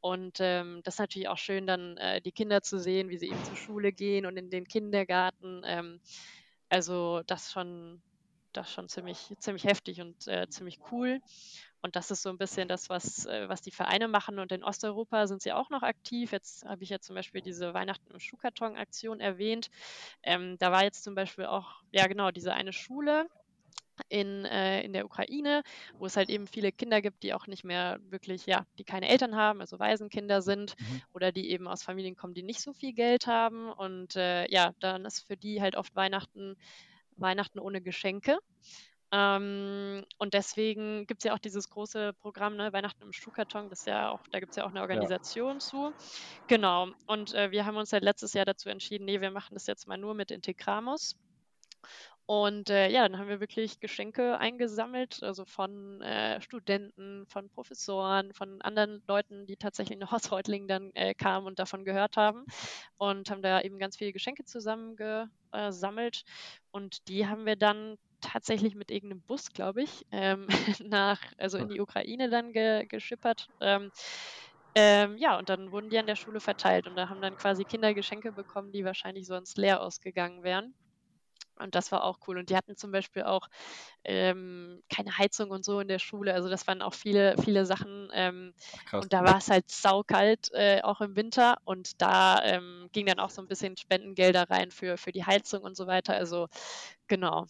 Und 0.00 0.40
ähm, 0.40 0.82
das 0.84 0.96
ist 0.96 1.00
natürlich 1.00 1.28
auch 1.28 1.38
schön, 1.38 1.66
dann 1.66 1.96
äh, 1.96 2.20
die 2.20 2.32
Kinder 2.32 2.60
zu 2.60 2.78
sehen, 2.78 3.08
wie 3.08 3.16
sie 3.16 3.28
eben 3.28 3.44
zur 3.44 3.56
Schule 3.56 3.90
gehen 3.90 4.26
und 4.26 4.36
in 4.36 4.50
den 4.50 4.68
Kindergarten. 4.68 5.62
Ähm, 5.64 6.00
also 6.68 7.22
das 7.26 7.50
schon, 7.50 8.02
das 8.52 8.70
schon 8.70 8.90
ziemlich, 8.90 9.34
ziemlich 9.38 9.64
heftig 9.64 10.02
und 10.02 10.26
äh, 10.28 10.46
ziemlich 10.50 10.78
cool. 10.92 11.20
Und 11.80 11.96
das 11.96 12.10
ist 12.10 12.22
so 12.22 12.30
ein 12.30 12.38
bisschen 12.38 12.68
das, 12.68 12.88
was, 12.88 13.26
äh, 13.26 13.48
was 13.48 13.60
die 13.60 13.70
Vereine 13.70 14.08
machen. 14.08 14.38
Und 14.38 14.52
in 14.52 14.64
Osteuropa 14.64 15.26
sind 15.26 15.42
sie 15.42 15.52
auch 15.52 15.70
noch 15.70 15.82
aktiv. 15.82 16.32
Jetzt 16.32 16.64
habe 16.64 16.82
ich 16.82 16.90
ja 16.90 16.98
zum 16.98 17.14
Beispiel 17.14 17.40
diese 17.40 17.74
Weihnachten 17.74 18.10
im 18.10 18.18
Schuhkarton-Aktion 18.18 19.20
erwähnt. 19.20 19.70
Ähm, 20.22 20.56
da 20.58 20.72
war 20.72 20.84
jetzt 20.84 21.04
zum 21.04 21.14
Beispiel 21.14 21.46
auch, 21.46 21.82
ja 21.92 22.06
genau, 22.06 22.30
diese 22.30 22.52
eine 22.52 22.72
Schule, 22.72 23.28
in, 24.08 24.44
äh, 24.44 24.82
in 24.82 24.92
der 24.92 25.04
Ukraine, 25.04 25.62
wo 25.98 26.06
es 26.06 26.16
halt 26.16 26.28
eben 26.28 26.46
viele 26.46 26.72
Kinder 26.72 27.00
gibt, 27.00 27.22
die 27.22 27.34
auch 27.34 27.46
nicht 27.46 27.64
mehr 27.64 27.98
wirklich, 28.08 28.46
ja, 28.46 28.66
die 28.78 28.84
keine 28.84 29.08
Eltern 29.08 29.36
haben, 29.36 29.60
also 29.60 29.78
Waisenkinder 29.78 30.42
sind 30.42 30.76
mhm. 30.78 31.02
oder 31.12 31.32
die 31.32 31.50
eben 31.50 31.66
aus 31.66 31.82
Familien 31.82 32.16
kommen, 32.16 32.34
die 32.34 32.42
nicht 32.42 32.60
so 32.60 32.72
viel 32.72 32.92
Geld 32.92 33.26
haben. 33.26 33.70
Und 33.70 34.16
äh, 34.16 34.48
ja, 34.50 34.72
dann 34.80 35.04
ist 35.04 35.26
für 35.26 35.36
die 35.36 35.60
halt 35.60 35.76
oft 35.76 35.94
Weihnachten, 35.96 36.56
Weihnachten 37.16 37.58
ohne 37.58 37.80
Geschenke. 37.80 38.38
Ähm, 39.10 40.04
und 40.18 40.34
deswegen 40.34 41.06
gibt 41.06 41.20
es 41.20 41.24
ja 41.24 41.34
auch 41.34 41.38
dieses 41.38 41.70
große 41.70 42.12
Programm, 42.14 42.56
ne, 42.56 42.72
Weihnachten 42.72 43.02
im 43.02 43.12
Schuhkarton, 43.12 43.70
das 43.70 43.86
ja 43.86 44.10
auch, 44.10 44.20
da 44.30 44.40
gibt 44.40 44.50
es 44.50 44.56
ja 44.56 44.66
auch 44.66 44.70
eine 44.70 44.82
Organisation 44.82 45.54
ja. 45.54 45.58
zu. 45.58 45.92
Genau. 46.46 46.88
Und 47.06 47.34
äh, 47.34 47.50
wir 47.50 47.64
haben 47.64 47.76
uns 47.76 47.92
halt 47.92 48.04
letztes 48.04 48.34
Jahr 48.34 48.44
dazu 48.44 48.68
entschieden, 48.68 49.06
nee, 49.06 49.20
wir 49.20 49.30
machen 49.30 49.54
das 49.54 49.66
jetzt 49.66 49.88
mal 49.88 49.96
nur 49.96 50.14
mit 50.14 50.30
Integramus. 50.30 51.16
Und 52.30 52.68
äh, 52.68 52.90
ja, 52.90 53.08
dann 53.08 53.18
haben 53.18 53.30
wir 53.30 53.40
wirklich 53.40 53.80
Geschenke 53.80 54.36
eingesammelt, 54.36 55.22
also 55.22 55.46
von 55.46 56.02
äh, 56.02 56.42
Studenten, 56.42 57.24
von 57.26 57.48
Professoren, 57.48 58.34
von 58.34 58.60
anderen 58.60 59.02
Leuten, 59.08 59.46
die 59.46 59.56
tatsächlich 59.56 59.98
nach 59.98 60.12
Hausreutlingen 60.12 60.68
dann 60.68 60.90
äh, 60.92 61.14
kamen 61.14 61.46
und 61.46 61.58
davon 61.58 61.86
gehört 61.86 62.18
haben. 62.18 62.44
Und 62.98 63.30
haben 63.30 63.40
da 63.40 63.62
eben 63.62 63.78
ganz 63.78 63.96
viele 63.96 64.12
Geschenke 64.12 64.44
zusammengesammelt. 64.44 66.24
Und 66.70 67.08
die 67.08 67.26
haben 67.26 67.46
wir 67.46 67.56
dann 67.56 67.96
tatsächlich 68.20 68.74
mit 68.74 68.90
irgendeinem 68.90 69.22
Bus, 69.22 69.52
glaube 69.52 69.82
ich, 69.82 70.06
ähm, 70.10 70.46
nach, 70.84 71.20
also 71.38 71.58
in 71.58 71.68
die 71.68 71.80
Ukraine 71.80 72.30
dann 72.30 72.52
ge 72.52 72.86
geschippert. 72.86 73.48
Ähm, 73.60 73.90
ähm, 74.74 75.16
ja, 75.18 75.38
und 75.38 75.48
dann 75.48 75.72
wurden 75.72 75.90
die 75.90 75.98
an 75.98 76.06
der 76.06 76.16
Schule 76.16 76.40
verteilt 76.40 76.86
und 76.86 76.94
da 76.96 77.08
haben 77.08 77.20
dann 77.20 77.36
quasi 77.36 77.64
Kinder 77.64 77.94
Geschenke 77.94 78.32
bekommen, 78.32 78.72
die 78.72 78.84
wahrscheinlich 78.84 79.26
sonst 79.26 79.58
leer 79.58 79.82
ausgegangen 79.82 80.42
wären. 80.42 80.74
Und 81.58 81.74
das 81.74 81.90
war 81.92 82.04
auch 82.04 82.18
cool. 82.26 82.38
Und 82.38 82.50
die 82.50 82.56
hatten 82.56 82.76
zum 82.76 82.92
Beispiel 82.92 83.24
auch 83.24 83.48
ähm, 84.04 84.82
keine 84.88 85.18
Heizung 85.18 85.50
und 85.50 85.64
so 85.64 85.80
in 85.80 85.88
der 85.88 85.98
Schule. 85.98 86.32
Also 86.34 86.48
das 86.48 86.66
waren 86.68 86.82
auch 86.82 86.94
viele, 86.94 87.36
viele 87.42 87.66
Sachen. 87.66 88.08
Ähm, 88.14 88.54
Ach, 88.92 89.02
und 89.02 89.12
da 89.12 89.24
war 89.24 89.38
es 89.38 89.50
halt 89.50 89.68
saukalt, 89.70 90.48
äh, 90.52 90.82
auch 90.82 91.00
im 91.00 91.16
Winter. 91.16 91.56
Und 91.64 92.00
da 92.00 92.42
ähm, 92.44 92.88
ging 92.92 93.06
dann 93.06 93.18
auch 93.18 93.30
so 93.30 93.42
ein 93.42 93.48
bisschen 93.48 93.76
Spendengelder 93.76 94.48
rein 94.50 94.70
für, 94.70 94.96
für 94.96 95.12
die 95.12 95.24
Heizung 95.24 95.62
und 95.62 95.76
so 95.76 95.86
weiter. 95.86 96.14
Also 96.14 96.46
genau 97.08 97.46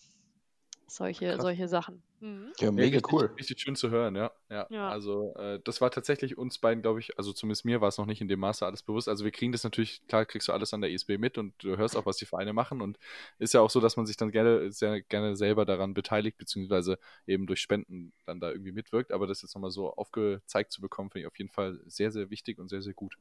solche, 0.88 1.40
solche 1.40 1.68
Sachen. 1.68 2.02
Mhm. 2.20 2.52
Ja, 2.58 2.72
mega 2.72 2.96
richtig, 2.96 3.12
cool. 3.12 3.30
Richtig 3.38 3.60
schön 3.60 3.76
zu 3.76 3.90
hören, 3.90 4.16
ja. 4.16 4.32
Ja, 4.50 4.66
ja. 4.70 4.88
also 4.88 5.34
äh, 5.36 5.60
das 5.62 5.80
war 5.80 5.90
tatsächlich 5.90 6.36
uns 6.36 6.58
beiden, 6.58 6.82
glaube 6.82 6.98
ich, 6.98 7.16
also 7.16 7.32
zumindest 7.32 7.64
mir 7.64 7.80
war 7.80 7.88
es 7.88 7.98
noch 7.98 8.06
nicht 8.06 8.20
in 8.20 8.26
dem 8.26 8.40
Maße 8.40 8.66
alles 8.66 8.82
bewusst. 8.82 9.08
Also 9.08 9.24
wir 9.24 9.30
kriegen 9.30 9.52
das 9.52 9.62
natürlich, 9.62 10.04
klar 10.08 10.24
kriegst 10.24 10.48
du 10.48 10.52
alles 10.52 10.74
an 10.74 10.80
der 10.80 10.90
ISB 10.90 11.18
mit 11.18 11.38
und 11.38 11.54
du 11.62 11.76
hörst 11.76 11.96
auch, 11.96 12.06
was 12.06 12.16
die 12.16 12.24
Vereine 12.24 12.52
machen 12.52 12.80
und 12.80 12.98
ist 13.38 13.54
ja 13.54 13.60
auch 13.60 13.70
so, 13.70 13.80
dass 13.80 13.96
man 13.96 14.06
sich 14.06 14.16
dann 14.16 14.32
gerne, 14.32 14.72
sehr 14.72 15.00
gerne 15.02 15.36
selber 15.36 15.64
daran 15.64 15.94
beteiligt, 15.94 16.38
beziehungsweise 16.38 16.98
eben 17.26 17.46
durch 17.46 17.60
Spenden 17.60 18.12
dann 18.26 18.40
da 18.40 18.50
irgendwie 18.50 18.72
mitwirkt. 18.72 19.12
Aber 19.12 19.26
das 19.26 19.42
jetzt 19.42 19.54
nochmal 19.54 19.70
so 19.70 19.92
aufgezeigt 19.92 20.72
zu 20.72 20.80
bekommen, 20.80 21.10
finde 21.10 21.22
ich 21.22 21.26
auf 21.28 21.38
jeden 21.38 21.50
Fall 21.50 21.78
sehr, 21.86 22.10
sehr 22.10 22.30
wichtig 22.30 22.58
und 22.58 22.68
sehr, 22.68 22.82
sehr 22.82 22.94
gut. 22.94 23.16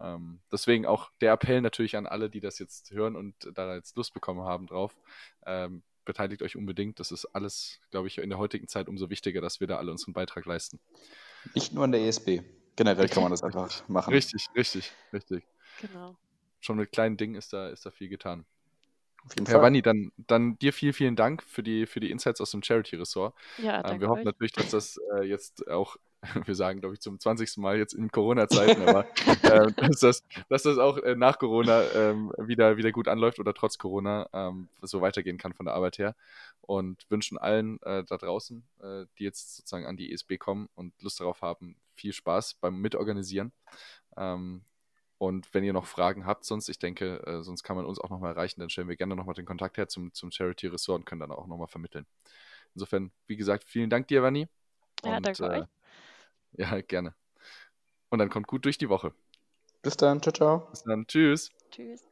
Ähm, 0.00 0.40
deswegen 0.50 0.86
auch 0.86 1.10
der 1.20 1.32
Appell 1.32 1.60
natürlich 1.60 1.96
an 1.96 2.06
alle, 2.06 2.30
die 2.30 2.40
das 2.40 2.58
jetzt 2.58 2.92
hören 2.92 3.16
und 3.16 3.34
da 3.54 3.74
jetzt 3.74 3.96
Lust 3.96 4.14
bekommen 4.14 4.42
haben 4.42 4.66
drauf. 4.66 4.96
Ähm, 5.44 5.82
beteiligt 6.04 6.42
euch 6.42 6.56
unbedingt. 6.56 7.00
Das 7.00 7.12
ist 7.12 7.26
alles, 7.26 7.80
glaube 7.90 8.08
ich, 8.08 8.18
in 8.18 8.30
der 8.30 8.38
heutigen 8.38 8.68
Zeit 8.68 8.88
umso 8.88 9.10
wichtiger, 9.10 9.40
dass 9.40 9.60
wir 9.60 9.66
da 9.66 9.76
alle 9.76 9.90
unseren 9.90 10.12
Beitrag 10.12 10.44
leisten. 10.46 10.80
Nicht 11.54 11.72
nur 11.72 11.84
an 11.84 11.92
der 11.92 12.02
ESB. 12.02 12.42
Generell 12.76 13.08
kann 13.08 13.22
man 13.22 13.32
das 13.32 13.42
einfach 13.42 13.86
machen. 13.88 14.12
Richtig, 14.14 14.46
richtig, 14.56 14.92
richtig. 15.12 15.44
Genau. 15.80 16.16
Schon 16.60 16.76
mit 16.76 16.92
kleinen 16.92 17.16
Dingen 17.16 17.34
ist 17.34 17.52
da, 17.52 17.68
ist 17.68 17.84
da 17.84 17.90
viel 17.90 18.08
getan. 18.08 18.46
Herr 19.46 19.62
Wanni, 19.62 19.82
dann, 19.82 20.10
dann 20.16 20.58
dir 20.58 20.72
vielen, 20.72 20.92
vielen 20.92 21.16
Dank 21.16 21.42
für 21.44 21.62
die, 21.62 21.86
für 21.86 22.00
die 22.00 22.10
Insights 22.10 22.40
aus 22.40 22.50
dem 22.50 22.62
Charity-Ressort. 22.62 23.34
Ja, 23.58 23.76
Ähm, 23.76 23.82
danke 23.82 24.00
wir 24.00 24.08
hoffen 24.08 24.20
euch. 24.20 24.24
natürlich, 24.24 24.52
dass 24.52 24.70
das 24.70 24.98
äh, 25.16 25.22
jetzt 25.24 25.68
auch, 25.68 25.96
wir 26.46 26.54
sagen, 26.54 26.80
glaube 26.80 26.94
ich, 26.94 27.00
zum 27.00 27.18
20. 27.18 27.56
Mal 27.58 27.78
jetzt 27.78 27.94
in 27.94 28.10
Corona-Zeiten, 28.10 28.82
aber 28.82 29.06
äh, 29.42 29.72
dass, 29.72 30.00
das, 30.00 30.24
dass 30.48 30.62
das 30.62 30.78
auch 30.78 30.98
äh, 30.98 31.16
nach 31.16 31.38
Corona 31.38 31.82
ähm, 31.94 32.32
wieder, 32.38 32.76
wieder 32.76 32.92
gut 32.92 33.08
anläuft 33.08 33.38
oder 33.38 33.54
trotz 33.54 33.78
Corona 33.78 34.28
ähm, 34.32 34.68
so 34.82 35.00
weitergehen 35.00 35.38
kann 35.38 35.52
von 35.52 35.66
der 35.66 35.74
Arbeit 35.74 35.98
her. 35.98 36.14
Und 36.60 37.04
wünschen 37.10 37.38
allen 37.38 37.82
äh, 37.82 38.04
da 38.04 38.16
draußen, 38.16 38.62
äh, 38.82 39.06
die 39.18 39.24
jetzt 39.24 39.56
sozusagen 39.56 39.86
an 39.86 39.96
die 39.96 40.12
ESB 40.12 40.38
kommen 40.38 40.68
und 40.74 40.94
Lust 41.02 41.18
darauf 41.18 41.42
haben, 41.42 41.76
viel 41.94 42.12
Spaß 42.12 42.54
beim 42.60 42.80
Mitorganisieren. 42.80 43.52
Ähm, 44.16 44.62
und 45.18 45.52
wenn 45.54 45.64
ihr 45.64 45.72
noch 45.72 45.86
Fragen 45.86 46.26
habt, 46.26 46.44
sonst, 46.44 46.68
ich 46.68 46.78
denke, 46.78 47.24
äh, 47.26 47.42
sonst 47.42 47.62
kann 47.62 47.76
man 47.76 47.84
uns 47.84 48.00
auch 48.00 48.10
nochmal 48.10 48.32
erreichen, 48.32 48.60
dann 48.60 48.70
stellen 48.70 48.88
wir 48.88 48.96
gerne 48.96 49.14
nochmal 49.16 49.34
den 49.34 49.46
Kontakt 49.46 49.76
her 49.76 49.88
zum, 49.88 50.12
zum 50.14 50.32
Charity 50.32 50.68
Ressort 50.68 51.00
und 51.00 51.04
können 51.04 51.20
dann 51.20 51.30
auch 51.30 51.46
nochmal 51.46 51.68
vermitteln. 51.68 52.06
Insofern, 52.74 53.12
wie 53.26 53.36
gesagt, 53.36 53.64
vielen 53.64 53.90
Dank 53.90 54.08
dir, 54.08 54.22
Vanni. 54.22 54.48
Ja, 55.04 55.20
danke 55.20 55.44
äh, 55.44 55.60
euch. 55.60 55.66
Ja, 56.52 56.80
gerne. 56.80 57.14
Und 58.10 58.18
dann 58.18 58.30
kommt 58.30 58.46
gut 58.46 58.64
durch 58.64 58.78
die 58.78 58.88
Woche. 58.88 59.14
Bis 59.82 59.96
dann, 59.96 60.20
ciao, 60.22 60.32
ciao. 60.32 60.58
Bis 60.70 60.82
dann. 60.82 61.06
Tschüss. 61.06 61.50
Tschüss. 61.70 62.11